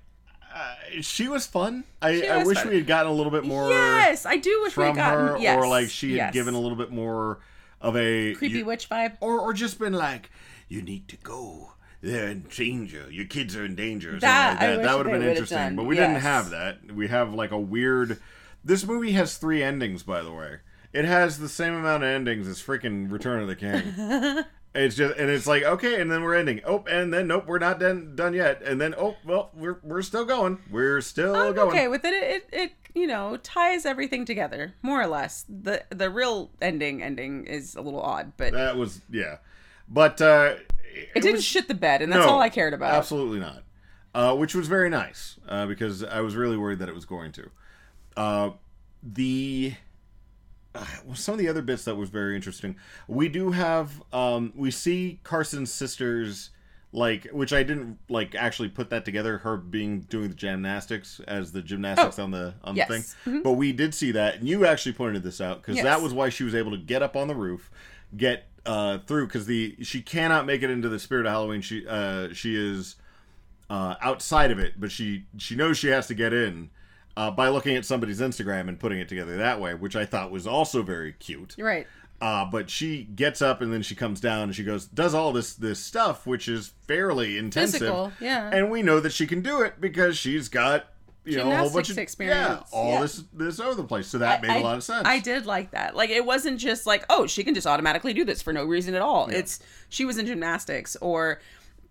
uh, 0.53 0.75
she 1.01 1.27
was 1.27 1.45
fun. 1.45 1.83
I, 2.01 2.19
She 2.21 2.27
I 2.27 2.43
wish 2.43 2.57
fun. 2.57 2.69
we 2.69 2.75
had 2.77 2.87
gotten 2.87 3.11
a 3.11 3.15
little 3.15 3.31
bit 3.31 3.43
more 3.45 3.69
yes, 3.69 4.25
I 4.25 4.37
do 4.37 4.59
wish 4.63 4.75
we 4.77 4.83
from 4.85 4.95
had 4.97 5.11
gotten. 5.11 5.27
her, 5.27 5.37
yes, 5.37 5.57
or 5.57 5.67
like 5.67 5.89
she 5.89 6.11
had 6.11 6.17
yes. 6.17 6.33
given 6.33 6.53
a 6.53 6.59
little 6.59 6.77
bit 6.77 6.91
more 6.91 7.39
of 7.81 7.95
a 7.95 8.33
creepy 8.35 8.59
you- 8.59 8.65
witch 8.65 8.89
vibe. 8.89 9.17
or 9.21 9.39
or 9.39 9.53
just 9.53 9.79
been 9.79 9.93
like, 9.93 10.29
you 10.67 10.81
need 10.81 11.07
to 11.09 11.17
go. 11.17 11.71
They're 12.05 12.27
in 12.27 12.41
danger. 12.55 13.07
Your 13.09 13.25
kids 13.25 13.55
are 13.55 13.65
in 13.65 13.73
danger. 13.73 14.15
Or 14.15 14.19
That, 14.19 14.59
something 14.59 14.67
like 14.69 14.77
that. 14.77 14.83
That 14.83 14.97
would 14.97 15.05
have 15.07 15.19
been 15.19 15.27
interesting, 15.27 15.57
done. 15.57 15.75
but 15.75 15.85
we 15.85 15.95
didn't 15.95 16.17
have 16.17 16.51
that. 16.51 16.91
We 16.91 17.07
have 17.07 17.33
like 17.33 17.49
a 17.49 17.59
weird. 17.59 18.19
This 18.63 18.85
movie 18.85 19.13
has 19.13 19.37
three 19.37 19.63
endings, 19.63 20.03
by 20.03 20.21
the 20.21 20.31
way. 20.31 20.57
It 20.93 21.05
has 21.05 21.39
the 21.39 21.49
same 21.49 21.73
amount 21.73 22.03
of 22.03 22.09
endings 22.09 22.47
as 22.47 22.61
freaking 22.61 23.11
Return 23.11 23.41
of 23.41 23.47
the 23.47 23.55
King. 23.55 24.45
it's 24.75 24.95
just, 24.95 25.17
and 25.17 25.31
it's 25.31 25.47
like 25.47 25.63
okay, 25.63 25.99
and 25.99 26.11
then 26.11 26.21
we're 26.21 26.35
ending. 26.35 26.61
Oh, 26.63 26.85
and 26.87 27.11
then 27.11 27.25
nope, 27.25 27.45
we're 27.47 27.57
not 27.57 27.79
done 27.79 28.15
done 28.15 28.35
yet. 28.35 28.61
And 28.61 28.79
then 28.79 28.93
oh, 28.95 29.17
well, 29.25 29.49
we're 29.55 29.79
we're 29.81 30.03
still 30.03 30.25
going. 30.25 30.59
We're 30.69 31.01
still 31.01 31.35
I'm 31.35 31.55
going. 31.55 31.69
okay 31.69 31.87
with 31.87 32.05
it. 32.05 32.13
it. 32.13 32.47
It 32.53 32.59
it 32.61 32.71
you 32.93 33.07
know 33.07 33.37
ties 33.37 33.83
everything 33.83 34.25
together 34.25 34.75
more 34.83 35.01
or 35.01 35.07
less. 35.07 35.43
The 35.49 35.83
the 35.89 36.11
real 36.11 36.51
ending 36.61 37.01
ending 37.01 37.45
is 37.45 37.73
a 37.75 37.81
little 37.81 38.01
odd, 38.01 38.33
but 38.37 38.53
That 38.53 38.77
was 38.77 39.01
yeah, 39.09 39.37
but 39.89 40.21
uh, 40.21 40.55
it, 40.95 41.13
didn't 41.21 41.33
was- 41.33 41.43
shit 41.45 41.67
the 41.67 41.73
bed, 41.73 42.01
and 42.01 42.11
that's 42.11 42.25
No, 42.25 42.33
all 42.33 42.41
I 42.41 42.49
cared 42.49 42.73
about. 42.73 42.93
Absolutely 42.93 43.39
not. 43.39 43.63
Uh, 44.13 44.33
which 44.33 44.55
was 44.55 44.67
very 44.69 44.89
nice 44.89 45.37
uh, 45.49 45.65
because 45.65 46.01
I 46.03 46.21
was 46.21 46.35
really 46.35 46.55
worried 46.55 46.79
that 46.79 46.87
it 46.87 46.95
was 46.95 47.03
going 47.05 47.33
to. 47.33 47.49
Uh, 48.15 48.49
the 49.03 49.73
uh, 50.73 50.85
well, 51.05 51.15
some 51.15 51.33
of 51.33 51.39
the 51.39 51.47
other 51.49 51.61
bits 51.61 51.83
that 51.85 51.95
was 51.95 52.09
very 52.09 52.35
interesting. 52.35 52.75
We 53.07 53.27
do 53.29 53.51
have 53.51 54.01
um, 54.13 54.53
we 54.55 54.71
see 54.71 55.19
Carson's 55.23 55.71
sisters 55.71 56.51
like 56.93 57.27
which 57.33 57.51
I 57.51 57.63
didn't 57.63 57.99
like 58.07 58.35
actually 58.35 58.69
put 58.69 58.89
that 58.91 59.03
together. 59.03 59.39
Her 59.39 59.57
being 59.57 60.01
doing 60.01 60.29
the 60.29 60.35
gymnastics 60.35 61.19
as 61.27 61.51
the 61.51 61.61
gymnastics 61.61 62.17
Oh, 62.17 62.23
on 62.23 62.31
the 62.31 62.53
on 62.63 62.75
yes. 62.77 62.87
the 62.87 63.01
thing, 63.31 63.41
but 63.43 63.53
we 63.53 63.73
did 63.73 63.93
see 63.93 64.11
that, 64.13 64.35
and 64.35 64.47
you 64.47 64.65
actually 64.65 64.93
pointed 64.93 65.23
this 65.23 65.41
out 65.41 65.61
because 65.61 65.75
Yes. 65.75 65.83
that 65.83 66.01
was 66.01 66.13
why 66.13 66.29
she 66.29 66.45
was 66.45 66.55
able 66.55 66.71
to 66.71 66.77
get 66.77 67.01
up 67.03 67.17
on 67.17 67.27
the 67.27 67.35
roof, 67.35 67.69
get 68.15 68.45
uh, 68.65 68.99
through 68.99 69.27
because 69.27 69.45
the 69.45 69.75
she 69.81 70.01
cannot 70.01 70.45
make 70.45 70.63
it 70.63 70.69
into 70.69 70.89
the 70.89 70.99
spirit 70.99 71.25
of 71.25 71.31
Halloween. 71.31 71.61
She 71.61 71.87
uh, 71.87 72.33
she 72.33 72.55
is 72.55 72.95
uh, 73.69 73.95
outside 74.01 74.51
of 74.51 74.59
it, 74.59 74.73
but 74.79 74.91
she 74.91 75.25
she 75.37 75.55
knows 75.55 75.77
she 75.77 75.87
has 75.87 76.07
to 76.07 76.13
get 76.13 76.33
in 76.33 76.69
uh, 77.17 77.31
by 77.31 77.49
looking 77.49 77.75
at 77.75 77.85
somebody's 77.85 78.21
Instagram 78.21 78.67
and 78.67 78.79
putting 78.79 78.99
it 78.99 79.09
together 79.09 79.37
that 79.37 79.59
way, 79.59 79.73
which 79.73 79.95
I 79.95 80.05
thought 80.05 80.31
was 80.31 80.45
also 80.47 80.83
very 80.83 81.13
cute. 81.13 81.55
Right. 81.57 81.87
Uh, 82.21 82.45
but 82.45 82.69
she 82.69 83.03
gets 83.03 83.41
up 83.41 83.61
and 83.61 83.73
then 83.73 83.81
she 83.81 83.93
comes 83.93 84.21
down 84.21 84.43
and 84.43 84.55
she 84.55 84.63
goes 84.63 84.85
does 84.85 85.13
all 85.13 85.33
this 85.33 85.53
this 85.53 85.79
stuff, 85.79 86.25
which 86.25 86.47
is 86.47 86.73
fairly 86.87 87.37
intensive. 87.37 87.81
Physical, 87.81 88.11
yeah. 88.19 88.49
And 88.51 88.71
we 88.71 88.81
know 88.81 88.99
that 88.99 89.11
she 89.11 89.27
can 89.27 89.41
do 89.41 89.61
it 89.61 89.81
because 89.81 90.17
she's 90.17 90.47
got 90.47 90.87
you 91.25 91.37
know 91.37 91.51
a 91.51 91.55
whole 91.55 91.69
bunch 91.69 91.87
Gymnastics 91.87 91.89
of 91.89 91.97
experience, 91.97 92.37
yeah, 92.39 92.77
all 92.77 92.91
yeah. 92.93 93.01
this 93.01 93.23
this 93.33 93.57
the 93.57 93.83
place. 93.83 94.07
So 94.07 94.19
that 94.19 94.41
made 94.41 94.51
a 94.51 94.59
a 94.59 94.63
lot 94.63 94.77
of 94.77 94.83
sense. 94.83 95.07
I 95.07 95.19
did 95.19 95.45
like 95.45 95.71
that. 95.71 95.95
Like 95.95 96.09
it 96.09 96.25
wasn't 96.25 96.59
just 96.59 96.85
like, 96.85 97.05
oh, 97.09 97.27
she 97.27 97.43
can 97.43 97.53
just 97.53 97.67
automatically 97.67 98.13
do 98.13 98.23
this 98.23 98.41
for 98.41 98.53
no 98.53 98.63
reason 98.65 98.95
at 98.95 99.01
all. 99.01 99.27
It's 99.29 99.59
she 99.89 100.05
was 100.05 100.17
in 100.17 100.25
gymnastics 100.25 100.95
or 100.97 101.39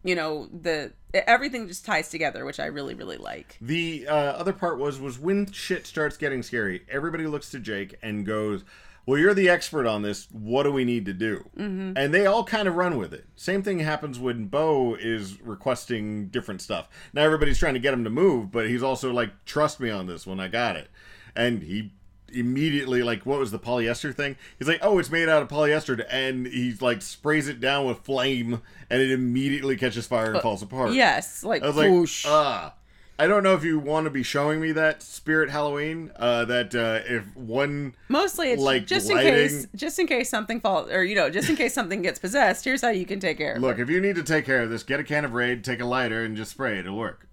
you 0.05 0.15
know, 0.15 0.49
the 0.53 0.93
everything 1.15 1.67
just 1.67 1.85
ties 1.85 2.11
together, 2.11 2.45
which 2.45 2.61
I 2.61 2.67
really 2.67 2.95
really 2.95 3.17
like. 3.17 3.57
The 3.61 4.07
uh, 4.07 4.15
other 4.15 4.53
part 4.53 4.79
was 4.79 5.01
was 5.01 5.19
when 5.19 5.51
shit 5.51 5.87
starts 5.87 6.17
getting 6.17 6.43
scary, 6.43 6.83
everybody 6.89 7.27
looks 7.27 7.51
to 7.51 7.59
Jake 7.59 7.97
and 8.03 8.25
goes, 8.27 8.65
"Well, 9.07 9.19
you're 9.19 9.35
the 9.35 9.49
expert 9.49 9.87
on 9.87 10.03
this. 10.03 10.29
What 10.31 10.63
do 10.65 10.73
we 10.73 10.85
need 10.85 11.05
to 11.07 11.13
do?" 11.13 11.49
Mm-hmm. 11.59 11.93
And 11.97 12.13
they 12.15 12.27
all 12.27 12.45
kind 12.45 12.69
of 12.69 12.75
run 12.77 12.97
with 12.99 13.13
it. 13.13 13.27
Same 13.37 13.63
thing 13.63 13.79
happens 13.81 14.19
when 14.19 14.47
Bo 14.47 14.95
is 14.95 15.41
requesting 15.41 16.29
different 16.29 16.61
stuff. 16.63 16.89
Now 17.13 17.23
everybody's 17.23 17.59
trying 17.59 17.75
to 17.75 17.81
get 17.81 17.95
him 17.95 18.05
to 18.05 18.11
move, 18.11 18.51
but 18.51 18.69
he's 18.69 18.83
also 18.83 19.13
like, 19.13 19.45
"Trust 19.45 19.81
me 19.81 19.91
on 19.91 20.07
this 20.07 20.27
one. 20.27 20.41
I 20.41 20.49
got 20.49 20.77
it." 20.77 20.89
And 21.37 21.63
he 21.63 21.93
immediately 22.33 23.01
like 23.03 23.25
what 23.25 23.39
was 23.39 23.53
the 23.53 23.59
polyester 23.61 24.13
thing 24.13 24.35
he's 24.59 24.67
like 24.67 24.81
oh 24.83 24.99
it's 24.99 25.09
made 25.11 25.29
out 25.29 25.41
of 25.41 25.47
polyester 25.47 26.05
and 26.11 26.49
he 26.49 26.75
like 26.81 27.01
sprays 27.01 27.47
it 27.47 27.61
down 27.61 27.87
with 27.87 27.99
flame 27.99 28.61
and 28.91 29.01
it 29.01 29.13
immediately 29.13 29.77
catches 29.77 30.05
fire 30.05 30.33
and 30.33 30.43
falls 30.43 30.61
apart 30.61 30.93
Yes, 30.93 31.45
like 31.45 31.63
I 31.63 31.69
was 31.69 31.77
like, 31.77 31.91
whoosh. 31.93 32.25
ah. 32.27 32.75
I 33.17 33.29
don't 33.29 33.45
know 33.45 33.55
if 33.55 33.63
you 33.63 33.79
want 33.79 34.05
to 34.05 34.11
be 34.11 34.25
showing 34.25 34.61
me 34.61 34.73
that 34.73 35.01
Spirit 35.03 35.49
Halloween. 35.51 36.11
Uh, 36.17 36.45
that 36.47 36.75
uh, 36.75 37.01
if 37.07 37.37
one, 37.37 37.95
Mostly 38.09 38.51
it's 38.51 38.63
like, 38.63 38.87
just 38.87 39.09
lighting- 39.09 39.35
in 39.35 39.35
case 39.41 39.67
just 39.77 39.99
in 39.99 40.07
case 40.07 40.29
something 40.29 40.61
falls 40.61 40.91
or 40.91 41.05
you 41.05 41.15
know, 41.15 41.31
just 41.31 41.49
in 41.49 41.55
case 41.57 41.73
something 41.75 42.03
gets 42.03 42.19
possessed, 42.19 42.65
here's 42.65 42.83
how 42.83 42.89
you 42.91 43.07
can 43.07 43.21
take 43.21 43.39
care 43.39 43.55
of 43.55 43.63
look, 43.63 43.79
it. 43.79 43.83
if 43.83 43.91
you 43.91 44.01
need 44.01 44.17
to 44.17 44.25
take 44.25 44.45
care 44.45 44.63
of 44.63 44.71
this, 44.71 44.83
get 44.83 44.99
a 44.99 45.05
can 45.05 45.25
of 45.25 45.33
Raid, 45.33 45.63
take 45.63 45.81
a 45.81 45.85
lighter, 45.85 46.25
and 46.25 46.37
just 46.37 46.51
spray 46.51 46.77
it. 46.79 46.81
It'll 46.87 46.99
work. 46.99 47.29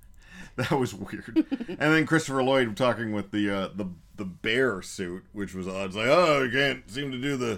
that 0.56 0.70
was 0.72 0.94
weird. 0.94 1.44
and 1.68 1.78
then 1.78 2.06
Christopher 2.06 2.42
Lloyd 2.42 2.74
talking 2.76 3.12
with 3.12 3.30
the 3.30 3.50
uh, 3.50 3.68
the 3.74 3.86
the 4.16 4.24
bear 4.24 4.80
suit, 4.80 5.24
which 5.32 5.54
was 5.54 5.68
odd. 5.68 5.86
It's 5.86 5.96
like, 5.96 6.08
oh, 6.08 6.42
you 6.44 6.50
can't 6.50 6.90
seem 6.90 7.12
to 7.12 7.18
do 7.18 7.36
the. 7.36 7.52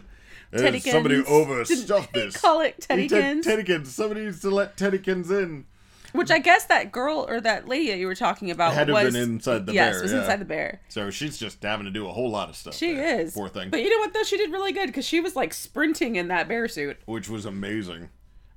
uh, 0.53 0.57
Teddykins. 0.59 0.91
somebody 0.91 1.17
Didn't 1.17 1.29
overstuffed 1.29 2.13
this. 2.13 2.37
call 2.41 2.61
it 2.61 2.81
Teddykins? 2.89 3.45
Teddykins. 3.45 3.87
Somebody 3.87 4.25
needs 4.25 4.41
to 4.41 4.51
let 4.51 4.77
Teddykins 4.77 5.31
in. 5.31 5.67
Which 6.13 6.31
I 6.31 6.39
guess 6.39 6.67
that 6.67 6.93
girl 6.93 7.27
or 7.29 7.41
that 7.41 7.69
lady 7.69 7.89
that 7.91 7.99
you 7.99 8.07
were 8.07 8.15
talking 8.15 8.51
about 8.51 8.75
Had 8.75 8.91
was 8.91 9.13
been 9.13 9.23
inside 9.35 9.67
the 9.67 9.73
yes, 9.73 9.95
bear, 9.95 10.03
was 10.03 10.13
yeah. 10.13 10.21
inside 10.21 10.41
the 10.41 10.45
bear. 10.45 10.81
So 10.89 11.11
she's 11.11 11.39
just 11.39 11.63
having 11.63 11.85
to 11.85 11.91
do 11.91 12.07
a 12.07 12.13
whole 12.13 12.31
lot 12.31 12.49
of 12.49 12.57
stuff. 12.57 12.75
She 12.75 12.95
there. 12.95 13.21
is. 13.21 13.35
Poor 13.35 13.49
thing. 13.49 13.71
But 13.71 13.83
you 13.83 13.91
know 13.91 13.99
what 13.99 14.13
though? 14.13 14.23
She 14.23 14.37
did 14.37 14.51
really 14.51 14.73
good 14.73 14.87
because 14.87 15.07
she 15.07 15.21
was 15.21 15.37
like 15.37 15.55
sprinting 15.55 16.17
in 16.17 16.29
that 16.29 16.49
bear 16.49 16.69
suit. 16.69 16.99
which 17.07 17.29
was 17.29 17.47
amazing. 17.47 18.11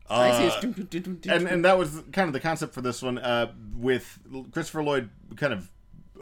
Uh, 0.08 0.62
and 1.28 1.48
and 1.48 1.66
that 1.66 1.78
was 1.78 2.04
kind 2.12 2.28
of 2.28 2.34
the 2.34 2.40
concept 2.40 2.74
for 2.74 2.82
this 2.82 3.02
one 3.02 3.18
uh, 3.18 3.52
with 3.76 4.20
Christopher 4.52 4.84
Lloyd 4.84 5.10
kind 5.36 5.52
of 5.52 5.72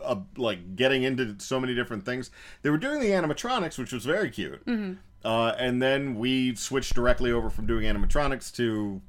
uh, 0.02 0.16
like 0.38 0.76
getting 0.76 1.04
into 1.04 1.36
so 1.40 1.60
many 1.60 1.76
different 1.76 2.06
things. 2.06 2.32
They 2.62 2.70
were 2.70 2.78
doing 2.78 3.02
the 3.02 3.10
animatronics, 3.10 3.78
which 3.78 3.92
was 3.92 4.06
very 4.06 4.30
cute. 4.30 4.66
Mm-hmm. 4.66 4.94
Uh, 5.26 5.54
and 5.58 5.82
then 5.82 6.16
we 6.16 6.56
switched 6.56 6.94
directly 6.96 7.32
over 7.32 7.50
from 7.50 7.66
doing 7.66 7.84
animatronics 7.86 8.54
to 8.56 9.02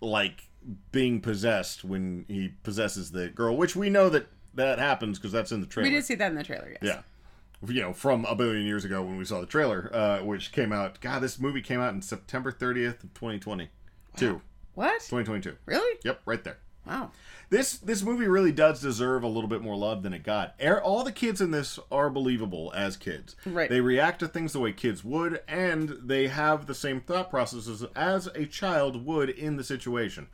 like 0.00 0.48
being 0.92 1.20
possessed 1.20 1.84
when 1.84 2.24
he 2.28 2.48
possesses 2.62 3.12
the 3.12 3.28
girl, 3.28 3.56
which 3.56 3.76
we 3.76 3.90
know 3.90 4.08
that 4.08 4.26
that 4.54 4.78
happens 4.78 5.18
because 5.18 5.32
that's 5.32 5.52
in 5.52 5.60
the 5.60 5.66
trailer. 5.66 5.88
we 5.88 5.94
did 5.94 6.04
see 6.04 6.14
that 6.14 6.30
in 6.30 6.36
the 6.36 6.44
trailer. 6.44 6.76
Yes. 6.80 6.82
Yeah. 6.82 7.02
You 7.70 7.82
know, 7.82 7.92
from 7.92 8.24
a 8.26 8.34
billion 8.34 8.66
years 8.66 8.84
ago 8.84 9.02
when 9.02 9.16
we 9.16 9.24
saw 9.24 9.40
the 9.40 9.46
trailer, 9.46 9.90
uh, 9.92 10.22
which 10.22 10.52
came 10.52 10.72
out. 10.72 11.00
God, 11.00 11.22
this 11.22 11.38
movie 11.38 11.62
came 11.62 11.80
out 11.80 11.94
in 11.94 12.02
September 12.02 12.52
30th 12.52 13.02
of 13.04 13.14
2022. 13.14 14.40
What? 14.74 15.00
2022. 15.00 15.56
Really? 15.66 15.98
Yep, 16.04 16.20
right 16.26 16.44
there. 16.44 16.58
Wow. 16.86 17.10
This 17.48 17.78
this 17.78 18.02
movie 18.02 18.28
really 18.28 18.52
does 18.52 18.80
deserve 18.80 19.22
a 19.22 19.28
little 19.28 19.48
bit 19.48 19.60
more 19.62 19.76
love 19.76 20.02
than 20.02 20.12
it 20.12 20.22
got. 20.22 20.60
All 20.82 21.02
the 21.04 21.12
kids 21.12 21.40
in 21.40 21.50
this 21.50 21.78
are 21.90 22.10
believable 22.10 22.72
as 22.76 22.96
kids. 22.96 23.36
Right. 23.44 23.68
They 23.68 23.80
react 23.80 24.20
to 24.20 24.28
things 24.28 24.52
the 24.52 24.60
way 24.60 24.72
kids 24.72 25.04
would, 25.04 25.40
and 25.48 25.96
they 26.02 26.28
have 26.28 26.66
the 26.66 26.74
same 26.74 27.00
thought 27.00 27.30
processes 27.30 27.84
as 27.94 28.26
a 28.28 28.46
child 28.46 29.04
would 29.04 29.30
in 29.30 29.56
the 29.56 29.64
situation. 29.64 30.28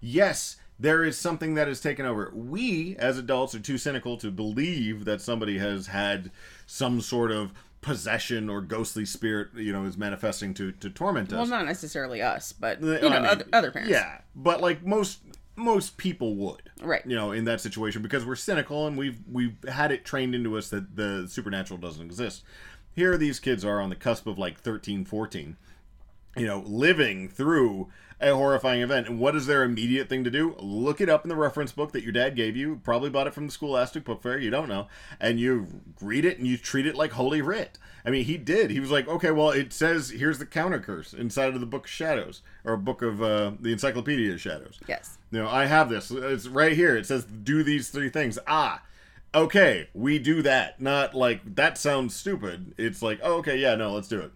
Yes, 0.00 0.56
there 0.78 1.04
is 1.04 1.18
something 1.18 1.54
that 1.54 1.68
is 1.68 1.80
taken 1.80 2.06
over. 2.06 2.30
We, 2.34 2.96
as 2.98 3.18
adults, 3.18 3.54
are 3.54 3.60
too 3.60 3.78
cynical 3.78 4.16
to 4.18 4.30
believe 4.30 5.04
that 5.04 5.20
somebody 5.20 5.58
has 5.58 5.88
had 5.88 6.30
some 6.66 7.00
sort 7.00 7.30
of 7.30 7.52
possession 7.80 8.48
or 8.48 8.60
ghostly 8.60 9.04
spirit, 9.04 9.48
you 9.56 9.72
know, 9.72 9.84
is 9.84 9.96
manifesting 9.96 10.54
to, 10.54 10.72
to 10.72 10.90
torment 10.90 11.32
us. 11.32 11.36
Well, 11.36 11.46
not 11.46 11.66
necessarily 11.66 12.22
us, 12.22 12.52
but 12.52 12.80
you 12.80 13.00
know, 13.00 13.08
I 13.08 13.20
mean, 13.20 13.26
other, 13.26 13.44
other 13.52 13.70
parents. 13.70 13.90
Yeah, 13.90 14.20
but 14.34 14.60
like 14.60 14.84
most 14.84 15.20
most 15.56 15.96
people 15.96 16.36
would, 16.36 16.70
Right. 16.80 17.04
You 17.04 17.16
know, 17.16 17.32
in 17.32 17.44
that 17.46 17.60
situation 17.60 18.00
because 18.00 18.24
we're 18.24 18.36
cynical 18.36 18.86
and 18.86 18.96
we've 18.96 19.18
we've 19.30 19.56
had 19.68 19.90
it 19.90 20.04
trained 20.04 20.34
into 20.34 20.56
us 20.56 20.68
that 20.70 20.94
the 20.94 21.26
supernatural 21.28 21.78
doesn't 21.78 22.04
exist. 22.04 22.44
Here, 22.94 23.16
these 23.16 23.38
kids 23.40 23.64
are 23.64 23.80
on 23.80 23.90
the 23.90 23.96
cusp 23.96 24.26
of 24.26 24.38
like 24.38 24.60
13, 24.60 25.04
14 25.04 25.56
you 26.38 26.46
know, 26.46 26.62
living 26.66 27.28
through 27.28 27.88
a 28.20 28.34
horrifying 28.34 28.82
event. 28.82 29.06
And 29.06 29.18
what 29.18 29.36
is 29.36 29.46
their 29.46 29.62
immediate 29.62 30.08
thing 30.08 30.24
to 30.24 30.30
do? 30.30 30.56
Look 30.58 31.00
it 31.00 31.08
up 31.08 31.24
in 31.24 31.28
the 31.28 31.36
reference 31.36 31.72
book 31.72 31.92
that 31.92 32.02
your 32.02 32.12
dad 32.12 32.34
gave 32.36 32.56
you. 32.56 32.80
Probably 32.82 33.10
bought 33.10 33.26
it 33.26 33.34
from 33.34 33.46
the 33.46 33.52
Scholastic 33.52 34.04
Book 34.04 34.22
Fair. 34.22 34.38
You 34.38 34.50
don't 34.50 34.68
know, 34.68 34.88
and 35.20 35.38
you 35.38 35.66
read 36.00 36.24
it 36.24 36.38
and 36.38 36.46
you 36.46 36.56
treat 36.56 36.86
it 36.86 36.96
like 36.96 37.12
holy 37.12 37.42
writ. 37.42 37.78
I 38.04 38.10
mean, 38.10 38.24
he 38.24 38.36
did. 38.36 38.70
He 38.70 38.80
was 38.80 38.90
like, 38.90 39.06
okay, 39.08 39.30
well, 39.30 39.50
it 39.50 39.72
says 39.72 40.10
here's 40.10 40.38
the 40.38 40.46
counter 40.46 40.78
curse 40.78 41.12
inside 41.12 41.54
of 41.54 41.60
the 41.60 41.66
Book 41.66 41.84
of 41.84 41.90
Shadows 41.90 42.42
or 42.64 42.76
Book 42.76 43.02
of 43.02 43.22
uh, 43.22 43.52
the 43.60 43.72
Encyclopedia 43.72 44.32
of 44.32 44.40
Shadows. 44.40 44.78
Yes. 44.88 45.18
You 45.30 45.42
know, 45.42 45.48
I 45.48 45.66
have 45.66 45.90
this. 45.90 46.10
It's 46.10 46.46
right 46.46 46.72
here. 46.72 46.96
It 46.96 47.06
says 47.06 47.24
do 47.24 47.62
these 47.62 47.90
three 47.90 48.08
things. 48.08 48.38
Ah, 48.46 48.82
okay, 49.34 49.88
we 49.92 50.18
do 50.18 50.42
that. 50.42 50.80
Not 50.80 51.14
like 51.14 51.54
that 51.56 51.76
sounds 51.78 52.16
stupid. 52.16 52.74
It's 52.78 53.02
like, 53.02 53.20
oh, 53.22 53.34
okay, 53.38 53.58
yeah, 53.58 53.74
no, 53.74 53.92
let's 53.92 54.08
do 54.08 54.20
it. 54.20 54.32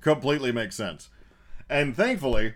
Completely 0.00 0.52
makes 0.52 0.76
sense. 0.76 1.08
And 1.70 1.96
thankfully, 1.96 2.54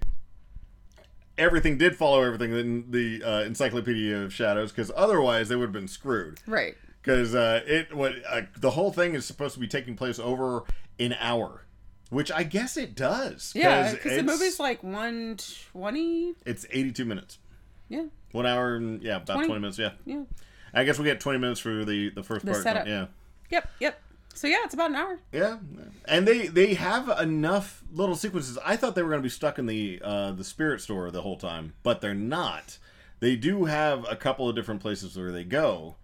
everything 1.38 1.78
did 1.78 1.96
follow 1.96 2.22
everything 2.22 2.52
in 2.52 2.90
the 2.90 3.22
uh, 3.22 3.40
Encyclopedia 3.42 4.16
of 4.22 4.32
Shadows 4.32 4.72
because 4.72 4.90
otherwise 4.96 5.48
they 5.48 5.56
would 5.56 5.64
have 5.66 5.72
been 5.72 5.88
screwed. 5.88 6.40
Right. 6.46 6.74
Because 7.02 7.34
uh, 7.34 7.62
it 7.66 7.94
what 7.94 8.14
uh, 8.28 8.42
the 8.58 8.70
whole 8.72 8.92
thing 8.92 9.14
is 9.14 9.24
supposed 9.24 9.54
to 9.54 9.60
be 9.60 9.68
taking 9.68 9.94
place 9.96 10.18
over 10.18 10.64
an 10.98 11.14
hour, 11.20 11.64
which 12.10 12.32
I 12.32 12.42
guess 12.42 12.76
it 12.76 12.94
does. 12.96 13.52
Yeah, 13.54 13.92
because 13.92 14.02
the 14.12 14.18
it's- 14.18 14.24
movie's 14.26 14.58
like 14.58 14.82
one 14.82 15.36
twenty. 15.72 16.34
it's 16.44 16.66
eighty-two 16.70 17.04
minutes. 17.04 17.38
Yeah. 17.88 18.06
One 18.32 18.44
hour 18.46 18.74
and 18.74 19.00
yeah, 19.02 19.16
about 19.16 19.34
20 19.34 19.46
twenty 19.46 19.60
minutes. 19.60 19.78
Yeah. 19.78 19.92
Yeah. 20.04 20.24
I 20.74 20.82
guess 20.84 20.98
we 20.98 21.04
get 21.04 21.20
20 21.20 21.38
minutes 21.38 21.60
for 21.60 21.84
the 21.84 22.10
the 22.10 22.22
first 22.24 22.44
The 22.44 22.50
part. 22.52 22.62
setup. 22.64 22.86
Yeah. 22.88 23.06
Yep. 23.50 23.68
Yep. 23.80 24.00
So 24.36 24.46
yeah, 24.46 24.58
it's 24.64 24.74
about 24.74 24.90
an 24.90 24.96
hour. 24.96 25.18
Yeah. 25.32 25.58
And 26.06 26.28
they 26.28 26.46
they 26.46 26.74
have 26.74 27.08
enough 27.20 27.82
little 27.90 28.14
sequences. 28.14 28.58
I 28.64 28.76
thought 28.76 28.94
they 28.94 29.02
were 29.02 29.08
going 29.08 29.20
to 29.20 29.26
be 29.26 29.30
stuck 29.30 29.58
in 29.58 29.66
the 29.66 30.00
uh 30.04 30.32
the 30.32 30.44
spirit 30.44 30.80
store 30.80 31.10
the 31.10 31.22
whole 31.22 31.36
time, 31.38 31.72
but 31.82 32.00
they're 32.00 32.14
not. 32.14 32.78
They 33.20 33.34
do 33.34 33.64
have 33.64 34.04
a 34.10 34.16
couple 34.16 34.48
of 34.48 34.54
different 34.54 34.82
places 34.82 35.16
where 35.16 35.32
they 35.32 35.44
go. 35.44 35.96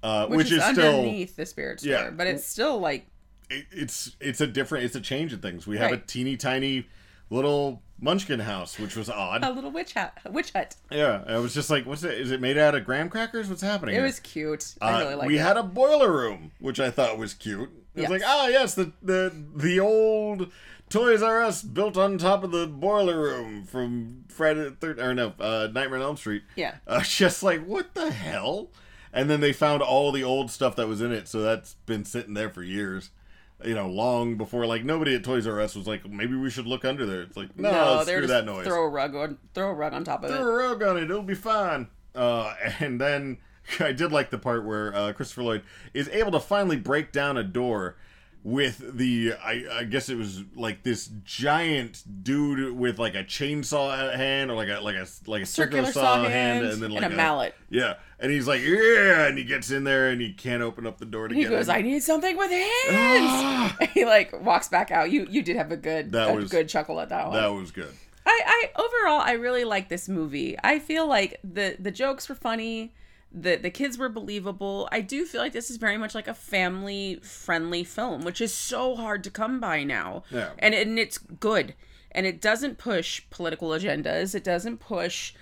Uh, 0.00 0.26
Which, 0.26 0.36
which, 0.36 0.52
is, 0.52 0.58
is, 0.58 0.64
still 0.64 0.96
underneath 1.00 1.34
the 1.34 1.44
spirit 1.44 1.80
store, 1.80 1.90
Yeah. 1.90 2.10
but 2.10 2.28
it's 2.28 2.46
still 2.46 2.78
like 2.78 3.08
it, 3.50 3.66
it's 3.72 4.14
it's 4.20 4.40
a 4.40 4.46
different 4.46 4.84
it's 4.84 4.94
a 4.94 5.00
change 5.00 5.32
of 5.32 5.42
things. 5.42 5.66
We 5.66 5.78
have 5.78 5.90
a 5.90 5.96
teeny 5.96 6.36
tiny 6.36 6.86
little 7.30 7.82
munchkin 8.00 8.40
house, 8.40 8.78
which 8.78 8.96
was 8.96 9.08
odd. 9.10 9.42
a 9.44 9.50
little 9.50 9.70
witch 9.70 9.94
hut. 9.94 10.16
Witch 10.30 10.52
hut. 10.52 10.76
yeah, 10.90 11.24
I 11.26 11.38
was 11.38 11.54
just 11.54 11.70
like, 11.70 11.86
what's 11.86 12.04
it? 12.04 12.18
Is 12.18 12.30
it 12.30 12.40
made 12.40 12.56
out 12.58 12.74
of 12.74 12.84
graham 12.84 13.08
crackers? 13.08 13.48
What's 13.48 13.62
happening? 13.62 13.94
It 13.94 13.98
here? 13.98 14.06
was 14.06 14.20
cute. 14.20 14.74
I 14.80 14.92
Uh, 14.94 14.98
really 15.00 15.14
liked 15.16 15.26
we 15.28 15.38
it. 15.38 15.42
had 15.42 15.56
a 15.56 15.62
boiler 15.62 16.12
room, 16.12 16.52
which 16.60 16.78
I 16.80 16.90
thought 16.90 17.18
was 17.18 17.34
cute. 17.34 17.70
It 17.94 18.02
was 18.02 18.10
like, 18.10 18.22
ah, 18.24 18.46
yes, 18.48 18.74
the 18.74 18.92
the 19.02 19.32
the 19.56 19.80
old 19.80 20.52
Toys 20.88 21.20
R 21.22 21.42
Us 21.42 21.62
built 21.62 21.96
on 21.98 22.16
top 22.16 22.44
of 22.44 22.50
the 22.52 22.66
boiler 22.66 23.20
room 23.20 23.64
from 23.64 24.24
Friday 24.28 24.64
the 24.64 24.70
Third 24.70 25.00
or 25.00 25.12
no, 25.14 25.32
uh, 25.40 25.68
Nightmare 25.72 25.98
on 25.98 26.04
Elm 26.04 26.16
Street. 26.16 26.42
Yeah. 26.56 26.76
uh, 26.86 27.00
just 27.02 27.42
like 27.42 27.64
what 27.66 27.94
the 27.94 28.10
hell? 28.12 28.70
And 29.12 29.28
then 29.28 29.40
they 29.40 29.52
found 29.52 29.82
all 29.82 30.12
the 30.12 30.22
old 30.22 30.50
stuff 30.50 30.76
that 30.76 30.86
was 30.86 31.00
in 31.00 31.12
it, 31.12 31.26
so 31.28 31.40
that's 31.40 31.74
been 31.86 32.04
sitting 32.04 32.34
there 32.34 32.50
for 32.50 32.62
years. 32.62 33.10
You 33.64 33.74
know, 33.74 33.88
long 33.88 34.36
before 34.36 34.66
like 34.66 34.84
nobody 34.84 35.16
at 35.16 35.24
Toys 35.24 35.46
R 35.46 35.60
Us 35.60 35.74
was 35.74 35.86
like, 35.86 36.08
maybe 36.08 36.36
we 36.36 36.48
should 36.48 36.66
look 36.66 36.84
under 36.84 37.04
there. 37.04 37.22
It's 37.22 37.36
like, 37.36 37.58
no, 37.58 37.70
no, 37.70 38.02
screw 38.04 38.26
that 38.28 38.44
noise 38.44 38.66
throw 38.66 38.84
a 38.84 38.88
rug 38.88 39.16
on 39.16 39.38
throw 39.52 39.70
a 39.70 39.74
rug 39.74 39.92
on 39.94 40.04
top 40.04 40.22
of 40.22 40.30
throw 40.30 40.38
it. 40.38 40.42
Throw 40.42 40.54
a 40.54 40.68
rug 40.68 40.82
on 40.82 40.96
it. 40.96 41.04
It'll 41.04 41.22
be 41.22 41.34
fine. 41.34 41.88
Uh, 42.14 42.54
and 42.78 43.00
then 43.00 43.38
I 43.80 43.92
did 43.92 44.12
like 44.12 44.30
the 44.30 44.38
part 44.38 44.64
where 44.64 44.94
uh, 44.94 45.12
Christopher 45.12 45.42
Lloyd 45.42 45.62
is 45.94 46.08
able 46.10 46.32
to 46.32 46.40
finally 46.40 46.76
break 46.76 47.12
down 47.12 47.36
a 47.36 47.42
door 47.42 47.96
with 48.44 48.96
the 48.96 49.34
I, 49.44 49.64
I 49.80 49.84
guess 49.84 50.08
it 50.08 50.16
was 50.16 50.42
like 50.54 50.82
this 50.82 51.10
giant 51.24 52.02
dude 52.22 52.76
with 52.76 52.98
like 52.98 53.14
a 53.14 53.24
chainsaw 53.24 54.14
hand 54.14 54.50
or 54.50 54.54
like 54.54 54.68
a 54.68 54.80
like 54.80 54.94
a 54.96 55.06
like 55.26 55.42
a 55.42 55.46
circular, 55.46 55.84
Circular 55.86 55.92
saw, 55.92 56.22
hand 56.22 56.32
hand 56.32 56.64
and 56.66 56.82
then 56.82 56.84
and 56.92 56.94
like 56.94 57.04
a 57.12 57.14
mallet. 57.14 57.54
Yeah, 57.68 57.94
and 58.18 58.30
he's 58.30 58.46
like 58.46 58.62
yeah, 58.62 59.26
and 59.26 59.36
he 59.36 59.44
gets 59.44 59.70
in 59.70 59.84
there 59.84 60.10
and 60.10 60.20
he 60.20 60.32
can't 60.32 60.62
open 60.62 60.86
up 60.86 60.98
the 60.98 61.04
door 61.06 61.28
to 61.28 61.34
He 61.34 61.42
get 61.42 61.50
goes, 61.50 61.68
in. 61.68 61.74
"I 61.74 61.82
need 61.82 62.02
something 62.02 62.36
with 62.36 62.50
hands." 62.50 62.66
Ah. 62.90 63.76
he 63.94 64.04
like 64.04 64.32
walks 64.42 64.68
back 64.68 64.90
out. 64.90 65.10
You 65.10 65.26
you 65.28 65.42
did 65.42 65.56
have 65.56 65.72
a 65.72 65.76
good 65.76 66.12
That 66.12 66.30
a 66.30 66.34
was- 66.34 66.50
good 66.50 66.68
chuckle 66.68 67.00
at 67.00 67.08
that 67.10 67.26
one. 67.28 67.36
that 67.36 67.48
was 67.52 67.70
good. 67.70 67.92
I, 68.24 68.42
I 68.76 68.80
overall 68.80 69.20
I 69.20 69.32
really 69.32 69.64
like 69.64 69.88
this 69.88 70.08
movie. 70.08 70.56
I 70.62 70.78
feel 70.78 71.06
like 71.06 71.40
the 71.42 71.76
the 71.78 71.90
jokes 71.90 72.28
were 72.28 72.34
funny, 72.34 72.94
the 73.30 73.56
the 73.56 73.70
kids 73.70 73.98
were 73.98 74.08
believable. 74.08 74.88
I 74.90 75.00
do 75.00 75.24
feel 75.24 75.40
like 75.40 75.52
this 75.52 75.70
is 75.70 75.76
very 75.76 75.96
much 75.98 76.14
like 76.14 76.28
a 76.28 76.34
family 76.34 77.20
friendly 77.22 77.84
film, 77.84 78.22
which 78.22 78.40
is 78.40 78.54
so 78.54 78.96
hard 78.96 79.22
to 79.24 79.30
come 79.30 79.60
by 79.60 79.84
now. 79.84 80.24
Yeah. 80.30 80.50
And 80.58 80.74
and 80.74 80.98
it's 80.98 81.18
good. 81.18 81.74
And 82.12 82.26
it 82.26 82.40
doesn't 82.40 82.78
push 82.78 83.22
political 83.30 83.68
agendas. 83.70 84.34
It 84.34 84.42
doesn't 84.42 84.78
push, 84.78 85.34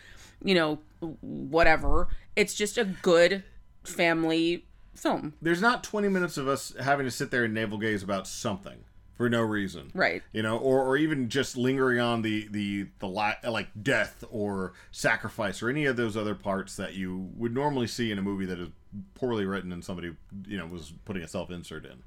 you 0.43 0.55
know, 0.55 0.81
whatever. 1.21 2.09
It's 2.35 2.55
just 2.55 2.77
a 2.77 2.85
good 2.85 3.45
family 3.85 4.67
film. 4.95 5.35
there's 5.43 5.61
not 5.61 5.85
20 5.85 6.09
minutes 6.09 6.39
of 6.39 6.49
us 6.49 6.73
having 6.81 7.05
to 7.05 7.11
sit 7.11 7.31
there 7.31 7.45
and 7.45 7.53
navel 7.53 7.77
gaze 7.79 8.03
about 8.03 8.27
something 8.27 8.79
for 9.17 9.29
no 9.31 9.41
reason. 9.43 9.91
Right. 9.95 10.23
you 10.33 10.43
know 10.43 10.59
or, 10.59 10.83
or 10.85 10.97
even 10.97 11.29
just 11.29 11.57
lingering 11.57 11.99
on 12.01 12.23
the 12.23 12.49
the 12.51 12.87
the 12.99 13.09
li- 13.09 13.49
like 13.51 13.69
death 13.83 14.23
or 14.31 14.75
sacrifice 14.91 15.63
or 15.63 15.69
any 15.71 15.87
of 15.87 15.97
those 15.97 16.17
other 16.17 16.35
parts 16.35 16.77
that 16.77 16.95
you 16.95 17.31
would 17.37 17.55
normally 17.55 17.87
see 17.87 18.11
in 18.11 18.19
a 18.19 18.23
movie 18.23 18.47
that 18.47 18.59
is 18.59 18.69
poorly 19.15 19.45
written 19.45 19.73
and 19.73 19.85
somebody 19.85 20.15
you 20.47 20.57
know 20.59 20.67
was 20.67 20.93
putting 21.05 21.23
a 21.23 21.29
self-insert 21.29 21.85
in. 21.85 22.03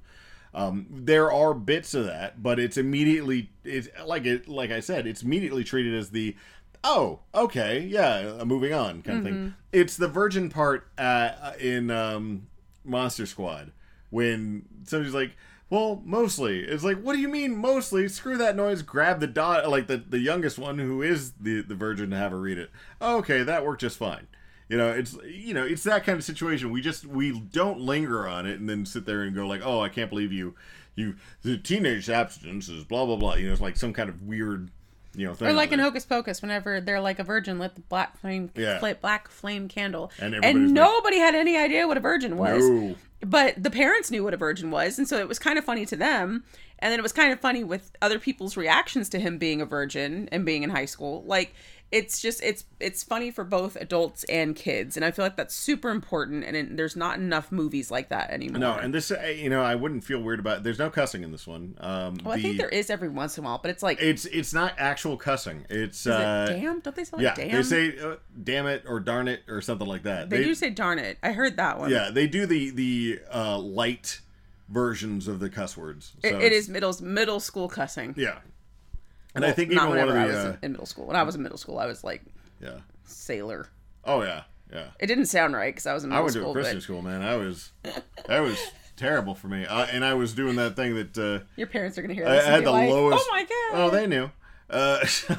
Um, 0.52 0.88
there 0.90 1.32
are 1.32 1.54
bits 1.54 1.94
of 1.94 2.06
that 2.06 2.42
but 2.42 2.60
it's 2.60 2.78
immediately 2.78 3.52
it's 3.64 3.88
like 4.06 4.26
it 4.26 4.48
like 4.48 4.72
i 4.72 4.80
said 4.80 5.06
it's 5.06 5.22
immediately 5.22 5.64
treated 5.64 5.94
as 5.94 6.10
the 6.10 6.36
oh 6.84 7.20
okay 7.36 7.82
yeah 7.82 8.38
uh, 8.40 8.46
moving 8.46 8.74
on 8.74 9.04
kind 9.04 9.20
of 9.20 9.24
thing. 9.26 9.54
It's 9.72 9.96
the 9.98 10.08
virgin 10.08 10.50
part 10.50 10.88
uh, 10.98 11.52
in 11.60 11.92
um, 11.92 12.48
monster 12.84 13.28
squad 13.28 13.72
when 14.10 14.66
somebody's 14.86 15.14
like 15.14 15.36
well 15.70 16.02
mostly. 16.06 16.62
It's 16.62 16.84
like 16.84 17.02
what 17.02 17.14
do 17.14 17.20
you 17.20 17.28
mean 17.28 17.56
mostly? 17.56 18.08
Screw 18.08 18.38
that 18.38 18.56
noise. 18.56 18.82
Grab 18.82 19.20
the 19.20 19.28
dot 19.28 19.70
like 19.70 19.88
the, 19.88 19.98
the 19.98 20.20
youngest 20.20 20.58
one 20.58 20.80
who 20.80 21.02
is 21.02 21.34
the, 21.34 21.62
the 21.62 21.76
virgin 21.76 22.10
to 22.12 22.18
have 22.18 22.32
her 22.32 22.40
read 22.40 22.58
it. 22.58 22.70
Okay 23.02 23.44
that 23.44 23.66
worked 23.66 23.82
just 23.82 23.98
fine. 23.98 24.28
You 24.68 24.78
know 24.78 24.92
it's 24.92 25.18
you 25.26 25.54
know 25.54 25.66
it's 25.66 25.84
that 25.84 26.04
kind 26.04 26.18
of 26.18 26.24
situation. 26.24 26.72
We 26.72 26.82
just 26.82 27.06
we 27.06 27.40
don't 27.40 27.80
linger 27.80 28.28
on 28.28 28.46
it 28.46 28.60
and 28.60 28.70
then 28.70 28.86
sit 28.86 29.06
there 29.06 29.24
and 29.24 29.36
go 29.36 29.48
like 29.48 29.62
oh 29.64 29.82
i 29.82 29.90
can't 29.90 30.10
believe 30.10 30.32
you 30.32 30.56
you 30.96 31.16
the 31.42 31.58
teenage 31.58 32.10
abstinence 32.10 32.70
is 32.70 32.84
blah 32.84 33.06
blah 33.06 33.16
blah. 33.16 33.36
You 33.36 33.48
know 33.48 33.54
it's 33.54 33.62
like 33.62 33.78
some 33.78 33.94
kind 33.94 34.10
of 34.10 34.22
weird 34.22 34.70
you 35.20 35.28
know 35.28 35.36
Or 35.42 35.54
like 35.54 35.72
in. 35.72 35.80
Hocus 35.80 36.06
Pocus, 36.06 36.42
whenever 36.42 36.80
they're 36.82 37.02
like 37.02 37.20
a 37.20 37.24
virgin 37.24 37.60
lit 37.60 37.76
the 37.76 37.82
black 37.82 38.18
flame, 38.20 38.50
Yeah. 38.56 38.80
black 39.02 39.28
flame 39.30 39.68
candle, 39.68 40.12
And 40.20 40.34
and, 40.34 40.46
everybody's 40.46 40.68
like- 40.72 40.74
nobody 40.74 41.18
had 41.20 41.36
any 41.36 41.58
idea 41.58 41.88
what 41.88 41.98
a 41.98 42.02
virgin 42.02 42.38
was. 42.38 42.68
No. 42.68 42.96
But 43.22 43.62
the 43.62 43.70
parents 43.70 44.10
knew 44.10 44.24
what 44.24 44.34
a 44.34 44.38
virgin 44.38 44.72
was, 44.72 44.98
and 44.98 45.06
so 45.08 45.18
it 45.20 45.28
was 45.28 45.38
kind 45.40 45.60
of 45.60 45.66
funny 45.66 45.86
to 45.88 45.96
them. 45.98 46.44
And 46.82 46.90
then 46.94 47.00
it 47.00 47.04
was 47.04 47.12
kind 47.12 47.34
of 47.34 47.42
funny 47.42 47.66
with 47.66 47.92
other 48.02 48.18
people's 48.20 48.56
reactions 48.56 49.10
to 49.10 49.20
him 49.20 49.38
being 49.38 49.60
a 49.62 49.66
virgin 49.66 50.30
and 50.32 50.46
being 50.46 50.64
in 50.64 50.70
high 50.70 50.86
school. 50.86 51.24
Like 51.28 51.54
it's 51.92 52.22
just 52.22 52.44
it's 52.44 52.66
it's 52.80 53.04
funny 53.04 53.32
for 53.32 53.44
both 53.44 53.76
adults 53.76 54.24
and 54.26 54.56
kids, 54.56 54.96
and 54.96 55.04
I 55.04 55.10
feel 55.12 55.26
like 55.26 55.36
that's 55.36 55.56
super 55.56 55.90
important. 55.90 56.44
And 56.44 56.56
it, 56.56 56.78
there's 56.78 56.96
not 56.96 57.18
enough 57.18 57.52
movies 57.52 57.90
like 57.90 58.10
that 58.10 58.30
anymore. 58.30 58.60
no 58.60 58.74
and 58.76 58.94
this 58.94 59.10
uh, 59.12 59.22
you 59.36 59.50
know 59.50 59.64
i 59.64 59.74
wouldn't 59.74 60.04
feel 60.04 60.22
weird 60.22 60.40
about 60.40 60.58
it. 60.58 60.64
there's 60.64 60.78
no 60.78 60.90
cussing 60.92 61.24
in 61.24 61.32
this 61.32 61.48
one 61.48 61.76
um 61.80 62.18
well, 62.24 62.36
I 62.38 62.42
think 62.42 62.58
there 62.58 62.70
is 62.70 62.90
every 62.92 63.10
once 63.10 63.38
in 63.38 63.44
a 63.44 63.48
while, 63.48 63.58
but 63.58 63.72
it's 63.72 63.82
like 63.82 64.00
it's 64.02 64.26
it's 64.26 64.54
not 64.54 64.74
actual 64.78 65.18
cussing 65.18 65.66
it's 65.70 66.02
is 66.02 66.06
it 66.08 66.12
uh 66.14 66.46
damn? 66.48 66.80
Don't 66.82 66.96
they 66.96 67.04
say 67.04 67.18
like 67.18 67.24
yeah 67.24 67.34
damn? 67.36 67.52
they 67.52 67.64
say 67.64 67.98
uh, 68.00 68.16
damn 68.44 68.68
it 68.68 68.84
or 68.88 69.00
darn 69.00 69.28
it 69.28 69.42
or 69.48 69.60
something 69.62 69.88
like 69.88 70.04
that 70.04 70.30
They 70.30 70.44
do 70.44 70.54
say 70.54 70.70
darn 70.70 71.00
it. 71.00 71.18
I 71.24 71.32
heard 71.32 71.58
that 71.58 71.80
one. 71.80 71.90
yeah 71.90 72.12
they 72.12 72.28
do 72.28 72.46
the 72.46 72.70
the 72.70 73.20
uh 73.34 73.58
light 73.58 74.22
versions 74.70 75.28
of 75.28 75.40
the 75.40 75.50
cuss 75.50 75.76
words 75.76 76.14
So 76.24 76.28
it 76.30 76.36
it's- 76.44 76.52
is 76.64 76.70
middle 76.70 76.96
middle 77.02 77.40
school 77.40 77.68
cussing. 77.68 78.14
yeah 78.16 78.38
and 79.36 79.46
i 79.46 79.52
think 79.52 79.72
even 79.72 79.88
one 79.88 79.98
of 79.98 80.08
whenever 80.08 80.14
the 80.14 80.20
I 80.20 80.26
was 80.26 80.36
uh, 80.36 80.58
in 80.62 80.72
middle 80.72 80.86
school. 80.86 81.06
When 81.08 81.16
I 81.16 81.24
was 81.24 81.36
in 81.36 81.44
middle 81.44 81.58
school, 81.58 81.80
I 81.80 81.86
was 81.86 82.04
like 82.04 82.22
yeah 82.62 82.80
sailor. 83.04 83.68
oh 84.06 84.22
yeah 84.24 84.44
yeah 84.72 84.88
It 85.00 85.08
didn't 85.08 85.26
sound 85.26 85.54
right 85.56 85.74
because 85.74 85.86
I 85.88 85.94
was 85.94 86.04
in 86.04 86.10
middle 86.10 86.22
i 86.22 86.24
went 86.24 86.34
to 86.34 86.40
school. 86.42 86.52
a 86.52 86.54
christian 86.54 86.78
but 86.78 86.84
school 86.84 87.02
man 87.02 87.22
i 87.22 87.36
was 87.36 87.72
that 88.28 88.40
was 88.40 88.60
terrible 88.98 89.34
for 89.34 89.48
me 89.48 89.66
uh, 89.66 89.86
and 89.92 90.04
i 90.04 90.14
was 90.14 90.34
doing 90.34 90.56
that 90.58 90.76
thing 90.76 90.94
that 90.96 91.18
uh 91.18 91.44
your 91.56 91.68
parents 91.68 91.98
are 91.98 92.02
gonna 92.02 92.14
hear 92.14 92.28
I, 92.28 92.32
this. 92.34 92.48
I 92.48 92.52
had 92.52 92.64
the 92.66 92.72
like, 92.72 92.90
lowest. 92.90 93.26
Oh 93.28 93.32
my 93.32 93.42
god! 93.44 93.50
Oh, 93.74 93.90
they 93.90 94.08
knew. 94.08 94.30
Uh, 94.70 95.06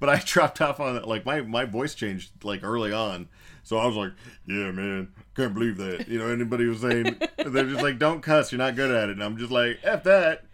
but 0.00 0.08
I 0.08 0.20
dropped 0.24 0.60
off 0.60 0.78
on 0.78 0.96
it. 0.96 1.06
Like 1.06 1.24
my 1.24 1.40
my 1.40 1.64
voice 1.64 1.94
changed 1.94 2.30
like 2.44 2.62
early 2.62 2.92
on, 2.92 3.28
so 3.62 3.78
I 3.78 3.86
was 3.86 3.96
like, 3.96 4.12
"Yeah, 4.46 4.70
man, 4.70 5.08
can't 5.34 5.54
believe 5.54 5.78
that." 5.78 6.06
You 6.08 6.18
know, 6.18 6.26
anybody 6.28 6.66
was 6.66 6.80
saying 6.80 7.16
they're 7.46 7.64
just 7.64 7.82
like, 7.82 7.98
"Don't 7.98 8.20
cuss, 8.20 8.52
you're 8.52 8.58
not 8.58 8.76
good 8.76 8.90
at 8.90 9.08
it," 9.08 9.12
and 9.12 9.24
I'm 9.24 9.36
just 9.36 9.50
like, 9.50 9.80
"F 9.82 10.04
that." 10.04 10.44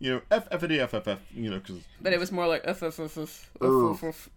You 0.00 0.14
know, 0.14 0.20
F 0.30 0.48
F 0.50 0.66
D 0.66 0.80
F 0.80 0.94
F 0.94 1.06
F. 1.06 1.18
You 1.34 1.50
know, 1.50 1.58
because 1.58 1.82
But 2.00 2.12
it 2.12 2.18
was 2.18 2.32
more 2.32 2.46
like 2.48 2.64
uff, 2.64 2.80
uff, 2.80 2.98
Er. 2.98 3.04
uff, 3.12 4.02
uff, 4.02 4.02
uff. 4.02 4.28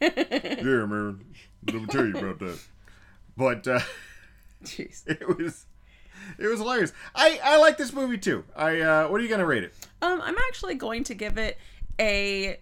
yeah, 0.00 0.86
man, 0.86 1.24
let 1.66 1.74
me 1.74 1.86
tell 1.86 2.06
you 2.06 2.16
about 2.16 2.38
that. 2.38 2.58
But 3.36 3.66
uh, 3.66 3.80
Jeez. 4.64 5.02
it 5.06 5.26
was 5.26 5.66
it 6.38 6.46
was 6.46 6.60
hilarious. 6.60 6.92
I 7.14 7.40
I 7.42 7.56
like 7.58 7.76
this 7.78 7.92
movie 7.92 8.18
too. 8.18 8.44
I 8.56 8.80
uh, 8.80 9.08
what 9.08 9.20
are 9.20 9.24
you 9.24 9.30
gonna 9.30 9.46
rate 9.46 9.64
it? 9.64 9.74
Um, 10.00 10.20
I'm 10.22 10.36
actually 10.48 10.74
going 10.76 11.04
to 11.04 11.14
give 11.14 11.36
it 11.38 11.58
a. 11.98 12.58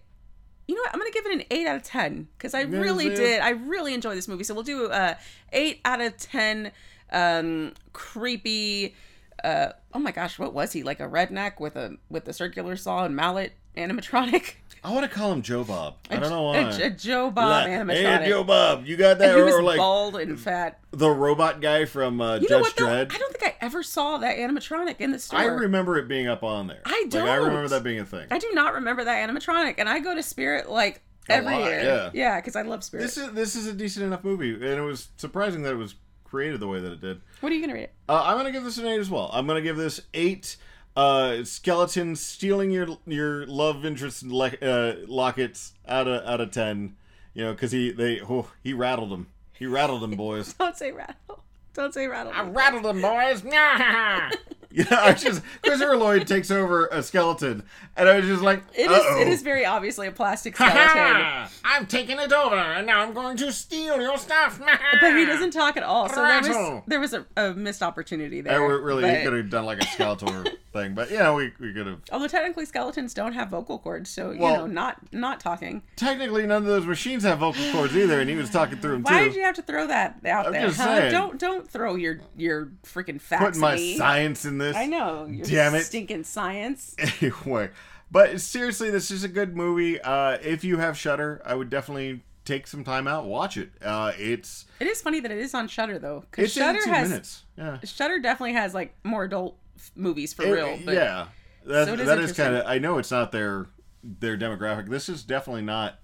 you 0.67 0.75
know 0.75 0.81
what? 0.81 0.93
I'm 0.93 0.99
gonna 0.99 1.11
give 1.11 1.25
it 1.27 1.33
an 1.33 1.43
eight 1.51 1.67
out 1.67 1.75
of 1.75 1.83
ten 1.83 2.27
because 2.37 2.53
I 2.53 2.61
really 2.61 3.09
yeah. 3.09 3.15
did. 3.15 3.41
I 3.41 3.49
really 3.51 3.93
enjoyed 3.93 4.17
this 4.17 4.27
movie. 4.27 4.43
So 4.43 4.53
we'll 4.55 4.63
do 4.63 4.87
uh 4.87 5.15
eight 5.53 5.79
out 5.85 6.01
of 6.01 6.17
ten. 6.17 6.71
Um, 7.11 7.73
creepy. 7.93 8.95
Uh, 9.43 9.71
oh 9.93 9.99
my 9.99 10.11
gosh, 10.11 10.37
what 10.39 10.53
was 10.53 10.71
he 10.73 10.83
like? 10.83 10.99
A 10.99 11.07
redneck 11.07 11.59
with 11.59 11.75
a 11.75 11.97
with 12.09 12.27
a 12.27 12.33
circular 12.33 12.75
saw 12.75 13.05
and 13.05 13.15
mallet 13.15 13.53
animatronic. 13.77 14.53
I 14.83 14.91
want 14.91 15.07
to 15.07 15.15
call 15.15 15.31
him 15.31 15.43
Joe 15.43 15.63
Bob. 15.63 15.97
I 16.09 16.15
don't 16.17 16.31
know 16.31 16.49
A, 16.49 16.63
why. 16.63 16.69
a 16.71 16.89
Joe 16.89 17.29
Bob 17.29 17.67
Like, 17.67 17.71
animatronic. 17.71 18.19
Hey, 18.23 18.29
Joe 18.29 18.43
Bob, 18.43 18.85
you 18.87 18.97
got 18.97 19.19
that? 19.19 19.29
and 19.29 19.37
he 19.37 19.43
was 19.43 19.53
or 19.53 19.61
like 19.61 19.77
bald 19.77 20.15
and 20.15 20.39
fat. 20.39 20.79
the 20.89 21.09
robot 21.11 21.61
guy 21.61 21.85
from 21.85 22.19
uh, 22.19 22.35
You 22.37 22.41
know 22.41 22.47
Judge 22.47 22.61
what? 22.61 22.75
Dredd. 22.77 23.13
I 23.13 23.17
don't 23.19 23.31
think 23.37 23.53
I 23.61 23.63
ever 23.63 23.83
saw 23.83 24.17
that 24.17 24.37
animatronic 24.37 24.99
in 24.99 25.11
the 25.11 25.19
store. 25.19 25.39
I 25.39 25.45
remember 25.45 25.97
it 25.99 26.07
being 26.07 26.27
up 26.27 26.41
on 26.43 26.65
there. 26.65 26.81
I 26.83 27.05
Like, 27.11 27.23
I 27.23 27.35
remember 27.35 27.67
that 27.67 27.83
being 27.83 27.99
a 27.99 28.05
thing. 28.05 28.25
I 28.31 28.39
do 28.39 28.49
not 28.53 28.73
remember 28.73 29.03
that 29.03 29.29
animatronic, 29.29 29.75
and 29.77 29.87
I 29.87 29.99
go 29.99 30.15
to 30.15 30.23
Spirit 30.23 30.67
like 30.67 31.01
every 31.29 31.53
lot, 31.53 31.63
year. 31.65 31.83
yeah. 31.83 32.09
yeah, 32.13 32.39
because 32.39 32.55
I 32.55 32.63
love 32.63 32.83
Spirit. 32.83 33.03
This 33.03 33.17
is 33.17 33.31
this 33.33 33.55
is 33.55 33.67
a 33.67 33.73
decent 33.73 34.03
enough 34.07 34.23
movie, 34.23 34.53
and 34.55 34.63
it 34.63 34.81
was 34.81 35.09
surprising 35.17 35.61
that 35.61 35.73
it 35.73 35.77
was 35.77 35.93
created 36.31 36.61
the 36.61 36.67
way 36.67 36.79
that 36.79 36.93
it 36.93 37.01
did. 37.01 37.21
what 37.41 37.51
are 37.51 37.55
you 37.55 37.61
gonna 37.61 37.73
rate 37.73 37.83
it? 37.83 37.93
Uh, 38.09 38.23
I'm 38.25 38.37
gonna 38.37 38.51
give 38.53 38.63
this 38.63 38.77
an 38.77 38.87
eight 38.87 38.99
as 38.99 39.09
well. 39.09 39.29
I'm 39.33 39.45
gonna 39.45 39.61
give 39.61 39.75
this 39.75 39.99
eight 40.13 40.55
uh, 40.95 41.43
skeletons 41.43 42.21
stealing 42.21 42.71
your 42.71 42.97
your 43.05 43.45
love 43.45 43.85
interest 43.85 44.23
le- 44.23 44.57
uh, 44.61 44.95
lockets 45.07 45.73
out 45.87 46.07
of 46.07 46.25
out 46.25 46.39
of 46.41 46.51
ten. 46.51 46.95
You 47.33 47.43
know, 47.43 47.51
because 47.51 47.71
he 47.73 47.91
they 47.91 48.21
oh, 48.21 48.47
he 48.63 48.73
rattled 48.73 49.11
them. 49.11 49.27
He 49.53 49.65
rattled 49.65 50.01
them, 50.01 50.11
boys. 50.15 50.53
Don't 50.59 50.75
say 50.77 50.91
rattle. 50.91 51.43
Don't 51.73 51.93
say 51.93 52.07
rattle. 52.07 52.31
I 52.33 52.43
rattled 52.43 52.83
them, 52.83 53.01
boys. 53.01 53.43
yeah, 54.73 54.85
I 54.91 55.13
just 55.13 55.41
Christopher 55.63 55.97
Lloyd 55.97 56.27
takes 56.27 56.49
over 56.51 56.87
a 56.87 57.03
skeleton, 57.03 57.63
and 57.97 58.07
I 58.09 58.17
was 58.17 58.25
just 58.25 58.41
like, 58.41 58.63
It 58.73 58.89
is. 58.89 58.97
Uh-oh. 58.97 59.19
It 59.21 59.27
is 59.27 59.41
very 59.41 59.65
obviously 59.65 60.07
a 60.07 60.11
plastic 60.11 60.55
skeleton. 60.55 61.49
I'm 61.63 61.85
taking 61.87 62.19
it 62.19 62.31
over, 62.31 62.55
and 62.55 62.87
now 62.87 63.01
I'm 63.01 63.13
going 63.13 63.37
to 63.37 63.51
steal 63.51 64.01
your 64.01 64.17
stuff. 64.17 64.59
Man. 64.59 64.77
But 65.01 65.15
he 65.17 65.25
doesn't 65.25 65.51
talk 65.51 65.77
at 65.77 65.83
all. 65.83 66.09
So 66.09 66.15
there 66.15 66.41
was 66.41 66.83
there 66.87 66.99
was 66.99 67.13
a, 67.13 67.25
a 67.35 67.53
missed 67.53 67.81
opportunity 67.81 68.41
there. 68.41 68.65
we 68.65 68.73
really 68.75 69.03
he 69.09 69.15
but- 69.15 69.23
could 69.23 69.33
have 69.33 69.49
done 69.49 69.65
like 69.65 69.81
a 69.81 69.85
Skeletor 69.85 70.47
thing, 70.73 70.93
but 70.93 71.09
yeah, 71.11 71.33
we, 71.33 71.51
we 71.59 71.73
could 71.73 71.87
have. 71.87 71.99
Although 72.11 72.27
technically 72.27 72.65
skeletons 72.65 73.13
don't 73.13 73.33
have 73.33 73.49
vocal 73.49 73.79
cords, 73.79 74.09
so 74.09 74.31
you 74.31 74.39
know, 74.39 74.67
not 74.67 74.97
not 75.13 75.39
talking. 75.39 75.81
Technically, 75.95 76.45
none 76.45 76.61
of 76.63 76.65
those 76.65 76.85
machines 76.85 77.23
have 77.23 77.39
vocal 77.39 77.63
cords 77.71 77.95
either, 77.95 78.19
and 78.21 78.29
he 78.29 78.35
was 78.35 78.49
talking 78.49 78.77
through 78.77 78.93
them 78.93 79.03
Why 79.03 79.19
too. 79.23 79.25
did 79.29 79.35
you 79.35 79.43
have 79.43 79.55
to 79.55 79.61
throw 79.63 79.87
that 79.87 80.19
out 80.25 80.47
I'm 80.47 80.53
there? 80.53 80.67
just 80.67 80.79
huh? 80.79 81.09
Don't 81.09 81.39
don't 81.39 81.67
throw 81.69 81.95
your 81.95 82.19
your 82.37 82.71
freaking 82.83 83.19
facts. 83.19 83.43
Putting 83.43 83.61
my 83.61 83.75
me. 83.75 83.97
science 83.97 84.45
in 84.45 84.57
this. 84.61 84.75
I 84.75 84.85
know. 84.85 85.27
Damn 85.43 85.75
it. 85.75 85.83
Stinking 85.83 86.23
science. 86.23 86.95
Anyway, 87.21 87.69
but 88.11 88.39
seriously, 88.41 88.89
this 88.89 89.11
is 89.11 89.23
a 89.23 89.27
good 89.27 89.55
movie. 89.55 89.99
Uh, 90.01 90.37
if 90.41 90.63
you 90.63 90.77
have 90.77 90.97
Shudder, 90.97 91.41
I 91.45 91.55
would 91.55 91.69
definitely 91.69 92.23
take 92.45 92.65
some 92.67 92.83
time 92.83 93.07
out, 93.07 93.25
watch 93.25 93.55
it. 93.57 93.71
Uh, 93.83 94.11
it's 94.17 94.65
It 94.79 94.87
is 94.87 95.01
funny 95.01 95.19
that 95.19 95.31
it 95.31 95.37
is 95.37 95.53
on 95.53 95.67
Shudder 95.67 95.99
though, 95.99 96.21
because 96.31 96.45
it's 96.45 96.53
Shudder 96.53 96.79
82 96.79 96.91
has 96.91 97.09
minutes. 97.09 97.43
Yeah. 97.57 97.77
Shudder 97.83 98.19
definitely 98.19 98.53
has 98.53 98.73
like 98.73 98.95
more 99.03 99.23
adult 99.25 99.57
f- 99.77 99.91
movies 99.95 100.33
for 100.33 100.43
It- 100.43 100.51
real. 100.51 100.79
But 100.83 100.95
yeah, 100.95 101.27
that, 101.65 101.87
So 101.87 101.95
that 101.95 102.19
is 102.19 102.33
kind 102.33 102.55
of. 102.55 102.65
I 102.65 102.79
know 102.79 102.97
it's 102.97 103.11
not 103.11 103.31
their 103.31 103.67
their 104.03 104.35
demographic. 104.37 104.89
This 104.89 105.07
is 105.09 105.23
definitely 105.23 105.61
not 105.61 105.99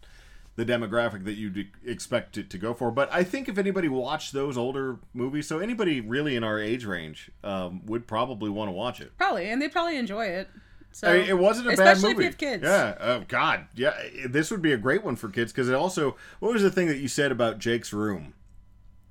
the 0.58 0.66
demographic 0.66 1.24
that 1.24 1.36
you'd 1.36 1.70
expect 1.86 2.38
it 2.38 2.50
to 2.50 2.58
go 2.58 2.74
for. 2.74 2.92
But 2.92 3.10
I 3.14 3.24
think 3.24 3.48
if 3.48 3.58
anybody 3.58 3.88
watched 3.88 4.34
those 4.34 4.58
older 4.58 4.98
movies, 5.14 5.48
so 5.48 5.60
anybody 5.60 6.02
really 6.02 6.36
in 6.36 6.44
our 6.44 6.60
age 6.60 6.84
range 6.84 7.32
um, 7.44 7.86
would 7.86 8.08
probably 8.08 8.50
want 8.50 8.68
to 8.68 8.74
watch 8.74 9.00
it. 9.00 9.16
probably, 9.18 9.50
and 9.50 9.62
they'd 9.62 9.72
probably 9.72 9.98
enjoy 9.98 10.26
it. 10.26 10.50
So 10.92 11.10
I 11.10 11.20
mean, 11.20 11.30
it 11.30 11.38
wasn't 11.38 11.68
a 11.68 11.78
bad 11.78 11.78
movie. 11.78 11.92
Especially 11.92 12.12
if 12.12 12.18
you 12.18 12.24
have 12.26 12.38
kids. 12.40 12.64
Yeah. 12.64 12.98
Oh 13.00 13.24
God. 13.28 13.68
Yeah. 13.76 13.94
This 14.28 14.50
would 14.50 14.64
be 14.64 14.74
a 14.74 14.78
great 14.78 15.04
one 15.04 15.16
for 15.16 15.30
kids 15.30 15.52
because 15.52 15.70
it 15.70 15.76
also. 15.76 16.18
What 16.40 16.52
was 16.54 16.64
the 16.64 16.72
thing 16.72 16.88
that 16.88 16.98
you 16.98 17.08
said 17.08 17.32
about 17.32 17.60
Jake's 17.60 17.94
room? 17.94 18.34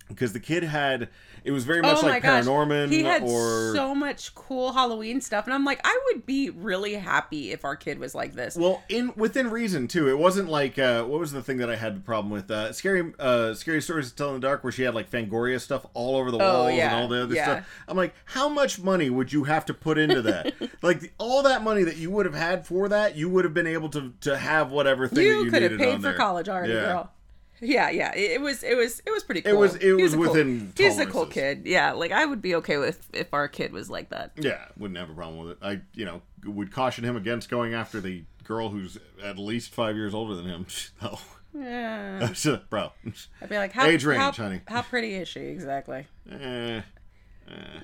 Because 0.09 0.32
the 0.32 0.40
kid 0.40 0.64
had. 0.64 1.09
It 1.47 1.53
was 1.53 1.64
very 1.64 1.80
much 1.80 1.99
oh 2.03 2.07
like 2.07 2.24
gosh, 2.24 2.44
Paranorman 2.44 2.90
he 2.90 3.05
had 3.05 3.22
or. 3.22 3.72
so 3.72 3.94
much 3.94 4.34
cool 4.34 4.72
Halloween 4.72 5.20
stuff, 5.20 5.44
and 5.47 5.55
I'm 5.55 5.64
like, 5.64 5.80
I 5.84 5.97
would 6.07 6.26
be 6.26 6.51
really 6.51 6.94
happy 6.94 7.53
if 7.53 7.64
our 7.64 7.76
kid 7.76 8.01
was 8.01 8.16
like 8.16 8.34
this. 8.34 8.57
Well, 8.57 8.82
in 8.88 9.12
within 9.16 9.49
reason 9.51 9.86
too. 9.86 10.09
It 10.09 10.18
wasn't 10.18 10.49
like 10.51 10.76
uh, 10.76 11.05
what 11.05 11.20
was 11.20 11.30
the 11.30 11.42
thing 11.42 11.59
that 11.59 11.70
I 11.70 11.76
had 11.76 11.94
the 11.94 12.01
problem 12.01 12.30
with? 12.32 12.51
Uh, 12.51 12.72
scary, 12.72 13.12
uh, 13.20 13.55
scary 13.55 13.80
stories 13.80 14.11
to 14.11 14.16
tell 14.16 14.28
in 14.30 14.34
the 14.34 14.40
dark, 14.40 14.64
where 14.64 14.72
she 14.72 14.82
had 14.82 14.94
like 14.94 15.09
Fangoria 15.09 15.61
stuff 15.61 15.86
all 15.94 16.16
over 16.16 16.32
the 16.32 16.38
Oh, 16.38 16.64
walls 16.64 16.74
yeah, 16.74 16.92
and 16.92 17.03
all 17.03 17.09
the 17.09 17.22
other 17.22 17.34
yeah. 17.36 17.44
stuff. 17.44 17.68
I'm 17.86 17.97
like, 17.97 18.14
how 18.24 18.49
much 18.49 18.80
money 18.80 19.09
would 19.09 19.32
you 19.32 19.44
have 19.44 19.64
to 19.66 19.74
put 19.74 19.99
into 19.99 20.22
that? 20.22 20.53
like 20.82 20.99
the, 20.99 21.11
all 21.18 21.44
that 21.44 21.62
money 21.62 21.84
that 21.84 21.97
you 21.97 22.11
would 22.11 22.26
have 22.26 22.34
had 22.34 22.66
for 22.66 22.88
that, 22.88 23.14
you 23.16 23.28
would 23.28 23.44
have 23.44 23.55
been 23.55 23.68
able 23.68 23.88
to 23.90 24.12
to 24.22 24.36
have 24.36 24.72
whatever 24.72 25.07
thing 25.07 25.18
that 25.18 25.22
you 25.24 25.44
you 25.44 25.51
could 25.53 25.62
have 25.62 25.78
paid 25.78 26.03
for 26.03 26.12
college 26.12 26.49
already, 26.49 26.72
Yeah. 26.72 26.80
girl. 26.80 27.12
Yeah, 27.61 27.91
yeah. 27.91 28.15
It, 28.15 28.41
was, 28.41 28.63
it 28.63 28.77
was, 28.77 29.01
it 29.07 29.11
was 29.11 29.23
pretty 29.25 29.43
cool. 29.43 29.53
It 29.53 29.57
was- 29.57 29.75
it 29.77 29.83
He 29.83 29.93
was 30.03 30.13
a 30.13 30.17
cool- 30.17 30.27
within 30.29 30.73
He's 30.77 30.99
a 30.99 31.07
cool 31.07 31.27
kid. 31.27 31.63
Yeah, 31.67 31.93
like 31.93 32.13
I 32.13 32.25
would 32.27 32.43
be 32.43 32.55
okay 32.57 32.77
with 32.77 33.09
if 33.15 33.33
our 33.33 33.49
kid 33.49 33.73
was 33.73 33.89
like 33.91 34.11
that. 34.11 34.33
Yeah, 34.37 34.65
wouldn't 34.77 34.99
have 34.99 35.11
a 35.11 35.15
problem 35.15 35.39
with 35.39 35.53
it. 35.53 35.59
I, 35.63 35.81
you 35.95 36.05
know, 36.05 36.23
would 36.45 36.71
caution 36.73 37.05
him 37.05 37.17
against 37.17 37.49
going 37.49 37.73
after 37.75 38.01
the 38.01 38.25
girl 38.45 38.69
who's 38.69 38.99
at 39.25 39.39
least 39.39 39.73
five 39.73 39.97
years 39.97 40.15
older 40.15 40.35
than 40.35 40.47
him. 40.47 40.67
Oh, 41.03 41.21
Yeah. 41.55 42.33
bro. 42.71 42.93
I'd 43.41 43.49
be 43.49 43.57
like, 43.57 43.73
how, 43.73 43.87
Age 43.87 44.05
range, 44.05 44.21
how, 44.21 44.33
honey. 44.33 44.61
how 44.69 44.83
pretty 44.83 45.15
is 45.15 45.27
she 45.29 45.41
exactly? 45.41 46.07
Eh. 46.31 46.83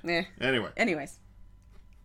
Eh. 0.09 0.25
Anyway. 0.41 0.69
Anyways, 0.77 1.19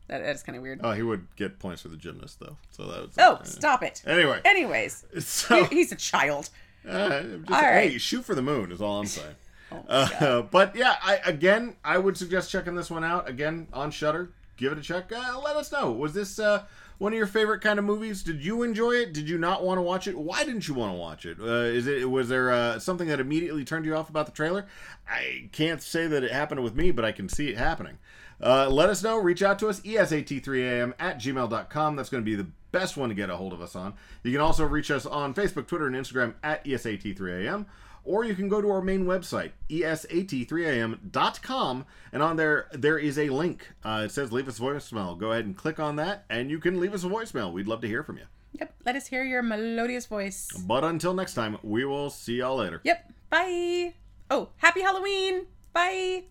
that, 0.08 0.24
that's 0.24 0.44
kind 0.44 0.56
of 0.56 0.62
weird. 0.62 0.80
Oh, 0.84 0.92
he 0.92 1.02
would 1.02 1.28
get 1.36 1.58
points 1.60 1.82
for 1.82 1.88
the 1.90 1.98
gymnast 1.98 2.40
though. 2.40 2.56
So 2.70 2.86
that 2.86 3.02
was. 3.02 3.16
Oh, 3.18 3.34
uh, 3.34 3.44
stop 3.44 3.82
it. 3.84 4.04
Anyway, 4.06 4.40
Anyways, 4.46 5.04
so 5.20 5.64
he- 5.66 5.78
he's 5.78 5.92
a 5.92 5.96
child. 5.96 6.50
Uh, 6.88 7.22
just, 7.22 7.52
All 7.52 7.62
hey, 7.62 7.98
shoot 7.98 8.26
for 8.26 8.36
the 8.36 8.42
moon 8.42 8.72
is 8.72 8.82
all 8.82 9.00
I'm 9.00 9.06
saying. 9.06 9.36
Oh, 9.70 9.84
uh, 9.90 10.42
but 10.50 10.78
yeah, 10.78 10.96
I 11.04 11.20
again, 11.26 11.76
I 11.84 11.98
would 11.98 12.16
suggest 12.16 12.50
checking 12.50 12.76
this 12.76 12.90
one 12.90 13.04
out 13.04 13.28
again 13.28 13.68
on 13.74 13.92
Shudder. 13.92 14.30
Give 14.56 14.72
it 14.72 14.78
a 14.78 14.82
check. 14.82 15.12
Uh, 15.12 15.42
let 15.44 15.58
us 15.58 15.74
know. 15.74 15.92
Was 15.92 16.14
this 16.14 16.40
uh, 16.40 16.64
one 17.00 17.12
of 17.12 17.18
your 17.18 17.28
favorite 17.28 17.60
kind 17.60 17.78
of 17.78 17.84
movies? 17.84 18.24
Did 18.24 18.44
you 18.44 18.64
enjoy 18.64 18.94
it? 18.94 19.14
Did 19.14 19.28
you 19.28 19.38
not 19.38 19.66
want 19.66 19.78
to 19.78 19.82
watch 19.82 20.08
it? 20.08 20.18
Why 20.18 20.46
didn't 20.46 20.70
you 20.70 20.74
want 20.74 20.94
to 20.94 20.98
watch 20.98 21.26
it? 21.26 21.38
Uh, 21.42 21.66
is 21.66 21.86
it 21.86 22.10
was 22.10 22.30
there 22.30 22.50
uh, 22.50 22.80
something 22.80 23.10
that 23.10 23.20
immediately 23.20 23.66
turned 23.66 23.86
you 23.86 23.94
off 23.94 24.10
about 24.10 24.26
the 24.26 24.32
trailer? 24.32 24.66
I 25.06 25.50
can't 25.52 25.82
say 25.82 26.08
that 26.08 26.24
it 26.24 26.32
happened 26.32 26.64
with 26.64 26.74
me, 26.76 26.92
but 26.92 27.04
I 27.04 27.12
can 27.12 27.28
see 27.28 27.50
it 27.50 27.58
happening. 27.58 27.98
Uh, 28.42 28.70
let 28.70 28.90
us 28.90 29.04
know. 29.04 29.18
Reach 29.18 29.42
out 29.42 29.60
to 29.60 29.68
us, 29.68 29.82
E 29.84 29.96
esat3am 29.96 30.94
at 31.00 31.20
gmail.com. 31.20 31.96
That's 31.96 32.10
going 32.10 32.24
to 32.24 32.26
be 32.26 32.36
the 32.36 32.48
best 32.72 32.98
one 32.98 33.10
to 33.10 33.16
get 33.16 33.30
a 33.30 33.36
hold 33.36 33.54
of 33.54 33.62
us 33.62 33.76
on. 33.76 33.94
You 34.24 34.32
can 34.32 34.42
also 34.42 34.66
reach 34.66 34.92
us 34.92 35.06
on 35.06 35.34
Facebook, 35.34 35.68
Twitter, 35.68 35.88
and 35.88 35.96
Instagram 35.96 36.36
at 36.44 36.66
E 36.66 36.72
esat3am. 36.72 37.66
Or 38.04 38.24
you 38.24 38.36
can 38.36 38.48
go 38.48 38.62
to 38.62 38.70
our 38.70 38.82
main 38.82 39.06
website, 39.06 39.52
E 39.70 39.82
esat3am.com, 39.82 41.86
and 42.14 42.24
on 42.24 42.38
there, 42.38 42.68
there 42.72 42.98
is 42.98 43.20
a 43.20 43.30
link. 43.30 43.68
Uh, 43.84 44.04
it 44.06 44.12
says 44.12 44.32
leave 44.32 44.48
us 44.48 44.60
a 44.60 44.62
voicemail. 44.62 45.18
Go 45.18 45.34
ahead 45.34 45.46
and 45.46 45.58
click 45.58 45.78
on 45.78 45.98
that, 45.98 46.24
and 46.30 46.50
you 46.50 46.60
can 46.60 46.80
leave 46.80 46.94
us 46.94 47.04
a 47.04 47.08
voicemail. 47.08 47.52
We'd 47.52 47.68
love 47.68 47.82
to 47.82 47.88
hear 47.88 48.04
from 48.04 48.18
you. 48.18 48.24
Yep. 48.54 48.74
Let 48.86 48.96
us 48.96 49.08
hear 49.08 49.26
your 49.26 49.44
melodious 49.44 50.06
voice. 50.06 50.48
But 50.66 50.86
until 50.86 51.14
next 51.14 51.34
time, 51.34 51.58
we 51.64 51.84
will 51.84 52.10
see 52.10 52.38
y'all 52.38 52.58
later. 52.58 52.80
Yep. 52.86 53.12
Bye. 53.30 53.94
Oh, 54.32 54.50
happy 54.58 54.82
Halloween. 54.82 55.48
Bye. 55.74 56.28